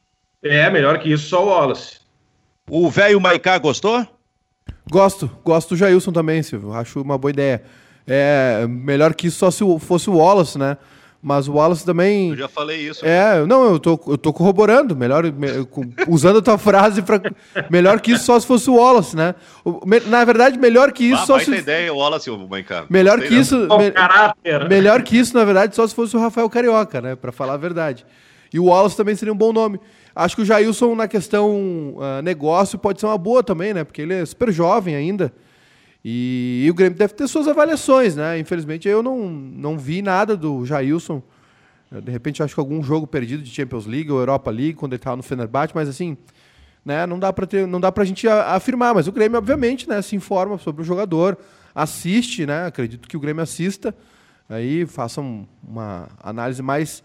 É, 0.50 0.70
melhor 0.70 0.98
que 0.98 1.12
isso, 1.12 1.28
só 1.28 1.44
o 1.44 1.48
Wallace. 1.48 1.96
O 2.68 2.90
velho 2.90 3.20
Maicá 3.20 3.58
gostou? 3.58 4.06
Gosto, 4.90 5.30
gosto 5.44 5.70
do 5.70 5.76
Jailson 5.76 6.12
também, 6.12 6.42
Silvio. 6.42 6.72
Acho 6.72 7.00
uma 7.00 7.18
boa 7.18 7.30
ideia. 7.30 7.62
É 8.06 8.66
melhor 8.68 9.14
que 9.14 9.26
isso 9.26 9.38
só 9.38 9.50
se 9.50 9.64
fosse 9.80 10.08
o 10.08 10.16
Wallace, 10.16 10.58
né? 10.58 10.76
Mas 11.20 11.48
o 11.48 11.54
Wallace 11.54 11.84
também. 11.84 12.30
Eu 12.30 12.36
já 12.36 12.48
falei 12.48 12.88
isso. 12.88 13.04
É, 13.04 13.44
não, 13.46 13.72
eu 13.72 13.80
tô, 13.80 14.00
eu 14.06 14.16
tô 14.16 14.32
corroborando. 14.32 14.94
Melhor, 14.94 15.24
usando 16.08 16.38
a 16.38 16.42
tua 16.42 16.56
frase 16.56 17.02
para 17.02 17.20
melhor 17.68 18.00
que 18.00 18.12
isso 18.12 18.24
só 18.24 18.38
se 18.38 18.46
fosse 18.46 18.70
o 18.70 18.76
Wallace, 18.76 19.16
né? 19.16 19.34
Na 20.06 20.24
verdade, 20.24 20.56
melhor 20.56 20.92
que 20.92 21.04
isso 21.04 21.22
ah, 21.22 21.26
só 21.26 21.38
se. 21.40 21.50
ideia, 21.50 21.92
o 21.92 21.96
Wallace, 21.96 22.30
o 22.30 22.46
Maicá. 22.46 22.84
Melhor 22.88 23.20
que 23.20 23.34
isso. 23.34 23.56
Me... 23.56 24.68
Melhor 24.68 25.02
que 25.02 25.18
isso, 25.18 25.36
na 25.36 25.44
verdade, 25.44 25.74
só 25.74 25.84
se 25.86 25.94
fosse 25.96 26.16
o 26.16 26.20
Rafael 26.20 26.48
Carioca, 26.48 27.00
né? 27.00 27.16
Para 27.16 27.32
falar 27.32 27.54
a 27.54 27.58
verdade. 27.58 28.06
E 28.52 28.60
o 28.60 28.66
Wallace 28.66 28.96
também 28.96 29.16
seria 29.16 29.34
um 29.34 29.36
bom 29.36 29.52
nome. 29.52 29.80
Acho 30.16 30.34
que 30.34 30.40
o 30.40 30.44
Jailson, 30.46 30.94
na 30.94 31.06
questão 31.06 31.94
uh, 31.96 32.22
negócio, 32.24 32.78
pode 32.78 32.98
ser 32.98 33.04
uma 33.04 33.18
boa 33.18 33.42
também, 33.42 33.74
né? 33.74 33.84
Porque 33.84 34.00
ele 34.00 34.14
é 34.14 34.24
super 34.24 34.50
jovem 34.50 34.94
ainda. 34.96 35.30
E, 36.02 36.62
e, 36.64 36.70
o 36.70 36.74
Grêmio 36.74 36.96
deve 36.96 37.12
ter 37.12 37.28
suas 37.28 37.46
avaliações, 37.46 38.16
né? 38.16 38.38
Infelizmente, 38.38 38.88
eu 38.88 39.02
não, 39.02 39.28
não 39.28 39.76
vi 39.76 40.00
nada 40.00 40.34
do 40.34 40.64
Jailson. 40.64 41.22
De 42.02 42.10
repente, 42.10 42.42
acho 42.42 42.54
que 42.54 42.60
algum 42.60 42.82
jogo 42.82 43.06
perdido 43.06 43.42
de 43.42 43.50
Champions 43.50 43.84
League 43.84 44.10
ou 44.10 44.18
Europa 44.18 44.50
League, 44.50 44.72
quando 44.72 44.94
ele 44.94 45.00
estava 45.00 45.16
no 45.16 45.22
Fenerbahçe, 45.22 45.74
mas 45.74 45.86
assim, 45.86 46.16
né? 46.82 47.04
Não 47.04 47.18
dá 47.18 47.30
para 47.30 47.46
ter, 47.46 47.66
não 47.66 47.78
dá 47.78 47.92
gente 48.02 48.26
afirmar. 48.26 48.94
Mas 48.94 49.06
o 49.06 49.12
Grêmio, 49.12 49.36
obviamente, 49.36 49.86
né? 49.86 50.00
Se 50.00 50.16
informa 50.16 50.56
sobre 50.56 50.80
o 50.80 50.84
jogador, 50.84 51.36
assiste, 51.74 52.46
né? 52.46 52.64
Acredito 52.64 53.06
que 53.06 53.18
o 53.18 53.20
Grêmio 53.20 53.42
assista. 53.42 53.94
Aí 54.48 54.86
faça 54.86 55.20
uma 55.20 56.08
análise 56.22 56.62
mais 56.62 57.04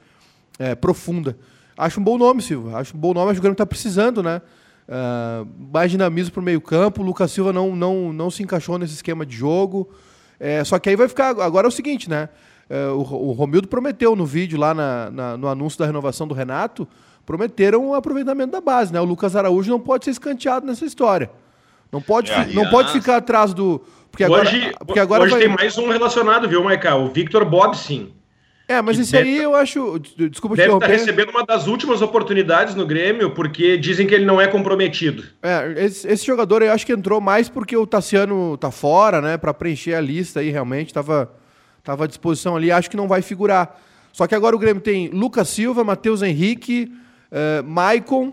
é, 0.57 0.75
profunda. 0.75 1.35
Acho 1.81 1.99
um 1.99 2.03
bom 2.03 2.15
nome, 2.15 2.43
Silva. 2.43 2.77
Acho 2.77 2.95
um 2.95 2.99
bom 2.99 3.11
nome, 3.11 3.31
acho 3.31 3.33
que 3.33 3.39
o 3.39 3.41
Grêmio 3.41 3.53
está 3.53 3.65
precisando, 3.65 4.21
né? 4.21 4.39
Uh, 4.87 5.47
mais 5.73 5.89
dinamismo 5.89 6.31
para 6.31 6.39
o 6.39 6.43
meio-campo. 6.43 7.01
O 7.01 7.03
Lucas 7.03 7.31
Silva 7.31 7.51
não, 7.51 7.75
não, 7.75 8.13
não 8.13 8.29
se 8.29 8.43
encaixou 8.43 8.77
nesse 8.77 8.93
esquema 8.93 9.25
de 9.25 9.35
jogo. 9.35 9.89
É, 10.39 10.63
só 10.63 10.77
que 10.77 10.89
aí 10.89 10.95
vai 10.95 11.07
ficar. 11.07 11.29
Agora 11.41 11.65
é 11.65 11.69
o 11.69 11.71
seguinte, 11.71 12.07
né? 12.07 12.29
É, 12.69 12.85
o, 12.89 12.99
o 12.99 13.31
Romildo 13.31 13.67
prometeu 13.67 14.15
no 14.15 14.27
vídeo 14.27 14.59
lá 14.59 14.75
na, 14.75 15.09
na, 15.09 15.37
no 15.37 15.47
anúncio 15.47 15.79
da 15.79 15.87
renovação 15.87 16.27
do 16.27 16.35
Renato, 16.35 16.87
prometeram 17.25 17.89
o 17.89 17.95
aproveitamento 17.95 18.51
da 18.51 18.61
base, 18.61 18.93
né? 18.93 19.01
O 19.01 19.05
Lucas 19.05 19.35
Araújo 19.35 19.71
não 19.71 19.79
pode 19.79 20.05
ser 20.05 20.11
escanteado 20.11 20.67
nessa 20.67 20.85
história. 20.85 21.31
Não 21.91 21.99
pode, 21.99 22.31
é, 22.31 22.45
não 22.53 22.69
pode 22.69 22.91
ficar 22.91 23.17
atrás 23.17 23.55
do. 23.55 23.81
Porque 24.11 24.23
agora, 24.23 24.43
hoje, 24.43 24.71
porque 24.85 24.99
agora 24.99 25.23
hoje 25.23 25.31
vai... 25.31 25.41
tem 25.41 25.49
mais 25.49 25.75
um 25.79 25.89
relacionado, 25.89 26.47
viu, 26.47 26.63
Michael? 26.63 27.05
O 27.05 27.09
Victor 27.09 27.43
Bobsin. 27.43 28.13
É, 28.71 28.81
mas 28.81 28.97
isso 28.97 29.17
aí 29.17 29.35
eu 29.35 29.53
acho. 29.53 29.99
Desculpa 29.99 30.55
deve 30.55 30.73
estar 30.73 30.79
tá 30.79 30.87
recebendo 30.87 31.29
uma 31.29 31.45
das 31.45 31.67
últimas 31.67 32.01
oportunidades 32.01 32.73
no 32.73 32.87
Grêmio, 32.87 33.31
porque 33.31 33.77
dizem 33.77 34.07
que 34.07 34.15
ele 34.15 34.23
não 34.23 34.39
é 34.39 34.47
comprometido. 34.47 35.25
É, 35.43 35.73
esse, 35.83 36.07
esse 36.07 36.25
jogador 36.25 36.61
eu 36.61 36.71
acho 36.71 36.85
que 36.85 36.93
entrou 36.93 37.19
mais 37.19 37.49
porque 37.49 37.75
o 37.75 37.85
Tassiano 37.85 38.55
tá 38.55 38.71
fora, 38.71 39.19
né? 39.19 39.37
Para 39.37 39.53
preencher 39.53 39.93
a 39.93 39.99
lista 39.99 40.39
aí, 40.39 40.49
realmente. 40.49 40.93
Tava, 40.93 41.33
tava 41.83 42.05
à 42.05 42.07
disposição 42.07 42.55
ali, 42.55 42.71
acho 42.71 42.89
que 42.89 42.95
não 42.95 43.09
vai 43.09 43.21
figurar. 43.21 43.77
Só 44.13 44.25
que 44.25 44.33
agora 44.33 44.55
o 44.55 44.59
Grêmio 44.59 44.81
tem 44.81 45.09
Lucas 45.09 45.49
Silva, 45.49 45.83
Matheus 45.83 46.21
Henrique, 46.21 46.89
uh, 47.29 47.67
Maicon. 47.67 48.31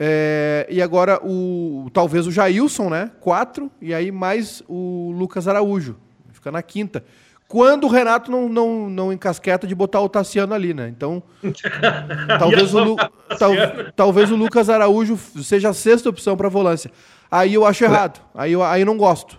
É, 0.00 0.66
e 0.68 0.82
agora 0.82 1.20
o 1.22 1.88
talvez 1.92 2.26
o 2.26 2.32
Jailson, 2.32 2.90
né? 2.90 3.12
Quatro, 3.20 3.70
e 3.80 3.94
aí 3.94 4.10
mais 4.10 4.64
o 4.66 5.14
Lucas 5.16 5.46
Araújo. 5.46 5.96
Fica 6.32 6.50
na 6.50 6.60
quinta 6.60 7.04
quando 7.46 7.84
o 7.84 7.88
Renato 7.88 8.30
não, 8.30 8.48
não, 8.48 8.88
não 8.88 9.12
encasqueta 9.12 9.66
de 9.66 9.74
botar 9.74 10.00
o 10.00 10.08
Tassiano 10.08 10.54
ali, 10.54 10.72
né? 10.74 10.88
Então, 10.88 11.22
talvez, 12.38 12.74
o 12.74 12.82
Lu, 12.82 12.96
tal, 13.38 13.52
talvez 13.94 14.30
o 14.30 14.36
Lucas 14.36 14.68
Araújo 14.68 15.16
seja 15.42 15.68
a 15.68 15.74
sexta 15.74 16.08
opção 16.08 16.36
para 16.36 16.48
volância. 16.48 16.90
Aí 17.30 17.54
eu 17.54 17.66
acho 17.66 17.84
errado. 17.84 18.20
Aí 18.34 18.52
eu, 18.52 18.62
aí 18.62 18.82
eu 18.82 18.86
não 18.86 18.96
gosto. 18.96 19.38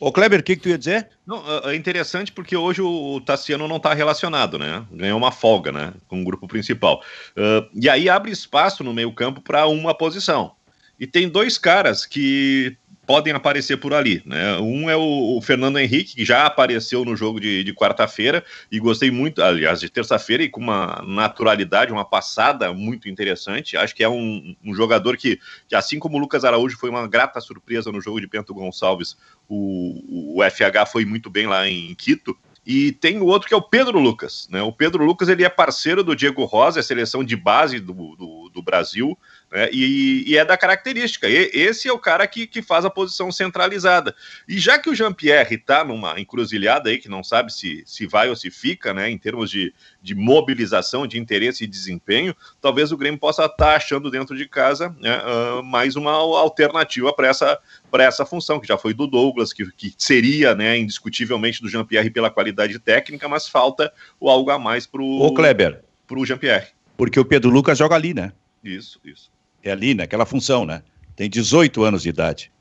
Ô 0.00 0.12
Kleber, 0.12 0.40
o 0.40 0.42
que, 0.42 0.54
que 0.54 0.62
tu 0.62 0.68
ia 0.68 0.78
dizer? 0.78 1.08
Não, 1.26 1.42
é, 1.64 1.72
é 1.72 1.74
interessante 1.74 2.30
porque 2.30 2.56
hoje 2.56 2.80
o 2.80 3.20
Tassiano 3.20 3.66
não 3.66 3.78
está 3.78 3.92
relacionado, 3.92 4.58
né? 4.58 4.84
Ganhou 4.92 5.18
uma 5.18 5.32
folga, 5.32 5.72
né? 5.72 5.92
Com 6.06 6.22
o 6.22 6.24
grupo 6.24 6.46
principal. 6.46 7.02
Uh, 7.36 7.68
e 7.74 7.88
aí 7.88 8.08
abre 8.08 8.30
espaço 8.30 8.84
no 8.84 8.94
meio 8.94 9.12
campo 9.12 9.40
para 9.40 9.66
uma 9.66 9.92
posição. 9.92 10.52
E 11.00 11.06
tem 11.06 11.28
dois 11.28 11.58
caras 11.58 12.06
que 12.06 12.76
podem 13.08 13.32
aparecer 13.32 13.78
por 13.78 13.94
ali. 13.94 14.22
Né? 14.26 14.58
Um 14.58 14.90
é 14.90 14.94
o, 14.94 15.38
o 15.38 15.40
Fernando 15.40 15.78
Henrique, 15.78 16.14
que 16.14 16.26
já 16.26 16.44
apareceu 16.44 17.06
no 17.06 17.16
jogo 17.16 17.40
de, 17.40 17.64
de 17.64 17.72
quarta-feira, 17.72 18.44
e 18.70 18.78
gostei 18.78 19.10
muito, 19.10 19.42
aliás, 19.42 19.80
de 19.80 19.88
terça-feira, 19.88 20.42
e 20.42 20.50
com 20.50 20.60
uma 20.60 21.02
naturalidade, 21.06 21.90
uma 21.90 22.04
passada 22.04 22.70
muito 22.70 23.08
interessante. 23.08 23.78
Acho 23.78 23.96
que 23.96 24.04
é 24.04 24.08
um, 24.10 24.54
um 24.62 24.74
jogador 24.74 25.16
que, 25.16 25.40
que, 25.66 25.74
assim 25.74 25.98
como 25.98 26.18
o 26.18 26.20
Lucas 26.20 26.44
Araújo 26.44 26.76
foi 26.76 26.90
uma 26.90 27.08
grata 27.08 27.40
surpresa 27.40 27.90
no 27.90 27.98
jogo 27.98 28.20
de 28.20 28.26
Bento 28.26 28.52
Gonçalves, 28.52 29.16
o, 29.48 30.36
o 30.36 30.42
FH 30.42 30.90
foi 30.92 31.06
muito 31.06 31.30
bem 31.30 31.46
lá 31.46 31.66
em 31.66 31.94
Quito. 31.94 32.36
E 32.66 32.92
tem 32.92 33.18
o 33.18 33.24
outro 33.24 33.48
que 33.48 33.54
é 33.54 33.56
o 33.56 33.62
Pedro 33.62 33.98
Lucas. 33.98 34.46
Né? 34.50 34.60
O 34.60 34.70
Pedro 34.70 35.02
Lucas 35.02 35.30
ele 35.30 35.42
é 35.42 35.48
parceiro 35.48 36.04
do 36.04 36.14
Diego 36.14 36.44
Rosa, 36.44 36.80
a 36.80 36.82
seleção 36.82 37.24
de 37.24 37.34
base 37.34 37.80
do, 37.80 37.94
do, 37.94 38.50
do 38.52 38.62
Brasil. 38.62 39.18
Né? 39.50 39.70
E, 39.72 40.24
e, 40.26 40.36
é 40.36 40.44
da 40.44 40.56
característica. 40.56 41.28
E, 41.28 41.50
esse 41.52 41.88
é 41.88 41.92
o 41.92 41.98
cara 41.98 42.26
que, 42.26 42.46
que 42.46 42.60
faz 42.60 42.84
a 42.84 42.90
posição 42.90 43.32
centralizada. 43.32 44.14
E 44.46 44.58
já 44.58 44.78
que 44.78 44.90
o 44.90 44.94
Jean-Pierre 44.94 45.54
está 45.54 45.84
numa 45.84 46.20
encruzilhada 46.20 46.90
aí, 46.90 46.98
que 46.98 47.08
não 47.08 47.24
sabe 47.24 47.52
se, 47.52 47.82
se 47.86 48.06
vai 48.06 48.28
ou 48.28 48.36
se 48.36 48.50
fica, 48.50 48.92
né, 48.92 49.10
em 49.10 49.16
termos 49.16 49.50
de, 49.50 49.72
de 50.02 50.14
mobilização, 50.14 51.06
de 51.06 51.18
interesse 51.18 51.64
e 51.64 51.66
desempenho, 51.66 52.36
talvez 52.60 52.92
o 52.92 52.96
Grêmio 52.96 53.18
possa 53.18 53.44
estar 53.44 53.56
tá 53.56 53.76
achando 53.76 54.10
dentro 54.10 54.36
de 54.36 54.46
casa 54.46 54.94
né, 55.00 55.18
uh, 55.18 55.62
mais 55.62 55.96
uma 55.96 56.12
alternativa 56.12 57.12
para 57.12 57.28
essa, 57.28 57.58
essa 57.94 58.26
função, 58.26 58.60
que 58.60 58.68
já 58.68 58.76
foi 58.76 58.92
do 58.92 59.06
Douglas, 59.06 59.52
que, 59.52 59.70
que 59.72 59.94
seria 59.96 60.54
né, 60.54 60.78
indiscutivelmente 60.78 61.62
do 61.62 61.68
Jean-Pierre 61.68 62.10
pela 62.10 62.30
qualidade 62.30 62.78
técnica, 62.78 63.28
mas 63.28 63.48
falta 63.48 63.92
o 64.20 64.28
algo 64.28 64.50
a 64.50 64.58
mais 64.58 64.86
para 64.86 65.02
o 65.02 65.32
Kleber. 65.32 65.82
Pro 66.06 66.24
Jean-Pierre. 66.24 66.68
Porque 66.96 67.18
o 67.18 67.24
Pedro 67.24 67.50
Lucas 67.50 67.78
joga 67.78 67.94
ali, 67.94 68.12
né? 68.12 68.32
Isso, 68.64 68.98
isso 69.04 69.30
é 69.68 69.72
ali, 69.72 69.94
naquela 69.94 70.26
função, 70.26 70.64
né? 70.64 70.82
Tem 71.14 71.28
18 71.28 71.82
anos 71.82 72.02
de 72.02 72.08
idade. 72.08 72.52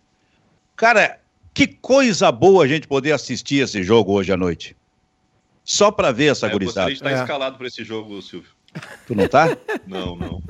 Cara, 0.76 1.20
que 1.54 1.68
coisa 1.68 2.32
boa 2.32 2.64
a 2.64 2.68
gente 2.68 2.88
poder 2.88 3.12
assistir 3.12 3.64
esse 3.64 3.84
jogo 3.84 4.14
hoje 4.14 4.32
à 4.32 4.38
noite. 4.38 4.76
Só 5.64 5.92
para 5.92 6.12
ver 6.12 6.32
essa 6.32 6.48
é, 6.48 6.50
gurizada. 6.50 6.90
Você 6.90 6.94
está 6.94 7.12
é. 7.12 7.22
escalado 7.22 7.58
para 7.58 7.68
esse 7.68 7.84
jogo, 7.84 8.22
Silvio. 8.22 8.50
Tu 9.06 9.16
não 9.16 9.28
tá? 9.28 9.58
não, 9.88 10.16
não. 10.16 10.44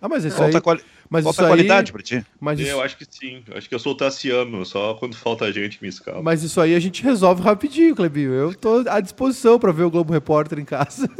Ah, 0.00 0.08
mas 0.08 0.24
isso 0.24 0.36
falta 0.36 0.58
aí... 0.58 0.62
Quali... 0.62 0.82
Mas 1.08 1.24
falta 1.24 1.42
isso 1.42 1.48
qualidade 1.48 1.90
aí... 1.90 1.92
para 1.92 2.02
ti? 2.02 2.26
Mas 2.40 2.60
isso... 2.60 2.70
Eu 2.70 2.80
acho 2.80 2.96
que 2.96 3.06
sim. 3.08 3.42
Eu 3.46 3.56
acho 3.56 3.68
que 3.68 3.74
eu 3.74 3.78
sou 3.78 3.92
o 3.92 3.96
Tassiano, 3.96 4.64
só 4.64 4.94
quando 4.94 5.16
falta 5.16 5.50
gente 5.52 5.80
me 5.82 5.88
escala. 5.88 6.22
Mas 6.22 6.42
isso 6.42 6.60
aí 6.60 6.74
a 6.74 6.80
gente 6.80 7.02
resolve 7.02 7.42
rapidinho, 7.42 7.94
Clebinho. 7.94 8.32
Eu 8.32 8.54
tô 8.54 8.84
à 8.88 9.00
disposição 9.00 9.58
para 9.58 9.72
ver 9.72 9.84
o 9.84 9.90
Globo 9.90 10.12
Repórter 10.12 10.58
em 10.58 10.64
casa. 10.64 11.08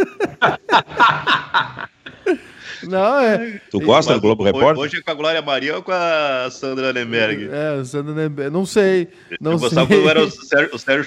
Não, 2.84 3.20
é. 3.20 3.60
Tu 3.70 3.80
gosta 3.80 4.14
do 4.14 4.20
Globo 4.20 4.44
Repórter? 4.44 4.78
Hoje 4.78 4.96
é 4.98 5.02
com 5.02 5.10
a 5.10 5.14
Glória 5.14 5.42
Maria 5.42 5.76
ou 5.76 5.82
com 5.82 5.92
a 5.92 6.48
Sandra 6.50 6.92
Nemberg? 6.92 7.48
É, 7.50 7.84
Sandra 7.84 8.14
Nemberg. 8.14 8.50
Não 8.50 8.66
sei. 8.66 9.08
Não 9.40 9.52
Eu 9.52 9.58
sei. 9.58 9.68
gostava 9.68 9.86
quando 9.88 10.08
era 10.08 10.22
o 10.22 10.30
Sérgio, 10.30 10.74
o 10.74 10.78
Sérgio. 10.78 11.06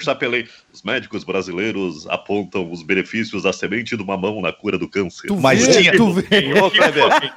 Os 0.72 0.82
médicos 0.82 1.24
brasileiros 1.24 2.06
apontam 2.08 2.70
os 2.70 2.82
benefícios 2.82 3.42
da 3.42 3.52
semente 3.52 3.96
do 3.96 4.04
mamão 4.04 4.40
na 4.40 4.52
cura 4.52 4.78
do 4.78 4.88
câncer. 4.88 5.26
Tu 5.28 5.36
mas 5.36 5.66
vê, 5.66 5.72
tinha. 5.72 5.96
Tu 5.96 6.12
vê. 6.12 6.26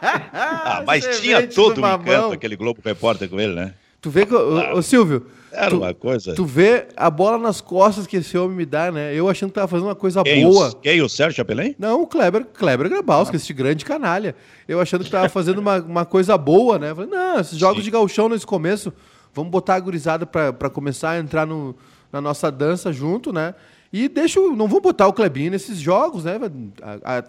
ah, 0.01 0.83
mas 0.85 1.19
tinha 1.19 1.45
todo 1.47 1.81
o 1.81 1.87
encanto 1.87 2.33
aquele 2.33 2.55
Globo 2.55 2.81
Repórter 2.83 3.29
com 3.29 3.39
ele, 3.39 3.53
né? 3.53 3.73
Tu 4.03 4.09
vê 4.09 4.25
que, 4.25 4.35
ô, 4.35 4.75
ô 4.75 4.81
Silvio, 4.81 5.25
era 5.49 5.69
tu, 5.69 5.77
uma 5.77 5.93
coisa. 5.93 6.35
Tu 6.35 6.43
vê 6.43 6.87
a 6.93 7.09
bola 7.09 7.37
nas 7.37 7.61
costas 7.61 8.05
que 8.05 8.17
esse 8.17 8.37
homem 8.37 8.57
me 8.57 8.65
dá, 8.65 8.91
né? 8.91 9.15
Eu 9.15 9.29
achando 9.29 9.49
que 9.49 9.55
tava 9.55 9.67
fazendo 9.69 9.87
uma 9.87 9.95
coisa 9.95 10.21
quem, 10.23 10.43
boa. 10.43 10.71
O, 10.71 10.75
quem, 10.75 11.01
o 11.01 11.07
Sérgio 11.07 11.37
Chapelin? 11.37 11.73
Não, 11.79 12.01
o 12.01 12.07
Kleber, 12.07 12.45
Kleber 12.53 12.89
Grabowski, 12.89 13.37
ah. 13.37 13.37
esse 13.37 13.53
grande 13.53 13.85
canalha. 13.85 14.35
Eu 14.67 14.81
achando 14.81 15.05
que 15.05 15.09
tava 15.09 15.29
fazendo 15.29 15.59
uma, 15.59 15.77
uma 15.77 16.05
coisa 16.05 16.37
boa, 16.37 16.77
né? 16.77 16.93
falei, 16.93 17.09
não, 17.09 17.39
esses 17.39 17.57
jogos 17.57 17.77
Sim. 17.77 17.83
de 17.85 17.91
gauchão 17.91 18.27
nesse 18.27 18.45
começo, 18.45 18.91
vamos 19.33 19.49
botar 19.49 19.75
a 19.75 19.79
gurizada 19.79 20.25
para 20.25 20.69
começar 20.69 21.11
a 21.11 21.19
entrar 21.19 21.47
no, 21.47 21.73
na 22.11 22.19
nossa 22.19 22.51
dança 22.51 22.91
junto, 22.91 23.31
né? 23.31 23.55
E 23.93 24.09
deixa, 24.09 24.41
não 24.41 24.67
vou 24.67 24.81
botar 24.81 25.07
o 25.07 25.13
Klebinho 25.13 25.51
nesses 25.51 25.77
jogos, 25.77 26.25
né? 26.25 26.37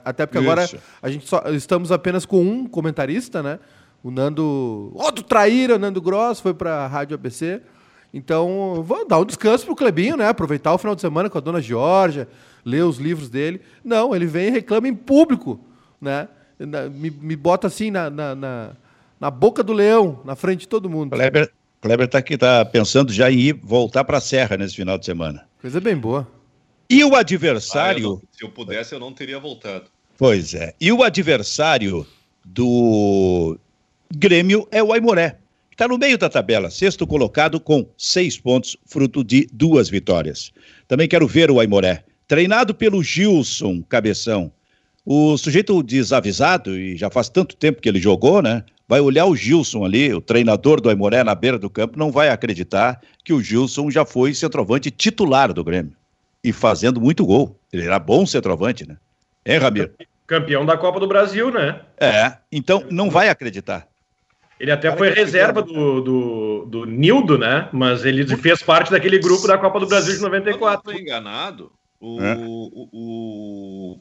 Até 0.05 0.27
porque 0.27 0.39
Isso. 0.39 0.51
agora 0.51 0.69
a 1.01 1.09
gente 1.09 1.29
só 1.29 1.41
estamos 1.51 1.93
apenas 1.93 2.27
com 2.27 2.43
um 2.43 2.67
comentarista, 2.67 3.45
né? 3.45 3.61
O 4.05 4.11
Nando, 4.11 4.93
outro 4.95 5.25
traíra, 5.25 5.79
Nando 5.79 5.99
Gross, 5.99 6.39
foi 6.39 6.53
para 6.53 6.85
a 6.85 6.87
Rádio 6.87 7.15
ABC. 7.15 7.63
Então, 8.13 8.85
vou 8.87 9.09
dar 9.09 9.19
um 9.19 9.25
descanso 9.25 9.65
pro 9.65 9.75
Clebinho, 9.75 10.15
né? 10.15 10.29
Aproveitar 10.29 10.75
o 10.75 10.79
final 10.79 10.95
de 10.95 11.01
semana 11.01 11.31
com 11.31 11.39
a 11.39 11.41
dona 11.41 11.59
Georgia, 11.59 12.29
ler 12.63 12.85
os 12.85 12.99
livros 12.99 13.31
dele. 13.31 13.63
Não, 13.83 14.15
ele 14.15 14.27
vem 14.27 14.49
e 14.49 14.51
reclama 14.51 14.87
em 14.87 14.95
público, 14.95 15.59
né? 15.99 16.29
Me, 16.61 17.11
me 17.11 17.35
bota 17.35 17.67
assim 17.67 17.91
na, 17.91 18.11
na, 18.11 18.35
na, 18.35 18.71
na, 19.19 19.31
boca 19.31 19.63
do 19.63 19.73
leão, 19.73 20.21
na 20.23 20.37
frente 20.37 20.61
de 20.61 20.69
todo 20.69 20.91
mundo. 20.91 21.17
Kleber, 21.17 21.51
Kleber 21.81 22.07
tá 22.07 22.19
aqui, 22.19 22.37
tá 22.37 22.63
pensando 22.63 23.11
já 23.11 23.31
em 23.31 23.39
ir 23.39 23.53
voltar 23.55 24.05
para 24.05 24.19
a 24.19 24.21
Serra 24.21 24.59
nesse 24.59 24.77
final 24.77 24.99
de 24.99 25.07
semana. 25.07 25.47
Coisa 25.63 25.81
bem 25.81 25.97
boa. 25.97 26.29
E 26.91 27.03
o 27.03 27.17
adversário. 27.17 28.05
Ah, 28.05 28.07
eu 28.07 28.11
não, 28.11 28.23
se 28.31 28.45
eu 28.45 28.51
pudesse, 28.51 28.95
eu 28.95 29.01
não 29.01 29.15
teria 29.15 29.41
voltado. 29.41 29.87
Pois 30.19 30.53
é. 30.53 30.75
E 30.79 30.93
o 30.93 31.03
adversário 31.03 32.07
do 32.45 33.59
Grêmio 34.13 34.67
é 34.71 34.83
o 34.83 34.93
Aimoré 34.93 35.39
está 35.75 35.89
no 35.89 35.99
meio 35.99 36.17
da 36.17 36.29
tabela, 36.29 36.71
sexto 36.71 37.05
colocado 37.05 37.59
com 37.59 37.85
seis 37.99 38.39
pontos, 38.39 38.77
fruto 38.87 39.25
de 39.25 39.49
duas 39.53 39.89
vitórias. 39.89 40.53
Também 40.87 41.09
quero 41.09 41.27
ver 41.27 41.51
o 41.51 41.59
Aimoré, 41.59 42.05
treinado 42.29 42.73
pelo 42.73 43.03
Gilson 43.03 43.83
Cabeção. 43.83 44.53
O 45.05 45.37
sujeito 45.37 45.83
desavisado, 45.83 46.79
e 46.79 46.97
já 46.97 47.11
faz 47.11 47.29
tanto 47.29 47.57
tempo 47.57 47.83
que 47.83 47.89
ele 47.89 48.01
jogou, 48.01 48.41
né? 48.41 48.63
Vai 48.87 49.01
olhar 49.01 49.27
o 49.27 49.35
Gilson 49.35 49.85
ali, 49.85 50.15
o 50.15 50.21
treinador 50.21 50.81
do 50.81 50.89
Aimoré 50.89 51.25
na 51.25 51.35
beira 51.35 51.59
do 51.59 51.69
campo, 51.69 51.99
não 51.99 52.13
vai 52.13 52.29
acreditar 52.29 53.01
que 53.25 53.33
o 53.33 53.43
Gilson 53.43 53.91
já 53.91 54.05
foi 54.05 54.33
centroavante 54.33 54.91
titular 54.91 55.53
do 55.53 55.65
Grêmio. 55.65 55.93
E 56.43 56.53
fazendo 56.53 57.01
muito 57.01 57.27
gol. 57.27 57.59
Ele 57.73 57.85
era 57.85 57.99
bom 57.99 58.25
centroavante, 58.25 58.87
né? 58.87 58.97
É, 59.45 59.57
Ramiro? 59.57 59.91
Campeão 60.27 60.65
da 60.65 60.77
Copa 60.77 61.01
do 61.01 61.09
Brasil, 61.09 61.51
né? 61.51 61.81
É, 61.99 62.37
então 62.53 62.85
não 62.91 63.11
vai 63.11 63.29
acreditar. 63.29 63.89
Ele 64.59 64.71
até 64.71 64.97
foi 64.97 65.11
reserva 65.11 65.63
do, 65.63 66.01
do, 66.01 66.67
do 66.67 66.85
Nildo, 66.87 67.37
né? 67.37 67.69
Mas 67.73 68.05
ele 68.05 68.25
fez 68.37 68.63
parte 68.63 68.91
daquele 68.91 69.19
grupo 69.19 69.47
da 69.47 69.59
Copa 69.59 69.81
do 69.81 69.87
Brasil 69.87 70.15
de 70.15 70.21
94. 70.21 70.91
Se 70.91 70.97
eu 70.97 71.01
enganado, 71.01 71.73
o, 72.01 72.23
é. 72.23 72.37
o, 72.37 72.89
o, 72.93 74.01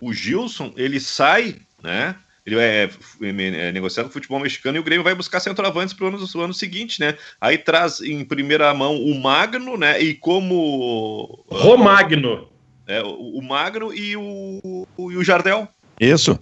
o, 0.00 0.12
Gilson, 0.12 0.72
ele 0.76 1.00
sai, 1.00 1.56
né? 1.82 2.14
Ele 2.44 2.58
é, 2.58 2.90
é, 3.22 3.72
negociado 3.72 4.06
com 4.06 4.10
o 4.10 4.12
futebol 4.12 4.40
mexicano 4.40 4.76
e 4.76 4.80
o 4.80 4.82
Grêmio 4.82 5.04
vai 5.04 5.14
buscar 5.14 5.40
centroavantes 5.40 5.94
para 5.94 6.06
o 6.06 6.08
ano, 6.08 6.18
ano 6.42 6.54
seguinte, 6.54 7.00
né? 7.00 7.16
Aí 7.40 7.58
traz 7.58 8.00
em 8.00 8.24
primeira 8.24 8.72
mão 8.74 8.96
o 8.96 9.20
Magno, 9.20 9.76
né? 9.76 10.00
E 10.00 10.14
como. 10.14 11.44
Romagno. 11.48 12.48
É, 12.86 13.00
o, 13.02 13.38
o 13.38 13.42
Magno 13.42 13.92
e 13.94 14.16
o, 14.16 14.86
o, 14.96 15.12
e 15.12 15.16
o 15.16 15.24
Jardel. 15.24 15.68
Isso. 16.00 16.38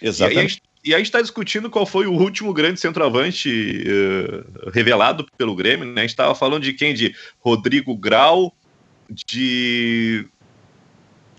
Exatamente. 0.00 0.62
E 0.86 0.94
a 0.94 0.98
gente 0.98 1.06
está 1.06 1.20
discutindo 1.20 1.68
qual 1.68 1.84
foi 1.84 2.06
o 2.06 2.12
último 2.12 2.54
grande 2.54 2.78
centroavante 2.78 3.50
uh, 3.50 4.70
revelado 4.70 5.26
pelo 5.36 5.56
Grêmio. 5.56 5.84
Né? 5.84 5.94
A 5.96 6.00
gente 6.02 6.10
estava 6.10 6.32
falando 6.32 6.62
de 6.62 6.72
quem? 6.72 6.94
De 6.94 7.12
Rodrigo 7.40 7.96
Grau, 7.96 8.54
de 9.10 10.28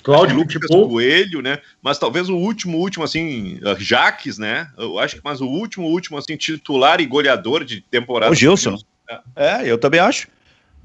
Cláudio 0.04 0.36
Lucas 0.36 0.68
Coelho, 0.68 1.42
né? 1.42 1.60
Mas 1.82 1.98
talvez 1.98 2.28
o 2.28 2.36
último, 2.36 2.78
último, 2.78 3.06
assim, 3.06 3.58
Jaques, 3.78 4.38
né? 4.38 4.70
Eu 4.78 5.00
acho 5.00 5.16
que 5.16 5.22
mas 5.24 5.40
o 5.40 5.48
último, 5.48 5.88
último, 5.88 6.18
assim, 6.18 6.36
titular 6.36 7.00
e 7.00 7.06
goleador 7.06 7.64
de 7.64 7.80
temporada. 7.80 8.34
O 8.34 8.36
Gilson. 8.36 8.78
É, 9.10 9.22
é 9.36 9.72
eu 9.72 9.78
também 9.78 10.02
acho. 10.02 10.28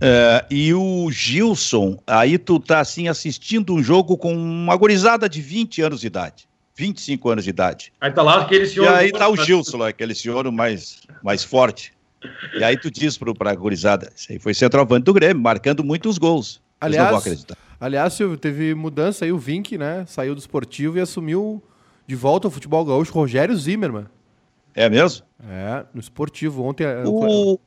É, 0.00 0.44
e 0.48 0.72
o 0.72 1.08
Gilson, 1.10 2.00
aí 2.06 2.38
tu 2.38 2.60
tá 2.60 2.78
assim 2.78 3.08
assistindo 3.08 3.74
um 3.74 3.82
jogo 3.82 4.16
com 4.16 4.32
uma 4.32 4.76
gorizada 4.76 5.28
de 5.28 5.40
20 5.40 5.82
anos 5.82 6.00
de 6.00 6.06
idade. 6.06 6.51
25 6.83 7.30
anos 7.30 7.45
de 7.45 7.51
idade. 7.51 7.93
Aí 8.01 8.11
tá 8.11 8.22
lá 8.22 8.43
aquele 8.43 8.66
senhor. 8.66 8.87
E 8.87 8.89
aí 8.89 9.12
tá 9.12 9.28
o 9.28 9.37
Gilson 9.37 9.76
lá, 9.76 9.89
aquele 9.89 10.16
senhor 10.16 10.51
mais, 10.51 11.03
mais 11.22 11.45
forte. 11.45 11.93
E 12.55 12.64
aí 12.64 12.76
tu 12.76 12.91
diz 12.91 13.16
pro, 13.16 13.33
pra 13.35 13.55
gurizada, 13.55 14.12
isso 14.16 14.33
aí 14.33 14.39
foi 14.41 14.53
centroavante 14.53 15.05
do 15.05 15.14
Grêmio, 15.14 15.41
marcando 15.41 15.85
muitos 15.85 16.18
gols. 16.18 16.61
Aliás, 16.80 17.47
aliás, 17.80 18.12
Silvio, 18.14 18.37
teve 18.37 18.74
mudança 18.74 19.24
aí, 19.24 19.30
o 19.30 19.39
Vink, 19.39 19.78
né, 19.78 20.05
saiu 20.09 20.35
do 20.35 20.39
esportivo 20.39 20.99
e 20.99 21.01
assumiu 21.01 21.62
de 22.05 22.16
volta 22.16 22.49
ao 22.49 22.51
futebol 22.51 22.85
gaúcho 22.85 23.12
Rogério 23.12 23.57
Zimmermann. 23.57 24.07
É 24.74 24.91
mesmo? 24.91 25.24
É, 25.49 25.85
no 25.95 26.01
esportivo. 26.01 26.64
Ontem... 26.64 26.85
É, 26.85 27.05
o, 27.07 27.61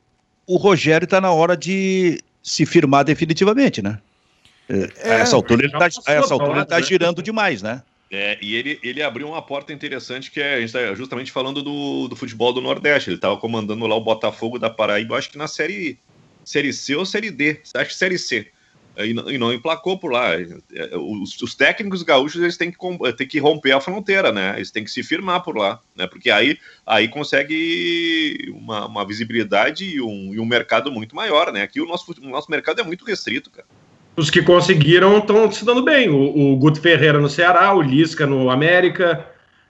o 0.46 0.56
Rogério 0.58 1.06
tá 1.06 1.22
na 1.22 1.32
hora 1.32 1.56
de 1.56 2.20
se 2.42 2.66
firmar 2.66 3.04
definitivamente, 3.04 3.80
né? 3.80 3.98
É, 4.68 5.12
a 5.12 5.14
essa 5.20 5.36
altura 5.36 5.64
ele 5.64 5.72
tá, 5.72 5.88
a 6.06 6.12
essa 6.12 6.34
altura 6.34 6.58
ele 6.58 6.66
tá 6.66 6.80
girando 6.80 7.22
demais, 7.22 7.62
né? 7.62 7.82
É, 8.10 8.38
e 8.40 8.54
ele, 8.54 8.78
ele 8.82 9.02
abriu 9.02 9.26
uma 9.26 9.42
porta 9.42 9.72
interessante 9.72 10.30
que 10.30 10.40
é, 10.40 10.54
a 10.54 10.60
gente 10.60 10.68
está 10.68 10.94
justamente 10.94 11.32
falando 11.32 11.60
do, 11.62 12.06
do 12.06 12.14
futebol 12.14 12.52
do 12.52 12.60
Nordeste. 12.60 13.10
Ele 13.10 13.16
estava 13.16 13.36
comandando 13.36 13.86
lá 13.86 13.96
o 13.96 14.00
Botafogo 14.00 14.58
da 14.58 14.70
Paraíba, 14.70 15.16
acho 15.16 15.30
que 15.30 15.38
na 15.38 15.48
série, 15.48 15.98
série 16.44 16.72
C 16.72 16.94
ou 16.94 17.04
série 17.04 17.30
D, 17.30 17.60
acho 17.74 17.90
que 17.90 17.96
série 17.96 18.16
C. 18.16 18.48
e 18.96 19.12
não, 19.12 19.30
e 19.30 19.38
não 19.38 19.52
emplacou 19.52 19.98
por 19.98 20.12
lá. 20.12 20.34
É, 20.34 20.96
os, 20.96 21.40
os, 21.42 21.54
técnicos 21.56 22.04
gaúchos 22.04 22.40
eles 22.40 22.56
têm 22.56 22.70
que, 22.70 22.78
têm 23.16 23.26
que 23.26 23.40
romper 23.40 23.72
a 23.72 23.80
fronteira, 23.80 24.30
né? 24.30 24.54
Eles 24.54 24.70
têm 24.70 24.84
que 24.84 24.90
se 24.90 25.02
firmar 25.02 25.42
por 25.42 25.56
lá, 25.56 25.80
né? 25.96 26.06
Porque 26.06 26.30
aí, 26.30 26.56
aí 26.86 27.08
consegue 27.08 28.52
uma, 28.54 28.86
uma 28.86 29.04
visibilidade 29.04 29.84
e 29.84 30.00
um, 30.00 30.32
e 30.32 30.38
um 30.38 30.46
mercado 30.46 30.92
muito 30.92 31.16
maior, 31.16 31.52
né? 31.52 31.62
Aqui 31.62 31.80
o 31.80 31.86
nosso, 31.86 32.14
o 32.22 32.28
nosso 32.28 32.48
mercado 32.52 32.80
é 32.80 32.84
muito 32.84 33.04
restrito, 33.04 33.50
cara. 33.50 33.66
Os 34.16 34.30
que 34.30 34.42
conseguiram 34.42 35.18
estão 35.18 35.50
se 35.50 35.64
dando 35.64 35.82
bem. 35.82 36.08
O, 36.08 36.52
o 36.52 36.56
Guto 36.56 36.80
Ferreira 36.80 37.18
no 37.18 37.28
Ceará, 37.28 37.74
o 37.74 37.82
Lisca 37.82 38.26
no 38.26 38.50
América, 38.50 39.26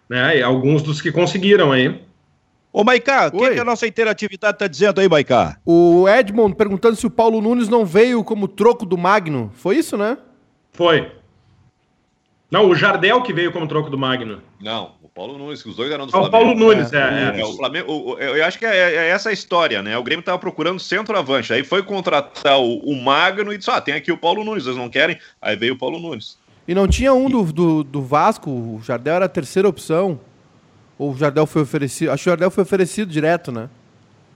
né? 0.09 0.39
E 0.39 0.43
alguns 0.43 0.83
dos 0.83 1.01
que 1.01 1.11
conseguiram 1.11 1.73
aí. 1.73 2.01
Ô, 2.73 2.85
Maicá, 2.85 3.29
o 3.33 3.39
que, 3.39 3.55
que, 3.55 3.61
a 3.61 3.65
nossa 3.65 3.87
interatividade 3.87 4.57
está 4.57 4.67
dizendo 4.67 5.01
aí, 5.01 5.09
Maicá? 5.09 5.59
O 5.65 6.07
Edmond 6.09 6.55
perguntando 6.55 6.95
se 6.95 7.07
o 7.07 7.11
Paulo 7.11 7.41
Nunes 7.41 7.69
não 7.69 7.87
veio 7.87 8.23
como 8.23 8.47
troco 8.47 8.85
do 8.85 8.99
Magno. 8.99 9.51
Foi 9.55 9.77
isso, 9.77 9.97
né? 9.97 10.19
Foi. 10.73 11.11
Não, 12.51 12.69
o 12.69 12.75
Jardel 12.75 13.23
que 13.23 13.33
veio 13.33 13.51
como 13.51 13.67
troco 13.67 13.91
do 13.91 13.99
Magno. 13.99 14.43
Não, 14.61 14.93
Paulo 15.17 15.39
Nunes, 15.39 15.63
que 15.63 15.71
os 15.71 15.77
dois 15.77 15.91
eram 15.91 16.05
do 16.05 16.13
Flamengo. 16.13 16.29
O 16.29 16.31
Paulo 16.31 16.55
Nunes, 16.55 16.93
é. 16.93 16.99
é, 16.99 17.41
é. 17.41 17.45
o 17.45 17.57
Flamengo, 17.57 17.91
o, 17.91 18.19
eu 18.19 18.45
acho 18.45 18.59
que 18.59 18.67
é, 18.67 18.77
é, 18.77 19.09
essa 19.09 19.31
a 19.31 19.33
história, 19.33 19.83
né? 19.83 19.97
O 19.97 20.03
Grêmio 20.03 20.21
estava 20.21 20.39
procurando 20.39 20.79
centroavante, 20.79 21.55
aí 21.55 21.65
foi 21.65 21.83
contratar 21.83 22.61
o, 22.61 22.81
o, 22.81 23.03
Magno 23.03 23.51
e 23.51 23.57
disse: 23.57 23.71
ah, 23.71 23.81
tem 23.81 23.95
aqui 23.95 24.13
o 24.13 24.19
Paulo 24.19 24.45
Nunes, 24.45 24.65
vocês 24.65 24.77
não 24.77 24.91
querem? 24.91 25.19
Aí 25.41 25.57
veio 25.57 25.73
o 25.73 25.79
Paulo 25.79 25.99
Nunes. 25.99 26.37
E 26.69 26.75
não 26.75 26.87
tinha 26.87 27.15
um 27.15 27.31
do, 27.31 27.45
do, 27.51 27.83
do 27.83 28.03
Vasco, 28.03 28.51
o 28.51 28.83
Jardel 28.85 29.15
era 29.15 29.25
a 29.25 29.29
terceira 29.29 29.67
opção. 29.67 30.21
Ou 30.99 31.13
o 31.13 31.17
Jardel 31.17 31.47
foi 31.47 31.63
oferecido? 31.63 32.11
Acho 32.11 32.25
que 32.25 32.29
o 32.29 32.33
Jardel 32.33 32.51
foi 32.51 32.63
oferecido 32.63 33.11
direto, 33.11 33.51
né? 33.51 33.71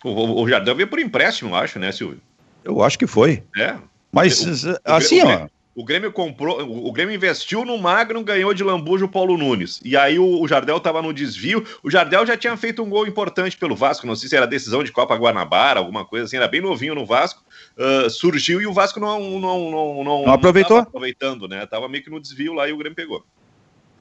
O, 0.03 0.43
o 0.43 0.49
Jardel 0.49 0.75
veio 0.75 0.89
por 0.89 0.99
empréstimo, 0.99 1.55
acho, 1.55 1.79
né, 1.79 1.93
Silvio? 1.93 2.21
Eu 2.65 2.83
acho 2.83 2.99
que 2.99 3.07
foi. 3.07 3.43
É. 3.55 3.77
Mas, 4.11 4.65
o, 4.65 4.79
assim, 4.85 5.21
o 5.21 5.27
Grêmio, 5.27 5.45
ó. 5.45 5.60
O 5.81 5.85
Grêmio 5.85 6.13
comprou, 6.13 6.61
o 6.61 6.93
Grêmio 6.93 7.15
investiu 7.15 7.65
no 7.65 7.79
Magno, 7.79 8.23
ganhou 8.23 8.53
de 8.53 8.63
Lambujo 8.63 9.07
o 9.07 9.09
Paulo 9.09 9.39
Nunes. 9.39 9.81
E 9.83 9.97
aí 9.97 10.19
o, 10.19 10.43
o 10.43 10.47
Jardel 10.47 10.77
estava 10.77 11.01
no 11.01 11.11
desvio. 11.11 11.65
O 11.83 11.91
Jardel 11.91 12.27
já 12.27 12.37
tinha 12.37 12.55
feito 12.55 12.83
um 12.83 12.91
gol 12.91 13.07
importante 13.07 13.57
pelo 13.57 13.75
Vasco, 13.75 14.07
não 14.07 14.15
sei 14.15 14.29
se 14.29 14.37
era 14.37 14.47
decisão 14.47 14.85
de 14.85 14.93
Copa 14.93 15.17
Guanabara, 15.17 15.81
alguma 15.81 16.05
coisa 16.05 16.27
assim, 16.27 16.37
era 16.37 16.47
bem 16.47 16.61
novinho 16.61 16.95
no 16.95 17.07
Vasco. 17.07 17.43
Uh, 17.79 18.11
surgiu 18.11 18.61
e 18.61 18.67
o 18.67 18.75
Vasco 18.75 19.01
não, 19.01 19.41
não, 19.41 19.71
não, 19.71 20.05
não, 20.05 20.25
não 20.27 20.33
aproveitou. 20.35 20.77
Não 20.77 20.83
aproveitando, 20.83 21.49
né? 21.49 21.65
Tava 21.65 21.89
meio 21.89 22.05
que 22.05 22.11
no 22.11 22.21
desvio 22.21 22.53
lá 22.53 22.69
e 22.69 22.75
o 22.75 22.77
Grêmio 22.77 22.95
pegou. 22.95 23.25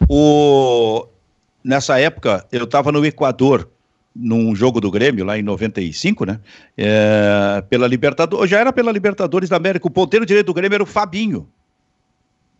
O 0.09 1.07
nessa 1.63 1.97
época, 1.97 2.45
eu 2.51 2.65
estava 2.65 2.91
no 2.91 3.05
Equador, 3.05 3.69
num 4.13 4.53
jogo 4.53 4.81
do 4.81 4.91
Grêmio, 4.91 5.23
lá 5.23 5.37
em 5.37 5.43
95, 5.43 6.25
né? 6.25 6.41
É, 6.77 7.63
pela 7.69 7.87
Libertadores, 7.87 8.51
já 8.51 8.59
era 8.59 8.73
pela 8.73 8.91
Libertadores 8.91 9.47
da 9.47 9.55
América. 9.55 9.87
O 9.87 9.91
ponteiro 9.91 10.25
direito 10.25 10.47
do 10.47 10.53
Grêmio 10.53 10.75
era 10.75 10.83
o 10.83 10.85
Fabinho, 10.85 11.47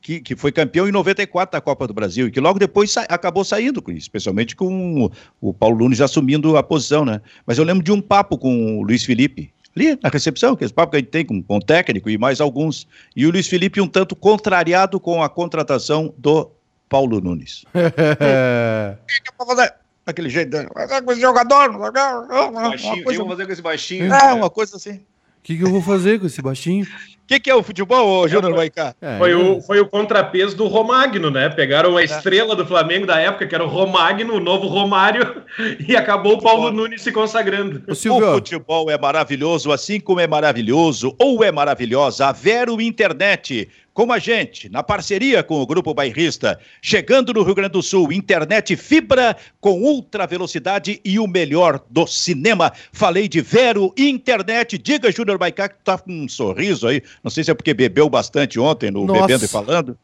que, 0.10 0.20
que 0.22 0.36
foi 0.36 0.51
campeão 0.51 0.89
em 0.89 0.91
94 0.91 1.51
da 1.51 1.62
Copa 1.62 1.86
do 1.86 1.93
Brasil, 1.93 2.28
e 2.28 2.32
que 2.32 2.39
logo 2.39 2.57
depois 2.57 2.91
sa 2.91 3.01
acabou 3.01 3.43
saindo, 3.43 3.84
especialmente 3.89 4.55
com 4.55 5.05
o, 5.05 5.12
o 5.39 5.53
Paulo 5.53 5.78
Nunes 5.78 6.01
assumindo 6.01 6.57
a 6.57 6.64
posição, 6.64 7.05
né? 7.05 7.22
Mas 7.45 7.60
eu 7.60 7.64
lembro 7.64 7.84
de 7.84 7.91
um 7.91 8.01
papo 8.01 8.36
com 8.36 8.80
o 8.80 8.82
Luiz 8.82 9.03
Felipe, 9.03 9.53
ali 9.76 9.99
na 10.01 10.10
recepção, 10.10 10.55
que 10.55 10.66
esse 10.66 10.74
papo 10.74 10.91
que 10.91 10.97
a 10.97 10.99
gente 10.99 11.10
tem 11.10 11.24
com, 11.24 11.43
com 11.43 11.57
o 11.57 11.62
técnico 11.62 12.10
e 12.10 12.18
mais 12.18 12.41
alguns, 12.41 12.88
e 13.16 13.28
o 13.28 13.32
Luiz 13.32 13.47
Felipe 13.47 13.80
um 13.80 13.88
tanto 13.88 14.16
contrariado 14.16 14.99
com 14.99 15.22
a 15.22 15.30
contratação 15.30 16.12
do 16.18 16.49
Paulo 16.89 17.22
Nunes. 17.22 17.64
O 17.76 17.78
eu 17.78 19.45
vou 19.45 19.55
fazer? 19.55 19.76
Daquele 20.07 20.30
jeito, 20.30 20.57
fazer 20.74 21.03
com 21.03 21.12
esse 21.12 21.22
jogador. 21.22 21.70
Baixinho, 21.78 22.95
uma 22.95 23.03
coisa... 23.03 23.26
fazer 23.26 23.45
com 23.45 23.51
esse 23.51 23.62
baixinho. 23.62 24.12
É, 24.12 24.34
uma 24.34 24.49
coisa 24.49 24.76
assim. 24.76 24.93
O 24.93 25.41
que, 25.43 25.55
que 25.55 25.64
eu 25.64 25.70
vou 25.70 25.84
fazer 25.84 26.20
com 26.20 26.26
esse 26.26 26.41
baixinho? 26.41 26.88
Que, 27.30 27.39
que 27.39 27.49
é 27.51 27.53
o 27.53 27.61
futebol, 27.61 28.27
Júnior 28.27 28.55
Maicá? 28.55 28.95
É, 28.99 29.19
foi, 29.19 29.36
o, 29.36 29.61
foi 29.61 29.80
o 29.80 29.86
contrapeso 29.86 30.57
do 30.57 30.67
Romagno, 30.67 31.30
né? 31.30 31.47
Pegaram 31.47 31.95
a 31.95 32.01
é. 32.01 32.05
estrela 32.05 32.55
do 32.55 32.65
Flamengo 32.65 33.05
da 33.05 33.19
época, 33.19 33.45
que 33.45 33.53
era 33.53 33.63
o 33.63 33.67
Romagno, 33.67 34.34
o 34.34 34.39
novo 34.39 34.65
Romário, 34.65 35.43
e 35.88 35.95
acabou 35.95 36.34
o 36.34 36.41
Paulo 36.41 36.71
Nunes 36.71 37.03
se 37.03 37.11
consagrando. 37.11 37.84
O, 37.88 37.91
o 37.91 38.34
futebol 38.34 38.89
é 38.89 38.97
maravilhoso, 38.97 39.71
assim 39.71 39.99
como 39.99 40.19
é 40.19 40.25
maravilhoso 40.25 41.15
ou 41.19 41.43
é 41.43 41.51
maravilhosa 41.51 42.25
a 42.25 42.32
Vero 42.32 42.82
Internet 42.82 43.69
como 43.93 44.13
a 44.13 44.19
gente, 44.19 44.69
na 44.69 44.81
parceria 44.81 45.43
com 45.43 45.61
o 45.61 45.65
Grupo 45.65 45.93
Bairrista, 45.93 46.59
chegando 46.81 47.33
no 47.33 47.43
Rio 47.43 47.55
Grande 47.55 47.73
do 47.73 47.81
Sul, 47.81 48.11
internet 48.11 48.75
fibra 48.75 49.35
com 49.59 49.81
ultra 49.81 50.25
velocidade 50.25 51.01
e 51.03 51.19
o 51.19 51.27
melhor 51.27 51.83
do 51.89 52.07
cinema. 52.07 52.71
Falei 52.91 53.27
de 53.27 53.41
Vero 53.41 53.93
Internet. 53.97 54.77
Diga, 54.77 55.11
Júnior 55.11 55.37
Baicá, 55.37 55.67
que 55.67 55.77
tá 55.83 55.97
com 55.97 56.11
um 56.11 56.29
sorriso 56.29 56.87
aí. 56.87 57.01
Não 57.23 57.29
sei 57.29 57.43
se 57.43 57.51
é 57.51 57.53
porque 57.53 57.73
bebeu 57.73 58.09
bastante 58.09 58.59
ontem 58.59 58.91
no 58.91 59.05
Nossa. 59.05 59.21
Bebendo 59.21 59.45
e 59.45 59.47
Falando. 59.47 59.97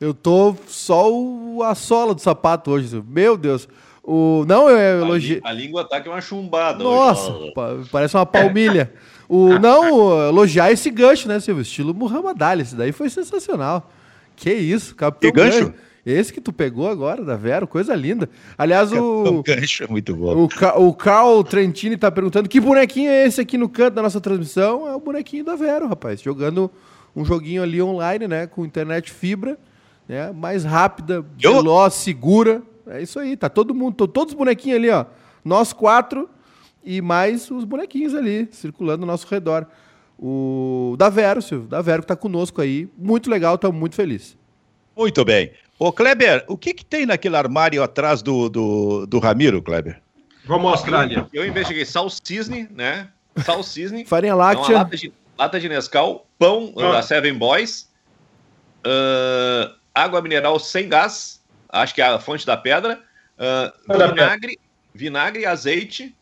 Eu 0.00 0.12
tô 0.12 0.54
só 0.66 1.10
o, 1.10 1.62
a 1.62 1.74
sola 1.74 2.14
do 2.14 2.20
sapato 2.20 2.70
hoje. 2.70 3.02
Meu 3.06 3.36
Deus. 3.36 3.66
O, 4.02 4.44
não, 4.46 4.68
eu 4.68 5.02
elogiei. 5.02 5.40
A, 5.42 5.48
a 5.48 5.52
língua 5.52 5.84
tá 5.84 6.00
que 6.00 6.08
é 6.08 6.12
uma 6.12 6.20
chumbada. 6.20 6.84
Nossa, 6.84 7.32
hoje. 7.32 7.52
parece 7.90 8.16
uma 8.16 8.26
palmilha. 8.26 8.92
O, 9.28 9.58
não, 9.58 10.28
elogiar 10.28 10.70
esse 10.70 10.90
gancho, 10.90 11.28
né, 11.28 11.40
Silvio? 11.40 11.62
Estilo 11.62 11.92
Muhammad 11.92 12.40
Ali, 12.42 12.62
esse 12.62 12.76
daí 12.76 12.92
foi 12.92 13.10
sensacional. 13.10 13.90
Que 14.36 14.52
isso, 14.52 14.94
Capitão 14.94 15.32
que 15.32 15.36
gancho? 15.36 15.74
Esse 16.04 16.32
que 16.32 16.40
tu 16.40 16.52
pegou 16.52 16.88
agora, 16.88 17.24
da 17.24 17.34
Vero, 17.34 17.66
coisa 17.66 17.92
linda. 17.92 18.30
Aliás, 18.56 18.92
o. 18.92 19.42
Gancho 19.42 19.82
é 19.82 19.88
muito 19.88 20.14
bom. 20.14 20.46
O, 20.46 20.88
o 20.88 20.94
Carl 20.94 21.42
Trentini 21.42 21.96
tá 21.96 22.12
perguntando 22.12 22.48
que 22.48 22.60
bonequinho 22.60 23.10
é 23.10 23.26
esse 23.26 23.40
aqui 23.40 23.58
no 23.58 23.68
canto 23.68 23.94
da 23.94 24.02
nossa 24.02 24.20
transmissão. 24.20 24.86
É 24.86 24.94
o 24.94 25.00
bonequinho 25.00 25.44
da 25.44 25.56
Vero, 25.56 25.88
rapaz. 25.88 26.22
Jogando 26.22 26.70
um 27.14 27.24
joguinho 27.24 27.60
ali 27.60 27.82
online, 27.82 28.28
né? 28.28 28.46
Com 28.46 28.64
internet 28.64 29.10
fibra, 29.10 29.58
né? 30.08 30.30
Mais 30.30 30.62
rápida, 30.62 31.24
veloz, 31.36 31.94
segura. 31.94 32.62
É 32.86 33.02
isso 33.02 33.18
aí, 33.18 33.36
tá 33.36 33.48
todo 33.48 33.74
mundo, 33.74 34.06
todos 34.06 34.32
os 34.32 34.38
bonequinhos 34.38 34.78
ali, 34.78 34.90
ó. 34.90 35.06
Nós 35.44 35.72
quatro 35.72 36.28
e 36.86 37.02
mais 37.02 37.50
os 37.50 37.64
bonequinhos 37.64 38.14
ali 38.14 38.48
circulando 38.52 39.02
ao 39.02 39.06
nosso 39.08 39.26
redor. 39.26 39.66
O 40.18 40.94
da 40.96 41.10
Vero, 41.10 41.42
Silvio, 41.42 41.68
da 41.68 41.82
Vero 41.82 42.02
que 42.02 42.04
está 42.04 42.16
conosco 42.16 42.62
aí. 42.62 42.88
Muito 42.96 43.28
legal, 43.28 43.56
estamos 43.56 43.78
muito 43.78 43.96
felizes. 43.96 44.38
Muito 44.96 45.24
bem. 45.24 45.52
Ô, 45.78 45.92
Kleber, 45.92 46.44
o 46.48 46.56
que, 46.56 46.72
que 46.72 46.84
tem 46.84 47.04
naquele 47.04 47.36
armário 47.36 47.82
atrás 47.82 48.22
do, 48.22 48.48
do, 48.48 49.06
do 49.06 49.18
Ramiro, 49.18 49.60
Kleber? 49.60 50.00
Vou 50.46 50.58
mostrar 50.58 51.00
ali. 51.00 51.22
Eu 51.32 51.46
investiguei 51.46 51.84
sal 51.84 52.08
cisne, 52.08 52.66
né? 52.70 53.08
Sal 53.44 53.62
cisne. 53.62 54.06
Farinha 54.06 54.34
láctea. 54.34 54.78
lata, 54.78 54.96
de, 54.96 55.12
lata 55.36 55.60
de 55.60 55.68
Nescau, 55.68 56.26
pão 56.38 56.72
ah. 56.78 56.92
da 56.92 57.02
Seven 57.02 57.34
Boys, 57.34 57.90
uh, 58.86 59.74
água 59.94 60.22
mineral 60.22 60.58
sem 60.58 60.88
gás, 60.88 61.42
acho 61.68 61.94
que 61.94 62.00
é 62.00 62.06
a 62.06 62.18
fonte 62.18 62.46
da 62.46 62.56
pedra, 62.56 63.00
uh, 63.38 64.08
vinagre, 64.08 64.58
vinagre, 64.94 65.44
azeite, 65.44 66.16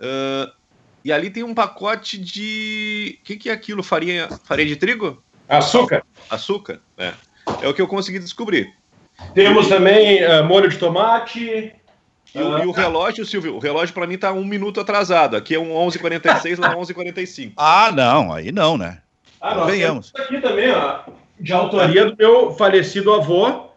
Uh, 0.00 0.52
e 1.04 1.12
ali 1.12 1.30
tem 1.30 1.42
um 1.42 1.54
pacote 1.54 2.18
de. 2.18 3.18
O 3.20 3.24
que, 3.24 3.36
que 3.36 3.50
é 3.50 3.52
aquilo? 3.52 3.82
Farinha, 3.82 4.28
farinha 4.44 4.68
de 4.68 4.76
trigo? 4.76 5.22
Açúcar. 5.48 6.04
Açúcar, 6.28 6.80
é. 6.98 7.12
É 7.62 7.68
o 7.68 7.74
que 7.74 7.80
eu 7.80 7.86
consegui 7.86 8.18
descobrir. 8.18 8.74
Temos 9.34 9.68
também 9.68 10.24
uh, 10.24 10.44
molho 10.44 10.68
de 10.68 10.78
tomate. 10.78 11.72
E 12.34 12.42
o, 12.42 12.58
e 12.58 12.66
o, 12.66 12.70
relógio, 12.70 13.24
Silvio, 13.24 13.54
o 13.54 13.58
relógio 13.58 13.94
para 13.94 14.06
mim 14.06 14.18
tá 14.18 14.32
um 14.32 14.44
minuto 14.44 14.80
atrasado. 14.80 15.36
Aqui 15.36 15.54
é 15.54 15.58
um 15.58 15.70
11h46, 15.70 16.58
lá 16.58 16.72
é 16.72 16.74
11h45. 16.74 17.52
Ah, 17.56 17.92
não, 17.92 18.32
aí 18.32 18.52
não, 18.52 18.76
né? 18.76 18.98
Ah, 19.40 19.54
nós 19.54 19.70
Venhamos. 19.70 20.12
aqui 20.14 20.40
também, 20.40 20.70
ó, 20.72 21.00
de 21.38 21.52
autoria 21.52 22.06
do 22.06 22.16
meu 22.16 22.52
falecido 22.52 23.14
avô, 23.14 23.68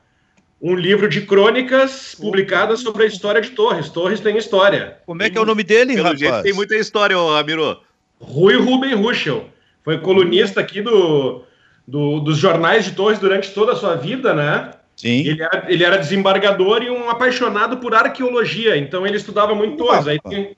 um 0.61 0.75
livro 0.75 1.07
de 1.07 1.21
crônicas 1.21 2.15
publicadas 2.15 2.81
sobre 2.81 3.03
a 3.03 3.07
história 3.07 3.41
de 3.41 3.51
Torres. 3.51 3.89
Torres 3.89 4.19
tem 4.19 4.37
história. 4.37 4.97
Como 5.05 5.23
é 5.23 5.29
que 5.29 5.37
é 5.37 5.41
o 5.41 5.45
nome 5.45 5.63
dele, 5.63 5.93
Pelo 5.93 6.03
rapaz? 6.03 6.19
Jeito, 6.19 6.41
tem 6.43 6.53
muita 6.53 6.75
história, 6.75 7.15
Ramiro. 7.15 7.79
Rui 8.19 8.55
Ruben 8.57 8.95
Ruschel. 8.95 9.45
Foi 9.83 9.97
colunista 9.99 10.59
aqui 10.59 10.81
do, 10.81 11.43
do, 11.87 12.19
dos 12.19 12.37
jornais 12.37 12.83
de 12.83 12.91
Torres 12.91 13.19
durante 13.19 13.51
toda 13.51 13.71
a 13.71 13.75
sua 13.75 13.95
vida, 13.95 14.33
né? 14.33 14.71
Sim. 14.97 15.21
Ele 15.25 15.41
era, 15.41 15.65
ele 15.69 15.83
era 15.83 15.97
desembargador 15.97 16.83
e 16.83 16.89
um 16.89 17.09
apaixonado 17.09 17.77
por 17.77 17.95
arqueologia, 17.95 18.75
então 18.75 19.07
ele 19.07 19.15
estudava 19.15 19.55
muito 19.55 19.77
Torres. 19.77 20.07
Aí 20.07 20.19
tem, 20.19 20.57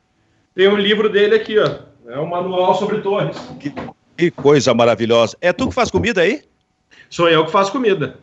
tem 0.56 0.68
um 0.68 0.78
livro 0.78 1.08
dele 1.10 1.36
aqui, 1.36 1.60
ó. 1.60 1.92
É 2.08 2.20
um 2.20 2.26
manual 2.26 2.74
sobre 2.74 3.02
Torres. 3.02 3.38
Que, 3.60 3.72
que 4.18 4.32
coisa 4.32 4.74
maravilhosa. 4.74 5.38
É 5.40 5.54
tu 5.54 5.68
que 5.68 5.76
faz 5.76 5.92
comida 5.92 6.22
aí? 6.22 6.42
Sou 7.08 7.30
eu 7.30 7.46
que 7.46 7.52
faço 7.52 7.72
comida. 7.72 8.18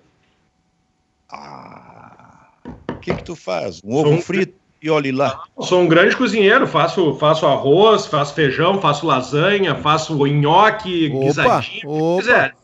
O 2.99 3.01
que 3.01 3.15
que 3.15 3.23
tu 3.23 3.37
faz? 3.37 3.81
Um 3.85 3.95
ovo 3.95 4.11
um... 4.11 4.21
frito 4.21 4.55
e 4.83 4.91
olhe 4.91 5.13
lá. 5.13 5.45
Sou 5.61 5.81
um 5.81 5.87
grande 5.87 6.17
cozinheiro, 6.17 6.67
faço, 6.67 7.15
faço 7.15 7.47
arroz, 7.47 8.07
faço 8.07 8.35
feijão, 8.35 8.81
faço 8.81 9.07
lasanha, 9.07 9.77
faço 9.77 10.27
nhoque, 10.27 11.09
opa, 11.09 11.25
guisadinho, 11.25 11.89
opa. 11.89 12.21
quiser. 12.21 12.55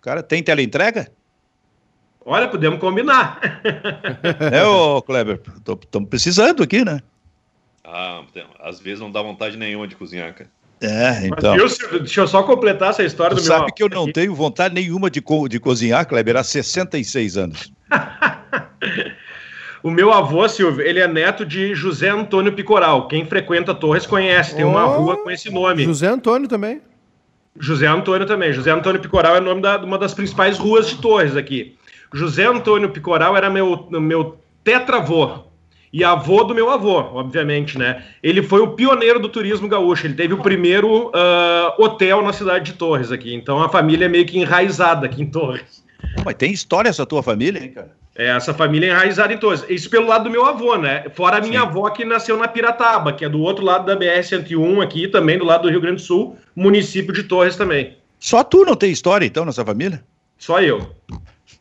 Cara, 0.00 0.22
tem 0.22 0.40
teleentrega? 0.40 1.08
Olha, 2.24 2.46
podemos 2.46 2.78
combinar. 2.78 3.40
é, 4.52 4.64
ô 4.64 5.02
Kleber, 5.02 5.40
estamos 5.82 6.08
precisando 6.08 6.62
aqui, 6.62 6.84
né? 6.84 7.00
Ah, 7.84 8.22
às 8.60 8.78
vezes 8.78 9.00
não 9.00 9.10
dá 9.10 9.20
vontade 9.20 9.56
nenhuma 9.56 9.88
de 9.88 9.96
cozinhar, 9.96 10.32
cara. 10.32 10.50
É, 10.80 11.26
então. 11.26 11.56
Mas, 11.56 11.78
viu, 11.78 11.98
deixa 11.98 12.20
eu 12.20 12.28
só 12.28 12.44
completar 12.44 12.90
essa 12.90 13.02
história 13.02 13.34
tu 13.34 13.40
do 13.40 13.46
sabe 13.46 13.66
meu 13.66 13.74
que 13.74 13.82
eu 13.82 13.88
não 13.88 14.12
tenho 14.12 14.32
vontade 14.32 14.74
nenhuma 14.74 15.10
de, 15.10 15.20
co 15.20 15.48
de 15.48 15.58
cozinhar, 15.58 16.06
Kleber, 16.06 16.36
há 16.36 16.44
66 16.44 17.36
anos. 17.36 17.72
o 19.86 19.90
meu 19.90 20.12
avô, 20.12 20.48
Silvio, 20.48 20.84
ele 20.84 20.98
é 20.98 21.06
neto 21.06 21.46
de 21.46 21.72
José 21.72 22.08
Antônio 22.08 22.52
Picoral. 22.52 23.06
Quem 23.06 23.24
frequenta 23.24 23.72
Torres 23.72 24.04
conhece, 24.04 24.56
tem 24.56 24.64
uma 24.64 24.84
Oh, 24.84 24.98
rua 25.00 25.16
com 25.18 25.30
esse 25.30 25.48
nome. 25.48 25.84
José 25.84 26.08
Antônio 26.08 26.48
também. 26.48 26.80
José 27.56 27.86
Antônio 27.86 28.26
também. 28.26 28.52
José 28.52 28.72
Antônio 28.72 29.00
Picoral 29.00 29.36
é 29.36 29.38
o 29.38 29.44
nome 29.44 29.62
da, 29.62 29.76
de 29.76 29.84
uma 29.84 29.96
das 29.96 30.12
principais 30.12 30.58
ruas 30.58 30.88
de 30.88 30.96
Torres 30.96 31.36
aqui. 31.36 31.76
José 32.12 32.46
Antônio 32.46 32.90
Picoral 32.90 33.36
era 33.36 33.48
meu, 33.48 33.86
meu 33.92 34.36
tetravô 34.64 35.44
e 35.92 36.02
avô 36.02 36.42
do 36.42 36.52
meu 36.52 36.68
avô, 36.68 36.96
obviamente, 36.96 37.78
né? 37.78 38.02
Ele 38.20 38.42
foi 38.42 38.62
o 38.62 38.72
pioneiro 38.72 39.20
do 39.20 39.28
turismo 39.28 39.68
gaúcho. 39.68 40.08
Ele 40.08 40.14
teve 40.14 40.34
o 40.34 40.38
primeiro 40.38 41.12
ah, 41.14 41.76
hotel 41.78 42.22
na 42.22 42.32
cidade 42.32 42.72
de 42.72 42.78
Torres 42.78 43.12
aqui. 43.12 43.32
Então 43.32 43.62
a 43.62 43.68
família 43.68 44.06
é 44.06 44.08
meio 44.08 44.26
que 44.26 44.36
enraizada 44.36 45.06
aqui 45.06 45.22
em 45.22 45.30
Torres. 45.30 45.85
Mas 46.24 46.34
tem 46.34 46.52
história 46.52 46.88
essa 46.88 47.06
tua 47.06 47.22
família, 47.22 47.62
hein, 47.62 47.70
cara? 47.70 47.90
É, 48.18 48.28
essa 48.28 48.54
família 48.54 48.86
é 48.86 48.90
enraizada 48.90 49.32
em 49.32 49.38
Torres. 49.38 49.64
Isso 49.68 49.90
pelo 49.90 50.06
lado 50.06 50.24
do 50.24 50.30
meu 50.30 50.46
avô, 50.46 50.76
né? 50.76 51.04
Fora 51.14 51.36
a 51.36 51.40
minha 51.40 51.60
Sim. 51.60 51.66
avó 51.66 51.90
que 51.90 52.04
nasceu 52.04 52.36
na 52.38 52.48
Pirataba, 52.48 53.12
que 53.12 53.24
é 53.24 53.28
do 53.28 53.40
outro 53.40 53.64
lado 53.64 53.84
da 53.84 53.96
BR-101 53.96 54.82
aqui, 54.82 55.06
também 55.06 55.38
do 55.38 55.44
lado 55.44 55.62
do 55.62 55.68
Rio 55.68 55.80
Grande 55.80 55.96
do 55.96 56.06
Sul, 56.06 56.36
município 56.54 57.12
de 57.12 57.24
Torres 57.24 57.56
também. 57.56 57.96
Só 58.18 58.42
tu 58.42 58.64
não 58.64 58.74
tem 58.74 58.90
história, 58.90 59.26
então, 59.26 59.44
nessa 59.44 59.64
família? 59.64 60.02
Só 60.38 60.60
eu. 60.60 60.90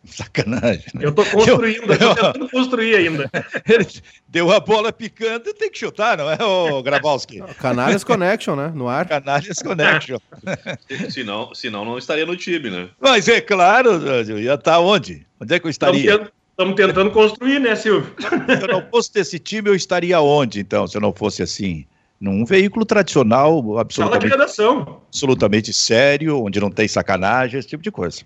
Sacanagem. 0.16 0.84
né? 0.94 1.02
Eu 1.06 1.12
tô 1.14 1.26
construindo, 1.26 1.84
eu, 1.92 1.94
Eu- 1.94 2.16
tô 2.16 2.16
tentando 2.16 2.50
construir 2.50 2.96
ainda. 2.96 3.30
Ele 3.68 3.88
deu 4.28 4.52
a 4.52 4.60
bola 4.60 4.94
picando, 4.94 5.54
tem 5.54 5.70
que 5.72 5.78
chutar, 5.80 6.18
não 6.18 6.30
é, 6.32 6.38
ô 6.44 6.82
Grabowski? 6.84 7.42
Canalhas 7.60 8.04
Connection, 8.04 8.56
né? 8.56 8.72
No 8.74 8.88
ar. 8.88 9.08
Canalhas 9.08 9.60
Connection. 9.62 10.18
Senão, 11.10 11.54
senão 11.56 11.84
não 11.86 11.98
estaria 11.98 12.26
no 12.26 12.36
time, 12.36 12.70
né? 12.70 12.90
Mas 13.00 13.28
é 13.28 13.42
claro, 13.42 13.92
eu 13.92 14.40
ia 14.40 14.54
estar 14.54 14.80
onde? 14.80 15.26
Onde 15.40 15.54
é 15.56 15.60
que 15.60 15.66
eu 15.66 15.70
estaria? 15.72 16.30
Estamos 16.52 16.76
tentando 16.76 17.12
construir, 17.12 17.60
né, 17.60 17.76
Silvio? 17.76 18.14
Se 18.20 18.64
eu 18.64 18.68
não 18.68 18.88
fosse 18.90 19.12
desse 19.14 19.38
time, 19.40 19.70
eu 19.70 19.76
estaria 19.76 20.22
onde, 20.22 20.60
então, 20.62 20.88
se 20.88 20.96
eu 20.96 21.02
não 21.02 21.12
fosse 21.12 21.44
assim? 21.44 21.86
Num 22.20 22.46
veículo 22.46 22.86
tradicional, 22.86 23.58
Sala 23.62 23.74
de 23.76 23.82
absolutamente, 23.82 24.32
redação. 24.32 25.02
absolutamente 25.08 25.74
sério, 25.74 26.42
onde 26.46 26.62
não 26.62 26.72
tem 26.72 26.88
sacanagem, 26.88 27.60
esse 27.60 27.68
tipo 27.68 27.84
de 27.84 27.92
coisa. 27.92 28.22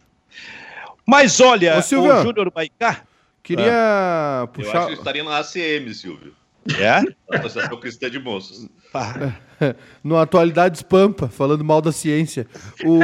Mas 1.10 1.40
olha, 1.40 1.78
Ô, 1.78 1.82
Silvio. 1.82 2.14
o 2.16 2.22
Júnior 2.24 2.52
Maicá, 2.56 3.02
Queria 3.42 3.66
Eu 3.66 4.44
acho 4.44 4.48
puxar. 4.54 4.88
que 4.88 4.94
estaria 4.94 5.24
na 5.24 5.38
ACM, 5.40 5.92
Silvio. 5.94 6.34
é? 6.78 7.02
Associação 7.38 7.80
Cristã 7.80 8.10
de 8.10 8.20
Moços. 8.20 8.68
Pá, 8.94 9.36
No 10.04 10.18
Atualidades 10.18 10.82
Pampa, 10.84 11.28
falando 11.28 11.64
mal 11.64 11.82
da 11.82 11.92
ciência. 11.92 12.46
O... 12.86 13.00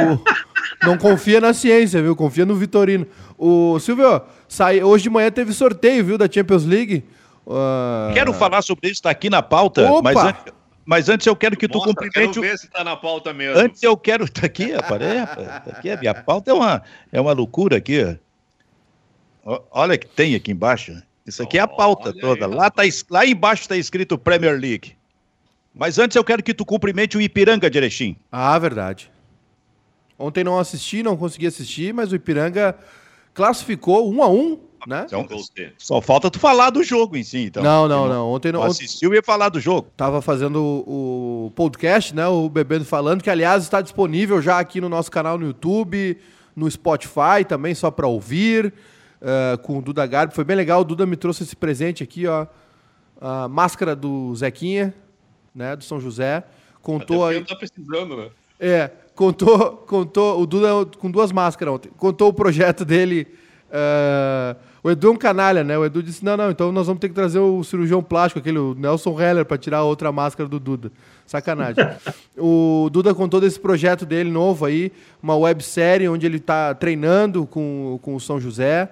Não 0.86 0.96
confia 0.96 1.40
na 1.40 1.52
ciência, 1.52 2.00
viu? 2.02 2.14
Confia 2.14 2.44
no 2.46 2.54
Vitorino. 2.54 3.06
O 3.36 3.78
Silvio, 3.80 4.20
sai... 4.48 4.82
hoje 4.82 5.04
de 5.04 5.10
manhã 5.10 5.30
teve 5.30 5.52
sorteio, 5.52 6.04
viu, 6.04 6.16
da 6.18 6.30
Champions 6.30 6.64
League. 6.64 7.04
Ah, 7.48 8.10
Quero 8.14 8.32
falar 8.32 8.62
sobre 8.62 8.88
isso, 8.88 8.98
está 8.98 9.10
aqui 9.10 9.28
na 9.30 9.42
pauta, 9.42 9.90
Opa! 9.90 10.12
mas, 10.12 10.34
mas 10.86 11.08
antes 11.08 11.26
eu 11.26 11.34
quero 11.34 11.56
que 11.56 11.66
tu 11.66 11.78
Mostra, 11.78 11.92
cumprimente 11.92 12.34
quero 12.34 12.38
o 12.38 12.48
ver 12.48 12.56
se 12.56 12.70
tá 12.70 12.84
na 12.84 12.96
pauta 12.96 13.34
mesmo. 13.34 13.58
Antes 13.58 13.82
eu 13.82 13.96
quero. 13.96 14.24
Tá 14.32 14.46
aqui, 14.46 14.70
rapaz. 14.70 15.02
É, 15.02 15.18
rapaz, 15.18 15.46
tá 15.46 15.70
aqui, 15.72 15.90
a 15.90 15.96
minha 15.96 16.14
pauta 16.14 16.52
é 16.52 16.54
uma, 16.54 16.82
é 17.10 17.20
uma 17.20 17.32
loucura 17.32 17.76
aqui. 17.76 18.16
Olha 19.70 19.98
que 19.98 20.06
tem 20.06 20.34
aqui 20.36 20.52
embaixo. 20.52 21.02
Isso 21.26 21.42
aqui 21.42 21.58
é 21.58 21.60
a 21.62 21.66
pauta 21.66 22.10
Olha 22.10 22.20
toda. 22.20 22.46
aí, 22.46 22.54
Lá, 22.54 22.70
tá, 22.70 22.82
lá 23.10 23.26
embaixo 23.26 23.62
está 23.62 23.76
escrito 23.76 24.16
Premier 24.16 24.58
League. 24.58 24.96
Mas 25.74 25.98
antes 25.98 26.16
eu 26.16 26.22
quero 26.22 26.42
que 26.42 26.54
tu 26.54 26.64
cumprimente 26.64 27.16
o 27.16 27.20
Ipiranga 27.20 27.68
de 27.68 27.78
Erechim. 27.78 28.16
Ah, 28.30 28.56
verdade. 28.58 29.10
Ontem 30.18 30.44
não 30.44 30.58
assisti, 30.58 31.02
não 31.02 31.16
consegui 31.16 31.46
assistir, 31.46 31.92
mas 31.92 32.12
o 32.12 32.16
Ipiranga 32.16 32.76
classificou 33.34 34.10
um 34.10 34.22
a 34.22 34.28
um, 34.28 34.58
né? 34.86 35.04
Então, 35.06 35.26
só 35.76 36.00
falta 36.00 36.30
tu 36.30 36.38
falar 36.38 36.70
do 36.70 36.82
jogo 36.82 37.16
em 37.16 37.22
si, 37.22 37.46
então. 37.46 37.62
não, 37.62 37.88
não, 37.88 38.08
não. 38.08 38.30
Ontem 38.30 38.52
não. 38.52 38.62
Assistiu 38.62 39.12
e 39.12 39.16
ia 39.16 39.22
falar 39.22 39.48
do 39.48 39.58
jogo. 39.58 39.88
Tava 39.96 40.22
fazendo 40.22 40.62
o, 40.62 41.52
podcast, 41.56 42.14
né? 42.14 42.26
O 42.28 42.48
Bebendo 42.48 42.84
Falando, 42.84 43.22
que 43.22 43.30
aliás 43.30 43.64
está 43.64 43.80
disponível 43.80 44.40
já 44.40 44.58
aqui 44.58 44.80
no 44.80 44.88
nosso 44.88 45.10
canal 45.10 45.36
no 45.36 45.46
YouTube, 45.46 46.16
no 46.54 46.70
Spotify 46.70 47.44
também, 47.46 47.74
só 47.74 47.90
para 47.90 48.06
ouvir, 48.06 48.72
eh, 49.20 49.58
com 49.62 49.78
o 49.78 49.82
Duda 49.82 50.06
Garbi. 50.06 50.34
Foi 50.34 50.44
bem 50.44 50.56
legal. 50.56 50.80
O 50.82 50.84
Duda 50.84 51.04
me 51.04 51.16
trouxe 51.16 51.42
esse 51.42 51.56
presente 51.56 52.02
aqui, 52.02 52.26
ó. 52.26 52.46
A 53.20 53.48
máscara 53.48 53.96
do 53.96 54.34
Zequinha, 54.36 54.94
né? 55.54 55.74
Do 55.74 55.82
São 55.82 55.98
José. 55.98 56.44
Contou 56.80 57.24
Até 57.26 57.38
aí. 57.38 57.44
tá 57.44 57.56
precisando, 57.56 58.16
né? 58.16 58.28
É, 58.60 58.90
contou, 59.14 59.78
contou, 59.88 60.40
o 60.40 60.46
Duda 60.46 60.86
com 60.98 61.10
duas 61.10 61.32
máscaras 61.32 61.74
ontem, 61.74 61.90
contou 61.96 62.28
o 62.28 62.32
projeto 62.32 62.84
dele. 62.84 63.26
eh, 63.70 64.56
o 64.86 64.90
Edu 64.92 65.08
é 65.08 65.10
um 65.10 65.16
canalha, 65.16 65.64
né? 65.64 65.76
O 65.76 65.84
Edu 65.84 66.00
disse: 66.00 66.24
não, 66.24 66.36
não, 66.36 66.48
então 66.48 66.70
nós 66.70 66.86
vamos 66.86 67.00
ter 67.00 67.08
que 67.08 67.14
trazer 67.14 67.40
o 67.40 67.64
cirurgião 67.64 68.00
plástico, 68.00 68.38
aquele 68.38 68.60
Nelson 68.76 69.20
Heller, 69.20 69.44
para 69.44 69.58
tirar 69.58 69.78
a 69.78 69.82
outra 69.82 70.12
máscara 70.12 70.48
do 70.48 70.60
Duda. 70.60 70.92
Sacanagem. 71.26 71.84
o 72.38 72.88
Duda 72.92 73.12
contou 73.12 73.40
desse 73.40 73.58
projeto 73.58 74.06
dele 74.06 74.30
novo 74.30 74.64
aí, 74.64 74.92
uma 75.20 75.34
websérie 75.36 76.08
onde 76.08 76.24
ele 76.24 76.38
tá 76.38 76.72
treinando 76.72 77.44
com, 77.46 77.98
com 78.00 78.14
o 78.14 78.20
São 78.20 78.40
José. 78.40 78.88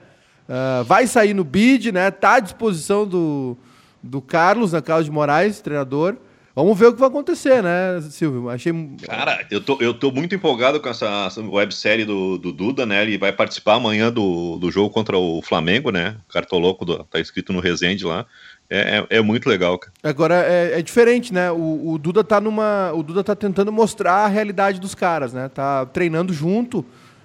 Eh, 0.49 0.83
vai 0.85 1.07
sair 1.07 1.33
no 1.33 1.45
bid, 1.45 1.93
né? 1.93 2.11
Tá 2.11 2.35
à 2.35 2.41
disposição 2.41 3.07
do, 3.07 3.57
do 4.03 4.21
Carlos, 4.21 4.73
né? 4.73 4.81
Carlos 4.81 5.07
de 5.07 5.13
Moraes, 5.13 5.61
treinador. 5.61 6.17
Vamos 6.55 6.79
ver 6.79 6.87
o 6.87 6.93
que 6.93 7.01
vai 7.01 7.09
acontecer, 7.09 7.61
né, 7.65 8.01
Silvio? 8.11 8.49
Achei. 8.49 8.73
Cara, 9.03 9.45
eu 9.51 9.61
tô, 9.61 9.77
eu 9.81 9.93
tô 9.93 10.13
muito 10.13 10.37
empolgado 10.37 10.79
com 10.79 10.89
essa, 10.89 11.29
websérie 11.37 12.05
do, 12.05 12.39
do 12.39 12.53
Duda, 12.53 12.87
né? 12.87 13.03
Ele 13.03 13.19
vai 13.19 13.33
participar 13.33 13.75
amanhã 13.75 14.13
do, 14.13 14.57
do 14.57 14.71
jogo 14.71 14.89
contra 14.89 15.19
o 15.19 15.43
Flamengo, 15.43 15.91
né? 15.91 16.17
Cartoloco, 16.33 16.85
do, 16.85 17.03
tá 17.05 17.19
escrito 17.19 17.53
no 17.53 17.59
Resende 17.59 18.05
lá. 18.05 18.25
É, 18.71 19.05
é, 19.11 19.17
é 19.19 19.21
muito 19.21 19.49
legal, 19.49 19.77
cara. 19.79 19.93
Agora 20.05 20.37
é, 20.47 20.79
é 20.79 20.83
diferente, 20.83 21.35
né? 21.35 21.51
O, 21.51 21.95
o 21.95 21.99
Duda 21.99 22.23
tá 22.23 22.41
numa. 22.41 22.93
O 22.93 23.03
Duda 23.03 23.25
tá 23.25 23.35
tentando 23.35 23.73
mostrar 23.73 24.25
a 24.25 24.29
realidade 24.29 24.79
dos 24.79 24.95
caras, 24.95 25.33
né? 25.33 25.49
Tá 25.49 25.85
treinando 25.87 26.33
junto. 26.33 26.85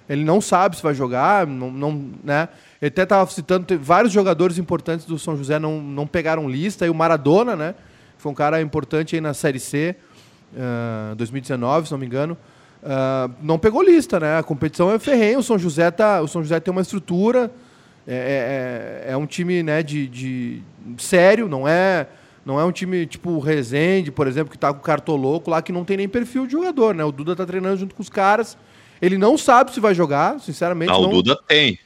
Ele 0.09 0.23
não 0.23 0.41
sabe 0.41 0.75
se 0.75 0.81
vai 0.81 0.95
jogar, 0.95 1.45
não, 1.45 1.69
não, 1.69 2.09
né? 2.23 2.49
Ele 2.81 2.87
até 2.87 3.05
tava 3.05 3.29
citando, 3.29 3.77
vários 3.79 4.11
jogadores 4.11 4.57
importantes 4.57 5.05
do 5.05 5.19
São 5.19 5.37
José 5.37 5.59
não, 5.59 5.79
não 5.79 6.07
pegaram 6.07 6.49
lista. 6.49 6.83
E 6.83 6.89
o 6.89 6.95
Maradona, 6.95 7.55
né? 7.55 7.75
Foi 8.19 8.31
um 8.31 8.35
cara 8.35 8.61
importante 8.61 9.15
aí 9.15 9.21
na 9.21 9.33
Série 9.33 9.59
C, 9.59 9.95
ah, 10.55 11.15
2019, 11.17 11.87
se 11.87 11.91
não 11.91 11.97
me 11.97 12.05
engano. 12.05 12.37
ah, 12.83 13.29
não 13.41 13.57
pegou 13.57 13.81
lista, 13.81 14.19
né? 14.19 14.37
A 14.37 14.43
competição 14.43 14.91
é 14.91 14.99
ferrenha. 14.99 15.39
O 15.39 15.43
São 15.43 15.57
José 15.57 15.89
tá, 15.89 16.21
o 16.21 16.27
São 16.27 16.43
José 16.43 16.59
tem 16.59 16.71
uma 16.71 16.81
estrutura. 16.81 17.49
É, 18.05 19.05
é, 19.07 19.11
é 19.13 19.17
um 19.17 19.25
time 19.25 19.63
né, 19.63 19.81
de, 19.81 20.07
de 20.07 20.61
sério, 20.97 21.47
não 21.47 21.67
é 21.67 22.07
não 22.45 22.59
é 22.59 22.65
um 22.65 22.71
time 22.71 23.05
tipo 23.05 23.29
o 23.31 23.39
Rezende, 23.39 24.11
por 24.11 24.25
exemplo, 24.25 24.51
que 24.51 24.57
tá 24.57 24.73
com 24.73 24.79
o 24.79 24.83
cartoloco 24.83 25.51
lá, 25.51 25.61
que 25.61 25.71
não 25.71 25.85
tem 25.85 25.97
nem 25.97 26.09
perfil 26.09 26.47
de 26.47 26.53
jogador, 26.53 26.95
né? 26.95 27.03
O 27.03 27.11
Duda 27.11 27.35
tá 27.35 27.45
treinando 27.45 27.77
junto 27.77 27.93
com 27.93 28.01
os 28.01 28.09
caras. 28.09 28.57
Ele 29.01 29.17
não 29.17 29.37
sabe 29.37 29.71
se 29.71 29.79
vai 29.79 29.93
jogar, 29.93 30.39
sinceramente. 30.39 30.91
Ah, 30.91 30.97
o 30.97 31.03
não... 31.03 31.09
Duda 31.11 31.37
tem. 31.47 31.77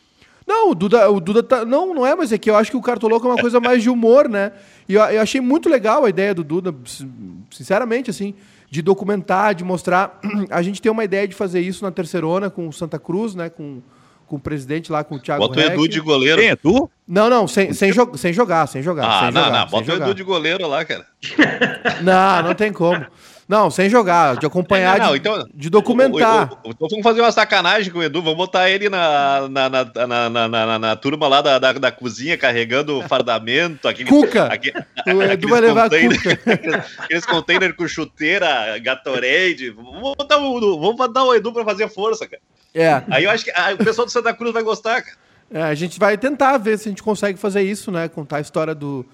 Não, 0.47 0.71
o 0.71 0.75
Duda, 0.75 1.09
o 1.09 1.19
Duda 1.19 1.41
tá. 1.43 1.63
Não, 1.65 1.93
não 1.93 2.05
é, 2.05 2.15
mas 2.15 2.31
é 2.31 2.37
que 2.37 2.49
eu 2.49 2.55
acho 2.55 2.69
que 2.71 2.77
o 2.77 2.81
Cartoloco 2.81 3.25
é 3.27 3.29
uma 3.31 3.41
coisa 3.41 3.59
mais 3.59 3.81
de 3.81 3.89
humor, 3.89 4.27
né? 4.27 4.51
E 4.87 4.93
eu, 4.95 5.01
eu 5.03 5.21
achei 5.21 5.39
muito 5.39 5.69
legal 5.69 6.03
a 6.05 6.09
ideia 6.09 6.33
do 6.33 6.43
Duda, 6.43 6.73
sin- 6.85 7.11
sinceramente, 7.51 8.09
assim, 8.09 8.33
de 8.69 8.81
documentar, 8.81 9.55
de 9.55 9.63
mostrar. 9.63 10.19
A 10.51 10.61
gente 10.61 10.81
tem 10.81 10.91
uma 10.91 11.03
ideia 11.03 11.27
de 11.27 11.33
fazer 11.35 11.61
isso 11.61 11.83
na 11.83 11.91
terceirona 11.91 12.49
com 12.49 12.67
o 12.67 12.73
Santa 12.73 12.99
Cruz, 12.99 13.33
né? 13.35 13.49
Com, 13.49 13.81
com 14.27 14.35
o 14.35 14.39
presidente 14.39 14.91
lá, 14.91 15.03
com 15.03 15.15
o 15.15 15.19
Thiago 15.19 15.47
Bota 15.47 15.59
o 15.59 15.61
Edu 15.63 15.87
de 15.87 15.99
goleiro. 15.99 16.41
Quem 16.41 16.49
é 16.49 16.55
tu? 16.55 16.89
Não, 17.07 17.29
não, 17.29 17.47
sem, 17.47 17.71
sem, 17.73 17.91
jo 17.93 18.11
sem 18.15 18.33
jogar, 18.33 18.67
sem 18.67 18.81
jogar. 18.81 19.05
Ah, 19.05 19.19
sem 19.25 19.31
não, 19.31 19.43
jogar, 19.45 19.59
não. 19.59 19.67
Bota 19.67 19.91
o. 19.91 19.95
Edu 19.95 20.13
de 20.13 20.23
goleiro 20.23 20.67
lá, 20.67 20.83
cara. 20.83 21.05
Não, 22.01 22.47
não 22.49 22.55
tem 22.55 22.71
como. 22.73 23.05
Não, 23.47 23.69
sem 23.69 23.89
jogar, 23.89 24.37
de 24.37 24.45
acompanhar, 24.45 24.97
Não, 24.99 25.05
não, 25.07 25.11
de, 25.13 25.19
então- 25.19 25.47
de 25.53 25.69
documentar. 25.69 26.49
Então 26.65 26.87
vamos 26.89 27.03
fazer 27.03 27.19
uma 27.19 27.31
sacanagem 27.31 27.91
com 27.91 27.99
o 27.99 28.03
Edu. 28.03 28.21
Vamos 28.21 28.37
botar 28.37 28.69
ele 28.69 28.89
na, 28.89 29.49
na, 29.49 29.69
na, 29.69 30.29
na, 30.29 30.47
na, 30.49 30.79
na- 30.79 30.95
turma 30.95 31.27
lá 31.27 31.41
da, 31.41 31.59
da, 31.59 31.73
da 31.73 31.91
cozinha, 31.91 32.37
carregando 32.37 33.01
fardamento. 33.07 33.87
Aquele, 33.87 34.09
Cuca. 34.09 34.45
aque- 34.45 34.71
O 35.13 35.21
Edu 35.23 35.47
vai 35.49 35.59
levar 35.61 35.83
container- 35.89 36.19
cuca. 36.21 36.85
Aqueles 37.03 37.25
containers 37.25 37.75
com 37.75 37.87
chuteira, 37.87 38.77
Gatorade. 38.79 39.71
Vamos 39.71 40.15
botar 40.15 40.37
o, 40.37 40.79
vamos 40.79 40.95
botar 40.95 41.23
o 41.25 41.35
Edu 41.35 41.51
pra 41.51 41.65
fazer 41.65 41.89
força, 41.89 42.25
cara. 42.27 42.41
É. 42.73 43.03
Aí 43.11 43.25
eu 43.25 43.29
acho 43.29 43.43
que 43.45 43.51
o 43.51 43.77
pessoal 43.83 44.05
do 44.05 44.11
Santa 44.11 44.33
Cruz 44.33 44.53
vai 44.53 44.63
gostar, 44.63 45.01
cara. 45.01 45.17
É, 45.53 45.61
a 45.63 45.75
gente 45.75 45.99
vai 45.99 46.17
tentar 46.17 46.57
ver 46.57 46.79
se 46.79 46.87
a 46.87 46.91
gente 46.91 47.03
consegue 47.03 47.37
fazer 47.37 47.61
isso, 47.61 47.91
né? 47.91 48.07
Contar 48.07 48.37
a 48.37 48.41
história 48.41 48.73
do, 48.73 49.05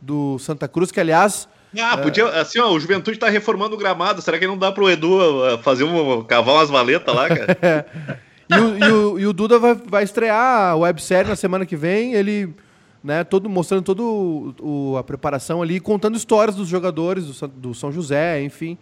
do 0.00 0.38
Santa 0.38 0.68
Cruz, 0.68 0.92
que 0.92 1.00
aliás. 1.00 1.48
Ah, 1.78 1.98
podia, 1.98 2.26
assim, 2.28 2.58
ó, 2.58 2.70
o 2.70 2.80
Juventude 2.80 3.18
tá 3.18 3.28
reformando 3.28 3.74
o 3.74 3.78
gramado. 3.78 4.22
Será 4.22 4.38
que 4.38 4.46
não 4.46 4.56
dá 4.56 4.72
pro 4.72 4.88
Edu 4.88 5.44
ah, 5.44 5.58
fazer 5.58 5.84
um, 5.84 6.24
cavar 6.24 6.54
umas 6.54 6.70
valetas 6.70 7.14
lá, 7.14 7.28
cara? 7.28 7.86
E 8.50 8.54
o, 8.54 8.78
e 8.78 8.92
o, 8.92 9.18
e 9.18 9.26
o 9.26 9.32
Duda 9.34 9.58
vai, 9.58 9.74
vai 9.74 10.02
estrear 10.02 10.70
a 10.70 10.74
websérie 10.74 11.28
na 11.28 11.36
semana 11.36 11.66
que 11.66 11.76
vem, 11.76 12.14
ele. 12.14 12.54
Né, 13.04 13.22
todo, 13.22 13.48
mostrando 13.48 13.82
toda 13.82 14.98
a 14.98 15.04
preparação 15.04 15.62
ali, 15.62 15.78
contando 15.78 16.16
histórias 16.16 16.56
dos 16.56 16.66
jogadores 16.66 17.26
do, 17.26 17.48
do 17.48 17.74
São 17.74 17.92
José, 17.92 18.42
enfim. 18.42 18.76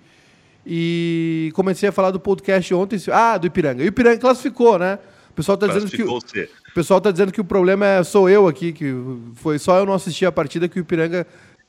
E 0.64 1.52
comecei 1.54 1.88
a 1.88 1.92
falar 1.92 2.10
do 2.10 2.18
podcast 2.18 2.72
ontem. 2.74 2.98
Ah, 3.12 3.36
do 3.36 3.46
Ipiranga. 3.46 3.82
E 3.82 3.86
o 3.86 3.88
Ipiranga 3.88 4.18
classificou, 4.18 4.78
né? 4.78 4.98
O 5.30 5.34
pessoal 5.34 5.58
tá 5.58 5.66
dizendo 5.66 5.90
que. 5.90 6.02
O, 6.02 6.16
o 6.16 6.74
pessoal 6.74 7.00
tá 7.00 7.10
dizendo 7.10 7.30
que 7.30 7.40
o 7.40 7.44
problema 7.44 7.86
é 7.86 8.02
sou 8.02 8.28
eu 8.30 8.48
aqui, 8.48 8.72
que 8.72 8.94
foi 9.34 9.58
só 9.58 9.78
eu 9.78 9.86
não 9.86 9.92
assistir 9.92 10.26
a 10.26 10.32
partida 10.32 10.66
que 10.68 10.78
o 10.78 10.80
Ipiranga 10.80 11.26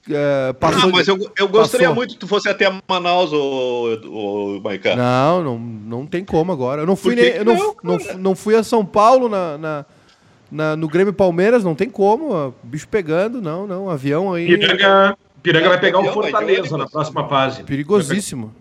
é, 0.09 0.53
passou. 0.53 0.89
Ah, 0.89 0.93
mas 0.93 1.07
eu, 1.07 1.17
eu 1.37 1.47
gostaria 1.47 1.87
passou. 1.87 1.95
muito 1.95 2.13
que 2.13 2.19
tu 2.19 2.27
fosse 2.27 2.47
até 2.49 2.65
Manaus, 2.87 3.31
o, 3.33 4.59
Maicá. 4.63 4.95
Não, 4.95 5.43
não, 5.43 5.59
não 5.59 6.05
tem 6.05 6.23
como 6.23 6.51
agora. 6.51 6.81
Eu 6.81 6.85
não 6.85 6.95
fui, 6.95 7.15
nem, 7.15 7.25
eu 7.25 7.45
não, 7.45 7.55
não, 7.55 7.75
não, 7.83 8.17
não, 8.17 8.35
fui 8.35 8.55
a 8.55 8.63
São 8.63 8.85
Paulo 8.85 9.27
na, 9.29 9.57
na, 9.57 9.85
na, 10.51 10.75
no 10.75 10.87
Grêmio 10.87 11.13
Palmeiras, 11.13 11.63
não 11.63 11.75
tem 11.75 11.89
como. 11.89 12.53
Bicho 12.63 12.87
pegando, 12.87 13.41
não, 13.41 13.67
não. 13.67 13.89
Avião 13.89 14.33
aí. 14.33 14.47
Piranga, 14.47 15.17
Piranga 15.41 15.69
vai 15.69 15.79
pegar 15.79 15.99
o 15.99 16.11
Fortaleza 16.11 16.77
na 16.77 16.87
próxima 16.87 17.27
fase. 17.27 17.63
Perigosíssimo. 17.63 18.53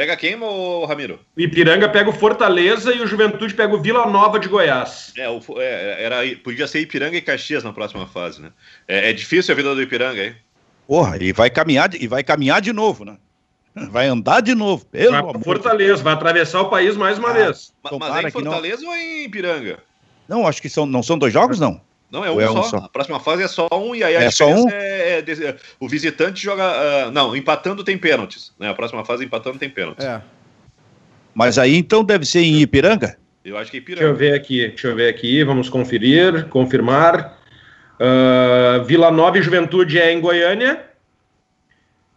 Pega 0.00 0.16
quem, 0.16 0.34
ô, 0.42 0.86
Ramiro? 0.86 1.20
O 1.36 1.40
Ipiranga 1.42 1.86
pega 1.86 2.08
o 2.08 2.12
Fortaleza 2.14 2.90
e 2.94 3.02
o 3.02 3.06
Juventude 3.06 3.52
pega 3.52 3.74
o 3.74 3.82
Vila 3.82 4.06
Nova 4.06 4.40
de 4.40 4.48
Goiás. 4.48 5.12
É, 5.14 5.28
o, 5.28 5.42
é, 5.58 6.04
era, 6.04 6.16
podia 6.42 6.66
ser 6.66 6.80
Ipiranga 6.80 7.18
e 7.18 7.20
Caxias 7.20 7.62
na 7.62 7.70
próxima 7.70 8.06
fase, 8.06 8.40
né? 8.40 8.50
É, 8.88 9.10
é 9.10 9.12
difícil 9.12 9.52
a 9.52 9.56
vida 9.56 9.74
do 9.74 9.82
Ipiranga, 9.82 10.24
hein? 10.24 10.34
Porra, 10.90 11.22
e 11.22 11.32
vai 11.32 11.48
caminhar, 11.48 11.94
e 11.94 12.08
vai 12.08 12.24
caminhar 12.24 12.60
de 12.60 12.72
novo, 12.72 13.04
né? 13.04 13.16
Vai 13.92 14.08
andar 14.08 14.40
de 14.40 14.52
novo. 14.56 14.84
Pelo 14.86 15.12
vai 15.12 15.20
amor 15.20 15.40
Fortaleza, 15.44 16.02
vai 16.02 16.12
atravessar 16.12 16.62
o 16.62 16.68
país 16.68 16.96
mais 16.96 17.16
uma 17.16 17.30
ah, 17.30 17.32
vez. 17.32 17.72
Mas, 17.84 17.96
mas 17.96 18.16
é 18.16 18.26
em 18.26 18.30
Fortaleza 18.32 18.84
ou 18.84 18.96
em 18.96 19.24
Ipiranga? 19.26 19.78
Não, 20.28 20.44
acho 20.44 20.60
que 20.60 20.68
são, 20.68 20.84
não 20.84 21.00
são 21.00 21.16
dois 21.16 21.32
jogos, 21.32 21.60
não. 21.60 21.80
Não, 22.10 22.24
é 22.24 22.30
um, 22.32 22.40
é 22.40 22.50
um 22.50 22.54
só. 22.54 22.62
só. 22.64 22.76
A 22.78 22.88
próxima 22.88 23.20
fase 23.20 23.44
é 23.44 23.46
só 23.46 23.68
um 23.72 23.94
e 23.94 24.02
aí 24.02 24.16
a 24.16 24.22
é 24.22 24.30
só 24.32 24.48
um? 24.48 24.68
É, 24.68 25.20
é, 25.20 25.56
o 25.78 25.88
visitante 25.88 26.42
joga. 26.42 26.64
Uh, 26.64 27.12
não, 27.12 27.36
empatando 27.36 27.84
tem 27.84 27.96
pênaltis. 27.96 28.52
Né? 28.58 28.68
A 28.68 28.74
próxima 28.74 29.04
fase 29.04 29.24
empatando 29.24 29.60
tem 29.60 29.70
pênaltis. 29.70 30.04
É. 30.04 30.20
Mas 31.32 31.56
aí 31.56 31.76
então 31.76 32.02
deve 32.02 32.26
ser 32.26 32.40
em 32.40 32.60
Ipiranga? 32.60 33.16
Eu 33.44 33.56
acho 33.56 33.70
que 33.70 33.76
é 33.76 33.80
Ipiranga. 33.80 34.08
Deixa 34.08 34.12
eu 34.12 34.18
ver 34.18 34.34
aqui, 34.34 34.66
deixa 34.66 34.88
eu 34.88 34.96
ver 34.96 35.08
aqui, 35.08 35.44
vamos 35.44 35.68
conferir, 35.68 36.48
confirmar. 36.48 37.39
Uh, 38.00 38.82
Vila 38.84 39.10
Nova 39.10 39.38
e 39.38 39.42
Juventude 39.42 39.98
é 39.98 40.10
em 40.10 40.20
Goiânia. 40.20 40.86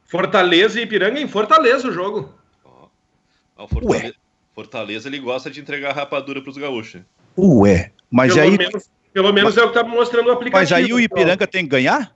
Fortaleza 0.06 0.80
e 0.80 0.84
Ipiranga 0.84 1.20
em 1.20 1.28
Fortaleza 1.28 1.90
o 1.90 1.92
jogo. 1.92 2.34
Oh. 2.64 3.68
Fortaleza, 3.68 4.06
Ué. 4.06 4.14
Fortaleza 4.56 5.10
ele 5.10 5.20
gosta 5.20 5.52
de 5.52 5.60
entregar 5.60 5.94
rapadura 5.94 6.42
para 6.42 6.52
os 6.52 6.58
gaúchos. 6.58 7.02
Ué, 7.38 7.92
mas 8.10 8.34
pelo 8.34 8.46
aí. 8.46 8.58
Menos, 8.58 8.90
pelo 9.12 9.34
menos 9.34 9.56
mas, 9.56 9.64
é 9.64 9.66
o 9.66 9.72
que 9.72 9.78
está 9.78 9.90
mostrando 9.90 10.28
o 10.28 10.32
aplicativo. 10.32 10.60
Mas 10.60 10.72
aí 10.72 10.94
o 10.94 11.00
Ipiranga 11.00 11.46
tem 11.46 11.64
que 11.64 11.72
ganhar? 11.72 12.16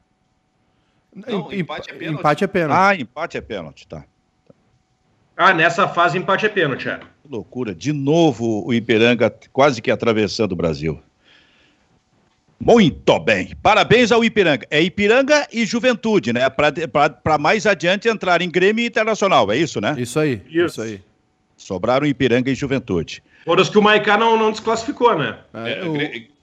Não, 1.13 1.51
empate 1.51 1.89
é 1.89 1.93
pênalti. 1.93 2.19
Empate 2.19 2.43
é 2.43 2.47
pênalti. 2.47 2.79
Ah, 2.79 2.95
empate 2.95 3.37
é 3.37 3.41
pênalti, 3.41 3.87
tá. 3.87 4.05
Ah, 5.35 5.53
nessa 5.53 5.87
fase 5.87 6.17
empate 6.17 6.45
é 6.45 6.49
pênalti, 6.49 6.87
é. 6.87 6.99
Que 6.99 7.27
loucura. 7.29 7.75
De 7.75 7.91
novo 7.91 8.65
o 8.65 8.73
Ipiranga 8.73 9.35
quase 9.51 9.81
que 9.81 9.91
atravessando 9.91 10.53
o 10.53 10.55
Brasil. 10.55 11.01
Muito 12.59 13.19
bem. 13.19 13.53
Parabéns 13.61 14.11
ao 14.11 14.23
Ipiranga. 14.23 14.65
É 14.69 14.81
Ipiranga 14.81 15.47
e 15.51 15.65
Juventude, 15.65 16.33
né? 16.33 16.49
Para 16.49 17.37
mais 17.37 17.65
adiante 17.65 18.07
entrar 18.07 18.41
em 18.41 18.49
Grêmio 18.49 18.85
Internacional, 18.85 19.51
é 19.51 19.57
isso, 19.57 19.79
né? 19.79 19.95
Isso 19.97 20.19
aí. 20.19 20.41
Isso, 20.47 20.65
isso 20.65 20.81
aí. 20.81 21.01
Sobraram 21.55 22.05
Ipiranga 22.05 22.49
e 22.49 22.55
Juventude. 22.55 23.23
Foram 23.45 23.61
os 23.61 23.69
que 23.69 23.77
o 23.77 23.81
Maicá 23.81 24.17
não, 24.17 24.37
não 24.37 24.51
desclassificou, 24.51 25.17
né? 25.17 25.37
É, 25.53 25.83
o... 25.83 26.37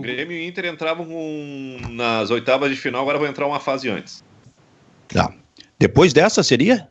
Grêmio 0.00 0.36
e 0.36 0.46
Inter 0.46 0.66
entravam 0.66 1.06
nas 1.90 2.30
oitavas 2.30 2.70
de 2.70 2.76
final, 2.76 3.02
agora 3.02 3.18
vão 3.18 3.28
entrar 3.28 3.46
uma 3.46 3.60
fase 3.60 3.88
antes. 3.88 4.24
Tá. 5.06 5.32
Depois 5.78 6.12
dessa 6.12 6.42
seria? 6.42 6.88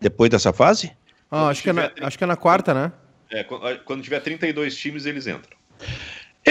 Depois 0.00 0.30
dessa 0.30 0.52
fase? 0.52 0.92
Ah, 1.30 1.48
acho, 1.48 1.62
que 1.62 1.70
é 1.70 1.72
na, 1.72 1.90
acho 2.02 2.18
que 2.18 2.24
é 2.24 2.26
na 2.26 2.36
quarta, 2.36 2.74
né? 2.74 2.92
É, 3.30 3.44
quando 3.84 4.02
tiver 4.02 4.20
32 4.20 4.76
times, 4.76 5.06
eles 5.06 5.26
entram. 5.26 5.56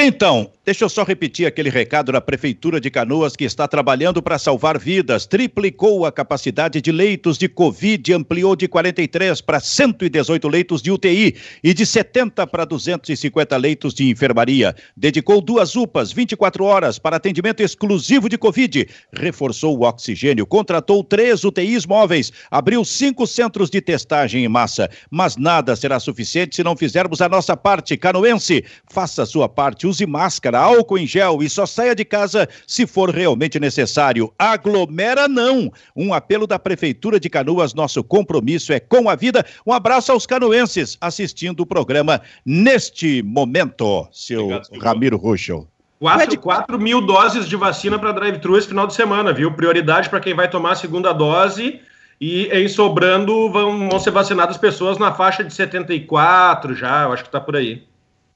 Então, 0.02 0.50
deixa 0.64 0.86
eu 0.86 0.88
só 0.88 1.04
repetir 1.04 1.46
aquele 1.46 1.70
recado 1.70 2.10
da 2.10 2.22
Prefeitura 2.22 2.80
de 2.80 2.90
Canoas 2.90 3.36
que 3.36 3.44
está 3.44 3.68
trabalhando 3.68 4.24
para 4.24 4.40
salvar 4.40 4.80
vidas. 4.80 5.26
Triplicou 5.26 6.06
a 6.06 6.12
capacidade 6.12 6.80
de 6.80 6.90
leitos 6.90 7.38
de 7.38 7.50
Covid, 7.50 8.14
ampliou 8.14 8.56
de 8.56 8.66
43 8.66 9.42
para 9.42 9.60
118 9.60 10.48
leitos 10.48 10.82
de 10.82 10.90
UTI 10.90 11.36
e 11.62 11.74
de 11.74 11.86
70 11.86 12.48
para 12.48 12.64
250 12.64 13.58
leitos 13.58 13.94
de 13.94 14.10
enfermaria. 14.10 14.74
Dedicou 14.96 15.42
duas 15.42 15.76
UPAs 15.76 16.14
24 16.14 16.64
horas 16.64 16.98
para 16.98 17.18
atendimento 17.18 17.60
exclusivo 17.60 18.30
de 18.30 18.38
Covid. 18.38 18.88
Reforçou 19.12 19.78
o 19.78 19.84
oxigênio, 19.84 20.48
contratou 20.48 21.04
três 21.04 21.44
UTIs 21.44 21.86
móveis, 21.86 22.32
abriu 22.50 22.86
cinco 22.86 23.28
centros 23.28 23.70
de 23.70 23.82
testagem 23.82 24.46
em 24.46 24.48
massa. 24.48 24.90
Mas 25.12 25.36
nada 25.36 25.76
será 25.76 26.00
suficiente 26.00 26.56
se 26.56 26.64
não 26.64 26.78
fizermos 26.78 27.20
a 27.20 27.28
nossa 27.28 27.58
parte. 27.58 27.98
Canoense, 27.98 28.64
faça 28.90 29.24
a 29.24 29.26
sua 29.26 29.50
parte 29.50 29.89
use 29.90 30.06
máscara, 30.06 30.60
álcool 30.60 30.98
em 30.98 31.08
gel 31.08 31.44
e 31.44 31.50
só 31.50 31.66
saia 31.66 31.96
de 31.96 32.06
casa 32.06 32.48
se 32.66 32.88
for 32.88 33.10
realmente 33.10 33.60
necessário. 33.60 34.34
Aglomera 34.38 35.28
não. 35.28 35.72
Um 35.96 36.14
apelo 36.14 36.48
da 36.48 36.58
Prefeitura 36.58 37.20
de 37.20 37.30
Canoas, 37.30 37.74
nosso 37.74 38.04
compromisso 38.04 38.72
é 38.72 38.80
com 38.80 39.10
a 39.10 39.16
vida. 39.16 39.46
Um 39.66 39.74
abraço 39.74 40.12
aos 40.12 40.26
canoenses 40.26 40.98
assistindo 41.02 41.62
o 41.62 41.66
programa 41.66 42.22
neste 42.46 43.22
momento, 43.24 44.08
seu 44.12 44.46
Obrigado, 44.46 44.80
Ramiro 44.80 45.18
Ruschel. 45.18 45.68
4, 46.00 46.40
4 46.40 46.80
mil 46.80 47.02
doses 47.02 47.48
de 47.48 47.58
vacina 47.58 48.00
para 48.00 48.14
drive-thru 48.14 48.58
esse 48.58 48.70
final 48.70 48.88
de 48.88 48.94
semana, 48.94 49.34
viu? 49.34 49.52
Prioridade 49.52 50.10
para 50.10 50.22
quem 50.22 50.34
vai 50.34 50.50
tomar 50.50 50.72
a 50.72 50.76
segunda 50.76 51.12
dose. 51.12 51.82
E 52.22 52.48
em 52.48 52.68
sobrando 52.68 53.50
vão, 53.50 53.90
vão 53.90 54.00
ser 54.00 54.12
vacinadas 54.12 54.58
pessoas 54.58 54.98
na 54.98 55.14
faixa 55.14 55.44
de 55.44 55.54
74 55.54 56.76
já, 56.76 57.04
eu 57.04 57.14
acho 57.14 57.24
que 57.24 57.30
está 57.30 57.40
por 57.40 57.56
aí. 57.56 57.84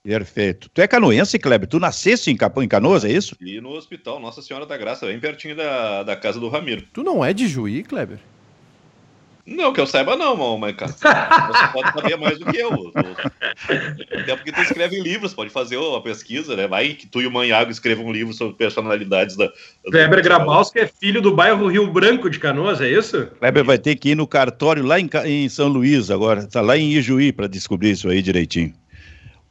Perfeito. 0.03 0.69
Tu 0.69 0.81
é 0.81 0.87
canoense, 0.87 1.39
Kleber? 1.39 1.67
Tu 1.67 1.79
nascesse 1.79 2.29
em 2.29 2.35
Capão, 2.35 2.61
em 2.61 2.67
Canoas, 2.67 3.05
é 3.05 3.11
isso? 3.11 3.37
E 3.39 3.61
no 3.61 3.69
hospital 3.69 4.19
Nossa 4.19 4.41
Senhora 4.41 4.65
da 4.65 4.77
Graça, 4.77 5.05
bem 5.05 5.19
pertinho 5.19 5.55
da, 5.55 6.03
da 6.03 6.15
casa 6.15 6.41
do 6.41 6.49
Ramiro. 6.49 6.83
Tu 6.91 7.01
não 7.01 7.23
é 7.23 7.31
de 7.31 7.47
Juí, 7.47 7.83
Kleber? 7.83 8.19
Não, 9.45 9.73
que 9.73 9.79
eu 9.79 9.85
saiba 9.85 10.15
não, 10.15 10.57
mas 10.57 10.73
você 10.73 11.67
pode 11.73 11.91
saber 11.93 12.15
mais 12.17 12.39
do 12.39 12.45
que 12.45 12.57
eu. 12.57 12.91
Até 12.95 14.35
porque 14.37 14.53
tu 14.53 14.61
escreve 14.61 15.01
livros, 15.01 15.33
pode 15.33 15.49
fazer 15.49 15.75
uma 15.75 16.01
pesquisa, 16.01 16.55
né? 16.55 16.65
Vai 16.65 16.93
que 16.93 17.07
tu 17.07 17.21
e 17.21 17.27
o 17.27 17.31
Manhago 17.31 17.69
escrevam 17.69 18.05
um 18.05 18.11
livro 18.11 18.33
sobre 18.33 18.55
personalidades 18.55 19.35
da... 19.35 19.51
Kleber 19.85 20.23
Grabowski 20.23 20.79
é 20.79 20.87
filho 20.87 21.21
do 21.21 21.35
bairro 21.35 21.67
Rio 21.67 21.91
Branco 21.91 22.29
de 22.29 22.39
Canoas, 22.39 22.79
é 22.79 22.89
isso? 22.89 23.27
Kleber 23.39 23.65
vai 23.65 23.77
ter 23.77 23.95
que 23.95 24.11
ir 24.11 24.15
no 24.15 24.25
cartório 24.25 24.83
lá 24.83 24.97
em, 24.97 25.09
em 25.25 25.49
São 25.49 25.67
Luís 25.67 26.09
agora, 26.09 26.47
tá 26.47 26.61
lá 26.61 26.77
em 26.77 26.93
Ijuí 26.93 27.33
para 27.33 27.47
descobrir 27.47 27.91
isso 27.91 28.07
aí 28.07 28.21
direitinho. 28.21 28.73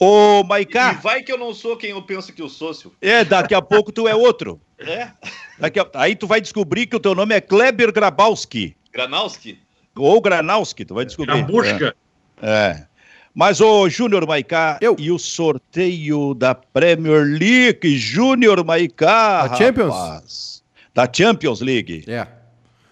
Ô, 0.05 0.43
Maicá. 0.43 0.95
E 0.95 0.97
vai 0.97 1.23
que 1.23 1.31
eu 1.31 1.39
não 1.39 1.55
sou 1.55 1.77
quem 1.77 1.91
eu 1.91 2.03
penso 2.03 2.33
que 2.33 2.43
eu 2.43 2.49
sou, 2.49 2.75
seu. 2.75 2.93
É, 3.01 3.25
daqui 3.25 3.55
a 3.55 3.63
pouco 3.63 3.93
tu 3.93 4.09
é 4.09 4.15
outro. 4.17 4.61
É? 4.81 5.13
Daqui 5.61 5.79
a... 5.79 5.89
Aí 5.95 6.17
tu 6.17 6.27
vai 6.27 6.41
descobrir 6.41 6.87
que 6.87 6.97
o 6.97 6.99
teu 6.99 7.15
nome 7.15 7.37
é 7.37 7.41
Kleber 7.41 7.93
Grabowski. 7.93 8.77
Granowski? 8.93 9.61
Ou 9.95 10.21
Granowski, 10.21 10.85
tu 10.85 10.95
vai 10.95 11.05
descobrir. 11.05 11.39
A 11.39 11.43
busca. 11.45 11.95
É. 12.43 12.51
é. 12.51 12.87
Mas 13.33 13.61
o 13.61 13.89
Júnior 13.89 14.27
Maicá 14.27 14.77
eu. 14.81 14.97
e 14.99 15.09
o 15.13 15.21
sorteio 15.21 16.35
da 16.35 16.53
Premier 16.53 17.23
League, 17.25 17.97
Júnior 17.97 18.65
Maicá. 18.65 19.47
Da 19.47 19.55
Champions? 19.55 20.65
Da 20.93 21.09
Champions 21.11 21.61
League. 21.61 22.05
É. 22.09 22.27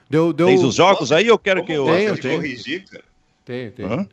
Deu, 0.09 0.33
deu... 0.33 0.47
Tens 0.47 0.63
os 0.63 0.77
jogos 0.77 1.11
aí? 1.11 1.27
Eu 1.27 1.39
quero 1.39 1.65
que 1.65 1.73
eu. 1.73 1.87
Tenho, 1.87 2.17
tenho. 2.17 2.37
Corrigir, 2.37 2.85
cara. 2.89 3.05
Tenho, 3.45 3.73
tenho. 3.73 3.93
Hã? 3.93 4.09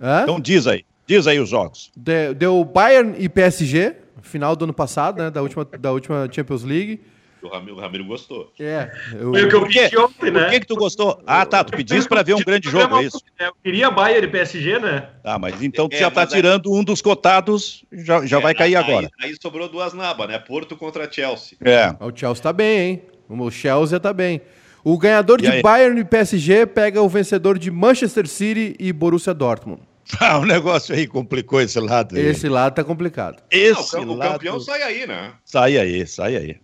Hã? 0.00 0.22
Então 0.24 0.40
diz 0.40 0.66
aí. 0.66 0.84
Diz 1.06 1.26
aí 1.26 1.38
os 1.38 1.48
jogos. 1.48 1.90
De, 1.96 2.34
deu 2.34 2.64
Bayern 2.64 3.14
e 3.18 3.28
PSG, 3.28 3.94
final 4.22 4.56
do 4.56 4.64
ano 4.64 4.74
passado, 4.74 5.22
né? 5.22 5.30
Da 5.30 5.42
última, 5.42 5.64
da 5.64 5.92
última 5.92 6.28
Champions 6.30 6.64
League. 6.64 7.00
O 7.42 7.48
Ramiro, 7.48 7.76
o 7.76 7.80
Ramiro 7.80 8.04
gostou. 8.04 8.52
É. 8.58 8.90
Eu... 9.12 9.30
Foi 9.30 9.44
o 9.44 9.48
que 9.48 9.54
eu 9.54 9.66
pedi 9.66 9.98
ontem, 9.98 10.30
né? 10.32 10.40
Por 10.42 10.50
que, 10.50 10.60
que 10.60 10.66
tu 10.66 10.74
gostou? 10.74 11.22
Ah, 11.26 11.46
tá. 11.46 11.62
Tu 11.62 11.76
pediste 11.76 12.08
para 12.08 12.22
ver 12.22 12.34
um 12.34 12.40
grande 12.40 12.68
jogo, 12.68 12.98
é 12.98 13.04
isso? 13.04 13.20
Eu 13.38 13.52
queria 13.62 13.90
Bayern 13.90 14.26
e 14.26 14.30
PSG, 14.30 14.78
né? 14.80 15.10
Tá, 15.22 15.38
mas 15.38 15.62
então 15.62 15.88
tu 15.88 15.94
é, 15.94 15.98
já 15.98 16.10
tá 16.10 16.26
tirando 16.26 16.72
um 16.72 16.82
dos 16.82 17.00
cotados, 17.00 17.84
já, 17.92 18.26
já 18.26 18.38
é, 18.38 18.40
vai 18.40 18.54
cair 18.54 18.74
aí, 18.74 18.82
agora. 18.82 19.10
Aí 19.22 19.34
sobrou 19.40 19.68
duas 19.68 19.92
nabas, 19.92 20.28
né? 20.28 20.38
Porto 20.38 20.76
contra 20.76 21.10
Chelsea. 21.10 21.56
É. 21.60 21.94
O 22.00 22.10
Chelsea 22.14 22.42
tá 22.42 22.52
bem, 22.52 22.78
hein? 22.80 23.02
O 23.28 23.50
Chelsea 23.50 24.00
tá 24.00 24.12
bem. 24.12 24.40
O 24.82 24.98
ganhador 24.98 25.38
e 25.40 25.42
de 25.42 25.48
aí? 25.48 25.62
Bayern 25.62 26.00
e 26.00 26.04
PSG 26.04 26.66
pega 26.66 27.02
o 27.02 27.08
vencedor 27.08 27.58
de 27.58 27.70
Manchester 27.70 28.26
City 28.26 28.74
e 28.78 28.92
Borussia 28.92 29.34
Dortmund. 29.34 29.82
Ah, 30.20 30.38
o 30.38 30.44
negócio 30.44 30.94
aí 30.94 31.06
complicou 31.06 31.60
esse 31.60 31.78
lado. 31.80 32.16
Aí. 32.16 32.26
Esse 32.26 32.48
lado 32.48 32.74
tá 32.74 32.84
complicado. 32.84 33.42
Esse 33.50 33.96
Não, 33.96 34.14
o 34.14 34.14
lado... 34.14 34.32
campeão 34.32 34.60
sai 34.60 34.82
aí, 34.82 35.06
né? 35.06 35.32
Sai 35.44 35.76
aí, 35.78 36.06
sai 36.06 36.36
aí. 36.36 36.56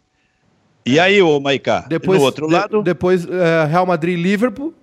E 0.85 0.99
aí, 0.99 1.23
ô 1.23 1.39
Maicá, 1.39 1.85
depois, 1.89 2.19
no 2.19 2.25
outro 2.25 2.47
de, 2.47 2.55
lado? 2.55 2.83
Depois, 2.83 3.25
uh, 3.25 3.67
Real 3.69 3.87
Madrid 3.87 4.19
e 4.19 4.23
Liverpool. 4.23 4.75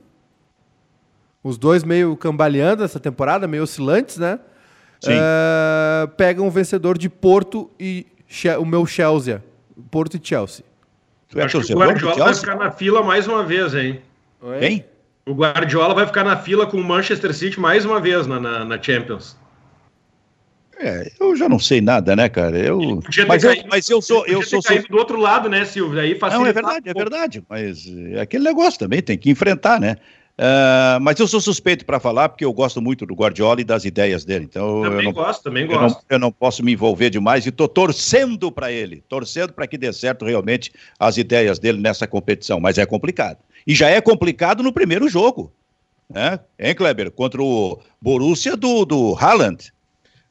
Os 1.44 1.58
dois 1.58 1.84
meio 1.84 2.16
cambaleando 2.16 2.84
essa 2.84 3.00
temporada, 3.00 3.48
meio 3.48 3.64
oscilantes, 3.64 4.18
né? 4.18 4.40
Sim. 5.00 5.14
Uh, 5.14 6.08
pegam 6.18 6.48
o 6.48 6.52
vencedor 6.52 6.98
de 6.98 7.10
Porto 7.10 7.70
e 7.80 8.06
o 8.60 8.66
meu 8.66 8.86
Chelsea. 8.86 9.44
Porto 9.90 10.18
e 10.18 10.20
Chelsea. 10.22 10.66
Tu 11.30 11.40
é 11.40 11.44
Acho 11.44 11.62
que 11.62 11.74
o 11.74 11.78
Guardiola 11.78 12.26
vai 12.26 12.34
ficar 12.34 12.56
na 12.56 12.72
fila 12.72 13.04
mais 13.04 13.28
uma 13.28 13.44
vez, 13.44 13.74
hein? 13.74 14.02
Quem? 14.60 14.86
O 15.30 15.34
Guardiola 15.36 15.94
vai 15.94 16.08
ficar 16.08 16.24
na 16.24 16.36
fila 16.36 16.66
com 16.66 16.78
o 16.78 16.84
Manchester 16.84 17.32
City 17.36 17.60
mais 17.60 17.86
uma 17.86 18.00
vez 18.02 18.26
na, 18.26 18.40
na, 18.40 18.66
na 18.66 18.82
Champions. 18.82 19.38
É, 20.76 21.12
eu 21.20 21.36
já 21.36 21.48
não 21.48 21.60
sei 21.60 21.82
nada, 21.82 22.16
né, 22.16 22.28
cara? 22.28 22.58
Eu, 22.58 23.00
mas, 23.28 23.44
caído, 23.44 23.62
eu 23.62 23.68
mas 23.70 23.90
eu 23.92 24.02
sou, 24.02 24.26
eu 24.26 24.42
sou, 24.42 24.60
sou... 24.60 24.82
do 24.90 24.98
outro 24.98 25.20
lado, 25.20 25.48
né, 25.48 25.66
Silvio? 25.66 26.00
Aí 26.00 26.18
não 26.32 26.48
é 26.48 26.52
verdade, 26.52 26.90
é 26.90 26.94
verdade. 26.96 27.44
Mas 27.48 27.86
é 28.12 28.22
aquele 28.22 28.44
negócio 28.44 28.80
também 28.80 29.04
tem 29.04 29.16
que 29.20 29.30
enfrentar, 29.30 29.80
né? 29.80 29.98
Uh, 30.40 30.96
mas 31.02 31.20
eu 31.20 31.28
sou 31.28 31.42
suspeito 31.42 31.86
para 31.86 32.00
falar 32.00 32.30
porque 32.30 32.46
eu 32.46 32.54
gosto 32.54 32.82
muito 32.82 33.06
do 33.06 33.14
Guardiola 33.14 33.60
e 33.60 33.66
das 33.66 33.84
ideias 33.84 34.24
dele. 34.24 34.46
Então 34.46 34.84
também 34.84 35.00
eu 35.00 35.04
não, 35.04 35.12
gosto, 35.12 35.44
também 35.44 35.64
eu 35.64 35.68
gosto. 35.78 35.96
Não, 35.98 36.02
eu 36.10 36.18
não 36.18 36.32
posso 36.32 36.64
me 36.64 36.72
envolver 36.72 37.10
demais 37.10 37.46
e 37.46 37.50
estou 37.50 37.68
torcendo 37.68 38.50
para 38.50 38.72
ele, 38.72 39.04
torcendo 39.10 39.52
para 39.52 39.68
que 39.68 39.78
dê 39.78 39.92
certo 39.92 40.24
realmente 40.24 40.72
as 40.98 41.18
ideias 41.18 41.60
dele 41.60 41.82
nessa 41.82 42.08
competição. 42.08 42.58
Mas 42.58 42.78
é 42.78 42.86
complicado. 42.86 43.40
E 43.68 43.76
já 43.76 43.90
é 43.90 44.00
complicado 44.00 44.64
no 44.64 44.72
primeiro 44.72 45.10
jogo, 45.10 45.52
né? 46.10 46.40
Hein, 46.58 46.74
Kleber? 46.74 47.12
Contra 47.12 47.44
o 47.44 47.78
Borussia 48.02 48.56
do, 48.56 48.86
do 48.86 49.18
Haaland. 49.20 49.74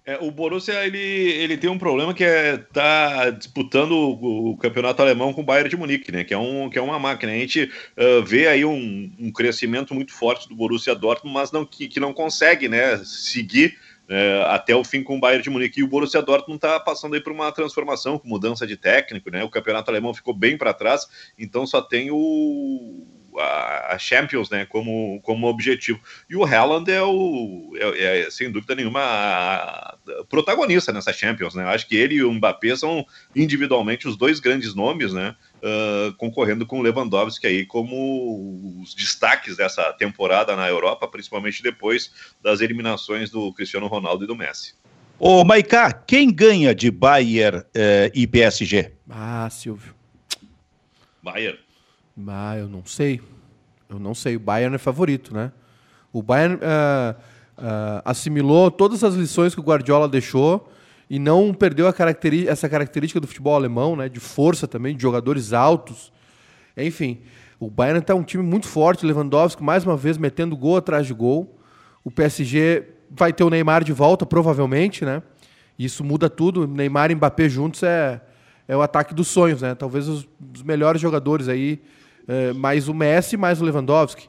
É, 0.08 0.16
o 0.22 0.30
Borussia 0.30 0.86
ele, 0.86 0.98
ele 0.98 1.58
tem 1.58 1.68
um 1.68 1.76
problema 1.76 2.14
que 2.14 2.24
é 2.24 2.56
tá 2.56 3.28
disputando 3.28 3.92
o, 3.92 4.52
o, 4.52 4.56
campeonato 4.56 5.02
alemão 5.02 5.34
com 5.34 5.42
o 5.42 5.44
Bayern 5.44 5.68
de 5.68 5.76
Munique, 5.76 6.10
né? 6.10 6.24
Que 6.24 6.32
é, 6.32 6.38
um, 6.38 6.70
que 6.70 6.78
é 6.78 6.82
uma 6.82 6.98
máquina. 6.98 7.30
A 7.30 7.34
gente 7.34 7.64
uh, 7.64 8.24
vê 8.24 8.48
aí 8.48 8.64
um, 8.64 9.12
um, 9.18 9.30
crescimento 9.30 9.94
muito 9.94 10.14
forte 10.14 10.48
do 10.48 10.56
Borussia 10.56 10.94
Dortmund, 10.94 11.34
mas 11.34 11.52
não, 11.52 11.62
que, 11.66 11.88
que 11.88 12.00
não 12.00 12.14
consegue, 12.14 12.70
né? 12.70 12.96
Seguir 13.04 13.76
uh, 14.08 14.46
até 14.46 14.74
o 14.74 14.82
fim 14.82 15.02
com 15.02 15.18
o 15.18 15.20
Bayern 15.20 15.42
de 15.42 15.50
Munique. 15.50 15.80
E 15.80 15.84
o 15.84 15.88
Borussia 15.88 16.22
Dortmund 16.22 16.56
está 16.56 16.80
passando 16.80 17.12
aí 17.12 17.20
por 17.20 17.34
uma 17.34 17.52
transformação, 17.52 18.18
com 18.18 18.26
mudança 18.26 18.66
de 18.66 18.78
técnico, 18.78 19.30
né? 19.30 19.44
O 19.44 19.50
campeonato 19.50 19.90
alemão 19.90 20.14
ficou 20.14 20.32
bem 20.32 20.56
para 20.56 20.72
trás, 20.72 21.06
então 21.38 21.66
só 21.66 21.82
tem 21.82 22.10
o 22.10 23.06
a, 23.40 23.96
Champions, 23.98 24.50
né, 24.50 24.66
como, 24.66 25.20
como 25.22 25.46
objetivo. 25.46 26.00
E 26.28 26.36
o 26.36 26.44
Haaland 26.44 26.90
é 26.90 27.02
o, 27.02 27.72
é, 27.76 28.26
é 28.26 28.30
sem 28.30 28.50
dúvida 28.50 28.74
nenhuma, 28.74 29.00
a, 29.00 29.96
a 30.20 30.24
protagonista 30.28 30.92
nessa 30.92 31.12
Champions, 31.12 31.54
né? 31.54 31.64
Acho 31.64 31.86
que 31.86 31.96
ele 31.96 32.16
e 32.16 32.24
o 32.24 32.32
Mbappé 32.32 32.76
são 32.76 33.04
individualmente 33.34 34.08
os 34.08 34.16
dois 34.16 34.40
grandes 34.40 34.74
nomes, 34.74 35.12
né? 35.12 35.34
Uh, 35.58 36.12
concorrendo 36.16 36.64
com 36.64 36.78
o 36.78 36.82
Lewandowski 36.82 37.46
aí 37.46 37.66
como 37.66 38.80
os 38.80 38.94
destaques 38.94 39.56
dessa 39.56 39.92
temporada 39.92 40.54
na 40.54 40.68
Europa, 40.68 41.08
principalmente 41.08 41.62
depois 41.62 42.12
das 42.42 42.60
eliminações 42.60 43.30
do 43.30 43.52
Cristiano 43.52 43.88
Ronaldo 43.88 44.24
e 44.24 44.26
do 44.26 44.36
Messi. 44.36 44.74
Ô, 45.18 45.44
Maiká, 45.44 45.92
quem 45.92 46.32
ganha 46.32 46.72
de 46.72 46.92
Bayern 46.92 47.64
eh, 47.74 48.10
e 48.14 48.24
PSG? 48.24 48.92
Ah, 49.10 49.48
Silvio. 49.50 49.92
Bayern. 51.20 51.58
Ah, 52.26 52.56
eu 52.56 52.68
não 52.68 52.84
sei. 52.84 53.20
Eu 53.88 53.98
não 53.98 54.14
sei. 54.14 54.36
O 54.36 54.40
Bayern 54.40 54.74
é 54.74 54.78
favorito, 54.78 55.32
né? 55.32 55.52
O 56.12 56.22
Bayern 56.22 56.56
uh, 56.56 57.14
uh, 57.58 58.02
assimilou 58.04 58.70
todas 58.70 59.04
as 59.04 59.14
lições 59.14 59.54
que 59.54 59.60
o 59.60 59.64
Guardiola 59.64 60.08
deixou 60.08 60.70
e 61.08 61.18
não 61.18 61.54
perdeu 61.54 61.86
essa 61.86 62.68
característica 62.68 63.20
do 63.20 63.26
futebol 63.26 63.54
alemão, 63.54 63.94
né? 63.94 64.08
De 64.08 64.20
força 64.20 64.66
também, 64.66 64.96
de 64.96 65.02
jogadores 65.02 65.52
altos. 65.52 66.12
Enfim, 66.76 67.20
o 67.60 67.70
Bayern 67.70 68.00
está 68.00 68.14
um 68.14 68.22
time 68.22 68.42
muito 68.42 68.66
forte. 68.66 69.06
Lewandowski 69.06 69.62
mais 69.62 69.84
uma 69.84 69.96
vez 69.96 70.18
metendo 70.18 70.56
gol 70.56 70.76
atrás 70.76 71.06
de 71.06 71.14
gol. 71.14 71.58
O 72.02 72.10
PSG 72.10 72.84
vai 73.10 73.32
ter 73.32 73.44
o 73.44 73.50
Neymar 73.50 73.84
de 73.84 73.92
volta, 73.92 74.26
provavelmente, 74.26 75.04
né? 75.04 75.22
Isso 75.78 76.02
muda 76.02 76.28
tudo. 76.28 76.66
Neymar 76.66 77.10
e 77.10 77.14
Mbappé 77.14 77.48
juntos 77.48 77.82
é, 77.82 78.20
é 78.66 78.76
o 78.76 78.82
ataque 78.82 79.14
dos 79.14 79.28
sonhos, 79.28 79.62
né? 79.62 79.74
Talvez 79.74 80.08
os, 80.08 80.28
os 80.54 80.62
melhores 80.62 81.00
jogadores 81.00 81.48
aí 81.48 81.80
é, 82.28 82.52
mais 82.52 82.88
o 82.88 82.94
Messi, 82.94 83.36
mais 83.36 83.60
o 83.60 83.64
Lewandowski. 83.64 84.28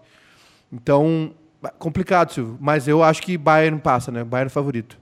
Então, 0.71 1.33
complicado, 1.77 2.31
Silvio. 2.31 2.57
Mas 2.59 2.87
eu 2.87 3.03
acho 3.03 3.21
que 3.21 3.37
Bayern 3.37 3.79
passa, 3.79 4.11
né? 4.11 4.23
Bayern 4.23 4.49
favorito. 4.49 4.97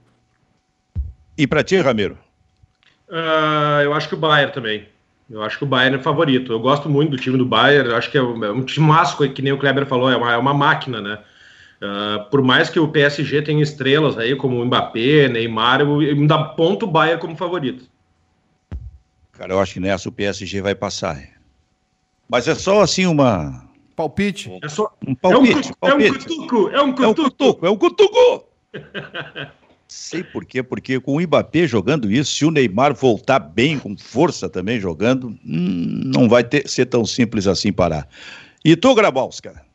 E 1.38 1.46
para 1.46 1.64
ti, 1.64 1.78
Ramiro? 1.78 2.18
Uh, 3.08 3.84
eu 3.84 3.94
acho 3.94 4.10
que 4.10 4.16
o 4.16 4.18
Bayern 4.18 4.52
também. 4.52 4.88
Eu 5.30 5.44
acho 5.44 5.58
que 5.58 5.64
o 5.64 5.68
Bayern 5.68 5.98
é 5.98 6.02
favorito. 6.02 6.52
Eu 6.52 6.60
gosto 6.60 6.90
muito 6.90 7.12
do 7.12 7.18
time 7.18 7.38
do 7.38 7.46
Bayern. 7.46 7.90
Eu 7.90 7.96
acho 7.96 8.10
que 8.10 8.18
é 8.18 8.22
um, 8.22 8.44
é 8.44 8.52
um 8.52 8.64
time 8.64 8.88
másculo, 8.88 9.32
que 9.32 9.42
nem 9.42 9.54
o 9.54 9.58
Kleber 9.58 9.86
falou, 9.86 10.10
é 10.10 10.18
uma, 10.18 10.34
é 10.34 10.38
uma 10.38 10.54
máquina, 10.54 11.00
né? 11.00 11.20
Uh, 11.80 12.28
por 12.32 12.42
mais 12.42 12.72
que 12.72 12.80
o 12.80 12.88
PSG 12.88 13.44
tenha 13.44 13.62
estrelas 13.62 14.18
aí, 14.18 14.36
como 14.36 14.60
o 14.60 14.66
Mbappé, 14.66 15.28
Neymar, 15.28 15.82
eu 15.82 16.00
ainda 16.00 16.44
ponto 16.44 16.86
o 16.88 16.92
Bayern 16.92 17.22
como 17.22 17.36
favorito. 17.36 17.86
Cara, 19.34 19.54
eu 19.54 19.60
acho 19.60 19.74
que 19.74 19.80
nessa 19.80 20.10
o 20.10 20.12
PSG 20.12 20.62
vai 20.62 20.74
passar. 20.74 21.37
Mas 22.30 22.48
é 22.48 22.56
só 22.56 22.82
assim 22.82 23.06
uma. 23.06 23.66
Palpite. 23.96 24.52
É 24.62 24.70
só. 24.70 24.92
Um 25.06 25.16
palpite. 25.16 25.72
É 25.82 25.94
um, 25.94 26.14
cutuco. 26.14 26.70
É 26.70 26.82
um 26.82 26.94
cutuco. 26.94 27.06
É 27.06 27.10
um 27.10 27.14
cutuco. 27.14 27.66
É 27.66 27.70
um 27.70 27.78
cutuco. 27.78 28.48
Sei 29.88 30.22
por 30.22 30.46
quê, 30.46 30.62
porque 30.62 31.00
com 31.00 31.16
o 31.16 31.22
Mbappé 31.22 31.66
jogando 31.66 32.12
isso, 32.12 32.36
se 32.36 32.46
o 32.46 32.52
Neymar 32.52 32.94
voltar 32.94 33.40
bem, 33.40 33.80
com 33.80 33.98
força 33.98 34.50
também 34.50 34.82
jogando, 34.82 35.30
hum, 35.46 36.02
não 36.14 36.28
vai 36.28 36.44
ter, 36.44 36.68
ser 36.68 36.88
tão 36.88 37.06
simples 37.06 37.48
assim 37.48 37.72
parar. 37.72 38.08
E 38.66 38.76
tu, 38.76 38.94
Grabowska? 38.94 39.66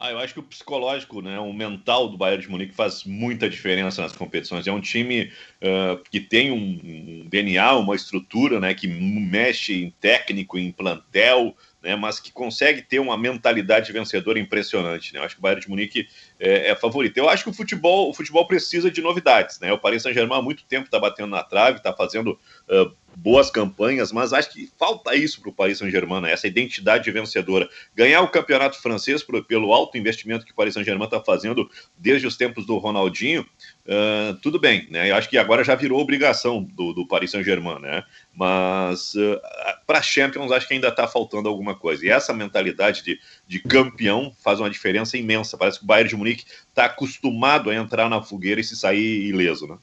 Ah, 0.00 0.12
eu 0.12 0.18
acho 0.18 0.32
que 0.32 0.40
o 0.40 0.44
psicológico, 0.44 1.20
né, 1.20 1.40
o 1.40 1.52
mental 1.52 2.08
do 2.08 2.16
Bayern 2.16 2.40
de 2.40 2.48
Munique 2.48 2.72
faz 2.72 3.02
muita 3.02 3.50
diferença 3.50 4.00
nas 4.00 4.12
competições. 4.12 4.66
É 4.66 4.72
um 4.72 4.80
time 4.80 5.32
uh, 5.60 6.00
que 6.08 6.20
tem 6.20 6.52
um, 6.52 6.80
um, 6.84 7.28
DNA, 7.28 7.74
uma 7.74 7.96
estrutura, 7.96 8.60
né, 8.60 8.74
que 8.74 8.86
mexe 8.86 9.82
em 9.82 9.90
técnico, 9.90 10.56
em 10.56 10.70
plantel, 10.70 11.54
né, 11.82 11.94
mas 11.96 12.18
que 12.20 12.32
consegue 12.32 12.82
ter 12.82 12.98
uma 12.98 13.16
mentalidade 13.16 13.92
vencedora 13.92 14.38
impressionante. 14.38 15.12
Né? 15.12 15.20
Eu 15.20 15.24
acho 15.24 15.34
que 15.34 15.40
o 15.40 15.42
Bayern 15.42 15.62
de 15.62 15.70
Munique 15.70 16.08
é, 16.38 16.70
é, 16.70 16.74
favorito. 16.74 17.16
Eu 17.18 17.28
acho 17.28 17.44
que 17.44 17.50
o 17.50 17.52
futebol, 17.52 18.10
o 18.10 18.14
futebol 18.14 18.46
precisa 18.46 18.90
de 18.90 19.02
novidades. 19.02 19.58
Né? 19.60 19.72
O 19.72 19.78
Paris 19.78 20.02
Saint-Germain 20.02 20.38
há 20.38 20.42
muito 20.42 20.64
tempo 20.64 20.86
está 20.86 20.98
batendo 20.98 21.28
na 21.28 21.42
trave, 21.42 21.78
está 21.78 21.92
fazendo 21.92 22.38
uh, 22.68 22.92
boas 23.16 23.50
campanhas, 23.50 24.12
mas 24.12 24.32
acho 24.32 24.50
que 24.50 24.70
falta 24.78 25.14
isso 25.16 25.40
para 25.40 25.50
o 25.50 25.52
Paris 25.52 25.78
Saint-Germain, 25.78 26.20
né? 26.20 26.32
essa 26.32 26.46
identidade 26.46 27.10
vencedora. 27.10 27.68
Ganhar 27.94 28.22
o 28.22 28.28
campeonato 28.28 28.80
francês 28.80 29.22
por, 29.22 29.44
pelo 29.44 29.72
alto 29.72 29.98
investimento 29.98 30.44
que 30.44 30.52
o 30.52 30.54
Paris 30.54 30.74
Saint-Germain 30.74 31.06
está 31.06 31.20
fazendo 31.20 31.68
desde 31.96 32.26
os 32.26 32.36
tempos 32.36 32.64
do 32.64 32.78
Ronaldinho, 32.78 33.42
uh, 33.42 34.34
tudo 34.40 34.60
bem. 34.60 34.86
Né? 34.90 35.10
Eu 35.10 35.16
acho 35.16 35.28
que 35.28 35.36
agora 35.36 35.64
já 35.64 35.74
virou 35.74 36.00
obrigação 36.00 36.62
do, 36.62 36.92
do 36.92 37.06
Paris 37.06 37.32
Saint-Germain, 37.32 37.80
né? 37.80 38.04
mas 38.32 39.14
uh, 39.14 39.40
para 39.84 40.00
Champions 40.00 40.52
acho 40.52 40.68
que 40.68 40.74
ainda 40.74 40.88
está 40.88 41.08
faltando 41.08 41.48
alguma 41.48 41.74
coisa. 41.74 42.06
E 42.06 42.08
essa 42.08 42.32
mentalidade 42.32 43.02
de, 43.02 43.18
de 43.48 43.58
campeão 43.58 44.30
faz 44.44 44.60
uma 44.60 44.68
diferença 44.68 45.16
imensa. 45.16 45.56
Parece 45.56 45.78
que 45.78 45.84
o 45.84 45.88
Bayern 45.88 46.10
de 46.10 46.16
Munique 46.16 46.44
está 46.68 46.84
acostumado 46.84 47.70
a 47.70 47.74
entrar 47.74 48.08
na 48.10 48.20
fogueira 48.20 48.60
e 48.60 48.64
se 48.64 48.76
sair 48.76 49.26
ileso, 49.26 49.66
né? 49.66 49.76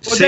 6 0.00 0.20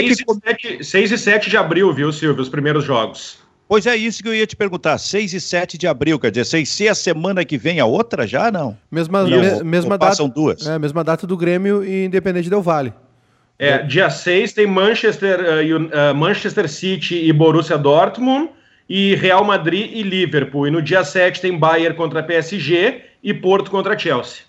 é 0.45 0.55
que... 0.55 0.68
e 0.80 0.84
7, 0.84 1.14
e 1.14 1.18
7 1.18 1.49
de 1.49 1.57
abril, 1.57 1.90
viu, 1.95 2.12
Silvio, 2.12 2.43
os 2.43 2.51
primeiros 2.51 2.84
jogos. 2.84 3.38
Pois 3.66 3.86
é 3.86 3.97
isso 3.97 4.22
que 4.22 4.28
eu 4.28 4.34
ia 4.34 4.47
te 4.47 4.55
perguntar. 4.55 4.99
6 4.99 5.32
e 5.32 5.40
7 5.40 5.78
de 5.78 5.86
abril, 5.86 6.18
quer 6.18 6.30
dizer, 6.30 6.45
sem 6.45 6.62
ser 6.62 6.88
a 6.88 6.95
semana 6.95 7.43
que 7.43 7.57
vem 7.57 7.80
a 7.80 7.86
outra 7.86 8.26
já, 8.26 8.51
não? 8.51 8.76
Mesma, 8.90 9.22
não, 9.22 9.40
me, 9.40 9.64
mesma 9.64 9.97
data. 9.97 10.11
Passam 10.11 10.28
duas. 10.28 10.66
É, 10.66 10.78
mesma 10.78 11.03
data 11.03 11.26
do 11.26 11.38
Grêmio 11.38 11.82
e 11.82 12.05
Independente 12.05 12.51
Del 12.51 12.61
Vale. 12.61 12.93
É, 13.59 13.78
dia 13.78 14.11
6 14.11 14.53
tem 14.53 14.66
Manchester, 14.66 15.40
uh, 15.40 16.11
uh, 16.11 16.14
Manchester 16.14 16.68
City 16.68 17.14
e 17.24 17.32
Borussia 17.32 17.78
Dortmund, 17.78 18.51
e 18.88 19.14
Real 19.14 19.44
Madrid 19.44 19.90
e 19.92 20.02
Liverpool. 20.02 20.68
E 20.68 20.70
no 20.70 20.82
dia 20.82 21.04
7 21.04 21.40
tem 21.40 21.58
Bayern 21.58 21.96
contra 21.96 22.22
PSG 22.22 23.02
e 23.22 23.32
Porto 23.32 23.70
contra 23.70 23.98
Chelsea. 23.98 24.42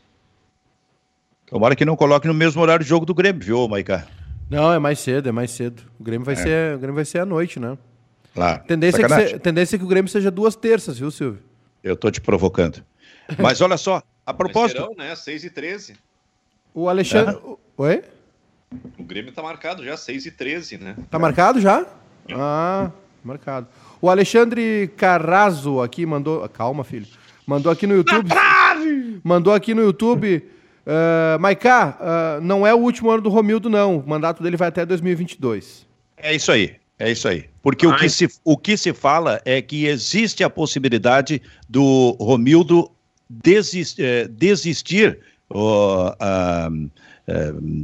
Tomara 1.45 1.75
que 1.75 1.86
não 1.86 1.95
coloque 1.95 2.27
no 2.27 2.34
mesmo 2.34 2.61
horário 2.61 2.84
de 2.84 2.89
jogo 2.89 3.05
do 3.05 3.13
Grêmio, 3.13 3.41
viu, 3.43 3.67
Maica? 3.67 4.07
Não, 4.49 4.73
é 4.73 4.79
mais 4.79 4.99
cedo, 4.99 5.29
é 5.29 5.31
mais 5.31 5.51
cedo. 5.51 5.84
O 5.99 6.03
Grêmio 6.03 6.25
vai, 6.25 6.34
é. 6.34 6.38
ser, 6.38 6.75
o 6.75 6.79
Grêmio 6.79 6.95
vai 6.95 7.05
ser 7.05 7.19
à 7.19 7.25
noite, 7.25 7.59
né? 7.59 7.77
Lá. 8.36 8.57
Tendência, 8.57 9.05
é 9.05 9.07
que 9.07 9.27
se, 9.27 9.39
tendência 9.39 9.75
é 9.75 9.79
que 9.79 9.86
o 9.86 9.88
Grêmio 9.88 10.09
seja 10.09 10.31
duas 10.31 10.55
terças, 10.55 10.97
viu, 10.97 11.11
Silvio? 11.11 11.41
Eu 11.84 11.95
tô 11.95 12.09
te 12.09 12.19
provocando. 12.19 12.84
Mas 13.38 13.61
olha 13.61 13.77
só, 13.77 14.01
a 14.25 14.34
propósito. 14.34 14.81
Serão, 14.81 14.95
né? 14.95 15.15
6 15.15 15.43
e 15.43 15.49
13. 15.49 15.95
O 16.73 16.89
Alexandre. 16.89 17.36
É. 17.36 17.55
Oi? 17.77 18.03
O 18.97 19.03
Grêmio 19.03 19.31
tá 19.31 19.43
marcado 19.43 19.84
já, 19.84 19.95
6 19.95 20.25
e 20.25 20.31
13, 20.31 20.77
né? 20.77 20.95
Tá 21.11 21.19
marcado 21.19 21.61
já? 21.61 21.86
Ah, 22.31 22.89
marcado. 23.23 23.67
O 24.04 24.10
Alexandre 24.10 24.91
Carrazo 24.97 25.80
aqui 25.80 26.06
mandou. 26.06 26.45
Calma, 26.49 26.84
filho. 26.84 27.08
Mandou 27.47 27.72
aqui 27.72 27.88
no 27.88 27.95
YouTube. 27.95 28.30
Mandou 29.24 29.54
aqui 29.54 29.74
no 29.74 29.82
YouTube. 29.82 30.43
Uh, 30.86 31.39
Maiká, 31.39 31.97
uh, 32.01 32.41
não 32.41 32.68
é 32.68 32.74
o 32.74 32.80
último 32.80 33.10
ano 33.10 33.22
do 33.22 33.30
Romildo, 33.30 33.70
não. 33.70 33.99
O 33.99 34.06
mandato 34.06 34.43
dele 34.43 34.58
vai 34.58 34.68
até 34.68 34.86
2022. 34.86 35.88
É 36.18 36.36
isso 36.36 36.51
aí. 36.51 36.76
É 36.99 37.10
isso 37.10 37.30
aí. 37.30 37.45
Porque 37.62 37.88
o 37.88 37.95
que, 37.95 38.10
se, 38.10 38.28
o 38.43 38.58
que 38.58 38.76
se 38.76 38.91
fala 38.91 39.41
é 39.45 39.62
que 39.62 39.86
existe 39.86 40.43
a 40.43 40.49
possibilidade 40.49 41.41
do 41.70 42.18
Romildo 42.20 42.91
desist, 43.30 44.01
eh, 44.01 44.28
desistir, 44.28 45.18
uh, 45.49 46.91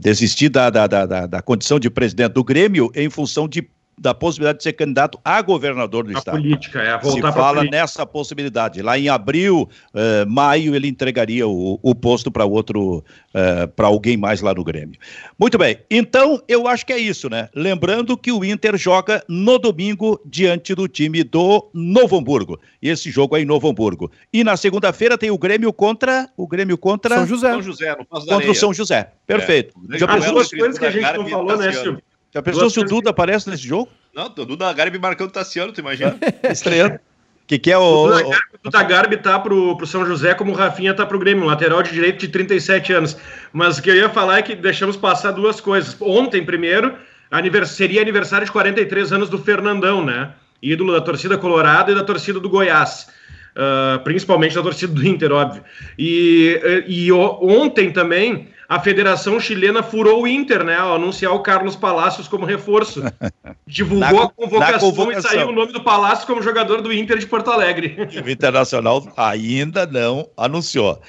desistir 0.01 0.49
da, 0.49 0.69
da, 0.69 0.85
da, 0.85 1.25
da, 1.27 1.41
condição 1.41 1.79
de 1.79 1.89
presidente 1.89 2.33
do 2.33 2.43
Grêmio 2.43 2.91
em 2.93 3.09
função 3.09 3.47
de 3.47 3.65
da 3.99 4.13
possibilidade 4.13 4.59
de 4.59 4.63
ser 4.63 4.73
candidato 4.73 5.19
a 5.23 5.41
governador 5.41 6.05
do 6.05 6.15
a 6.15 6.19
estado. 6.19 6.37
política, 6.37 6.81
é, 6.81 6.97
voltar 6.97 7.31
Se 7.31 7.37
fala 7.37 7.57
política. 7.57 7.77
nessa 7.77 8.05
possibilidade. 8.05 8.81
Lá 8.81 8.97
em 8.97 9.09
abril, 9.09 9.69
uh, 9.93 10.29
maio, 10.29 10.73
ele 10.73 10.87
entregaria 10.87 11.47
o, 11.47 11.79
o 11.81 11.93
posto 11.93 12.31
para 12.31 12.45
outro, 12.45 12.97
uh, 12.97 13.67
para 13.75 13.87
alguém 13.87 14.15
mais 14.15 14.41
lá 14.41 14.53
no 14.53 14.63
Grêmio. 14.63 14.97
Muito 15.37 15.57
bem, 15.57 15.79
então 15.91 16.41
eu 16.47 16.67
acho 16.67 16.85
que 16.85 16.93
é 16.93 16.97
isso, 16.97 17.29
né? 17.29 17.49
Lembrando 17.53 18.17
que 18.17 18.31
o 18.31 18.43
Inter 18.43 18.77
joga 18.77 19.23
no 19.27 19.59
domingo 19.59 20.19
diante 20.25 20.73
do 20.73 20.87
time 20.87 21.23
do 21.23 21.69
Novo 21.73 22.17
Hamburgo. 22.17 22.59
E 22.81 22.89
esse 22.89 23.11
jogo 23.11 23.35
é 23.35 23.41
em 23.41 23.45
Novo 23.45 23.67
Hamburgo. 23.67 24.09
E 24.31 24.43
na 24.43 24.55
segunda-feira 24.55 25.17
tem 25.17 25.29
o 25.29 25.37
Grêmio 25.37 25.73
contra 25.73 26.29
o 26.37 26.47
Grêmio 26.47 26.77
contra 26.77 27.15
São 27.15 27.27
José. 27.27 27.51
São 27.51 27.61
José 27.61 27.95
contra 27.95 28.51
o 28.51 28.55
São 28.55 28.73
José. 28.73 29.11
Perfeito. 29.27 29.73
É. 29.91 29.97
Já 29.97 30.05
As 30.05 30.25
duas 30.25 30.49
coisas 30.49 30.77
que 30.77 30.85
a 30.85 30.91
gente 30.91 31.11
não 31.13 31.27
falou, 31.27 31.57
né, 31.57 31.71
Silvio? 31.71 32.01
Já 32.33 32.41
pensou 32.41 32.69
se 32.69 32.79
o 32.79 32.83
Duda 32.83 33.03
que... 33.03 33.09
aparece 33.09 33.49
nesse 33.49 33.67
jogo? 33.67 33.89
Não, 34.13 34.25
o 34.25 34.45
Duda 34.45 34.71
Garbi 34.73 34.99
marcando 34.99 35.29
o 35.29 35.33
Tassiano, 35.33 35.71
tu 35.71 35.79
imagina? 35.79 36.17
Estreando. 36.49 36.95
O 36.95 37.47
que, 37.47 37.57
que 37.57 37.71
é 37.71 37.77
o. 37.77 38.07
O 38.07 38.33
Duda 38.63 38.83
Garbi 38.83 39.17
tá 39.17 39.39
pro, 39.39 39.75
pro 39.75 39.87
São 39.87 40.05
José 40.05 40.35
como 40.35 40.51
o 40.51 40.55
Rafinha 40.55 40.93
tá 40.93 41.05
pro 41.05 41.17
Grêmio, 41.17 41.45
lateral 41.45 41.81
de 41.81 41.91
direito 41.91 42.19
de 42.19 42.27
37 42.27 42.93
anos. 42.93 43.17
Mas 43.51 43.77
o 43.77 43.81
que 43.81 43.89
eu 43.89 43.95
ia 43.95 44.09
falar 44.09 44.39
é 44.39 44.41
que 44.43 44.55
deixamos 44.55 44.95
passar 44.95 45.31
duas 45.31 45.59
coisas. 45.59 45.95
Ontem, 45.99 46.45
primeiro, 46.45 46.93
anivers... 47.31 47.71
seria 47.71 48.01
aniversário 48.01 48.45
de 48.45 48.51
43 48.51 49.13
anos 49.13 49.29
do 49.29 49.39
Fernandão, 49.39 50.05
né? 50.05 50.33
Ídolo 50.61 50.93
da 50.93 51.01
torcida 51.01 51.37
colorada 51.37 51.91
e 51.91 51.95
da 51.95 52.03
torcida 52.03 52.39
do 52.39 52.49
Goiás. 52.49 53.07
Uh, 53.55 53.99
principalmente 54.03 54.53
da 54.53 54.61
torcida 54.61 54.93
do 54.93 55.05
Inter, 55.05 55.31
óbvio. 55.31 55.63
E, 55.97 56.85
e 56.87 57.11
ontem 57.11 57.91
também 57.91 58.49
a 58.69 58.79
Federação 58.79 59.39
Chilena 59.39 59.81
furou 59.81 60.21
o 60.21 60.27
Inter, 60.27 60.63
né? 60.63 60.77
Ao 60.77 60.93
anunciar 60.93 61.33
o 61.33 61.39
Carlos 61.39 61.75
Palácios 61.75 62.27
como 62.27 62.45
reforço. 62.45 63.01
Divulgou 63.65 64.19
na, 64.19 64.25
a 64.25 64.29
convocação, 64.29 64.91
convocação, 64.91 65.31
e 65.31 65.33
saiu 65.33 65.49
o 65.49 65.51
nome 65.51 65.73
do 65.73 65.81
Palácio 65.81 66.27
como 66.27 66.43
jogador 66.43 66.79
do 66.79 66.93
Inter 66.93 67.17
de 67.17 67.25
Porto 67.25 67.49
Alegre. 67.49 67.97
O 68.23 68.29
Internacional 68.29 69.11
ainda 69.17 69.87
não 69.87 70.29
anunciou. 70.37 71.01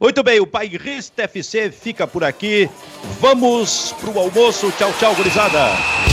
Muito 0.00 0.22
bem, 0.22 0.38
o 0.38 0.46
Pai 0.46 0.68
Rista 0.68 1.24
FC 1.24 1.72
fica 1.72 2.06
por 2.06 2.22
aqui. 2.22 2.70
Vamos 3.20 3.92
pro 4.00 4.16
almoço. 4.16 4.72
Tchau, 4.78 4.92
tchau, 5.00 5.14
gurizada. 5.16 6.07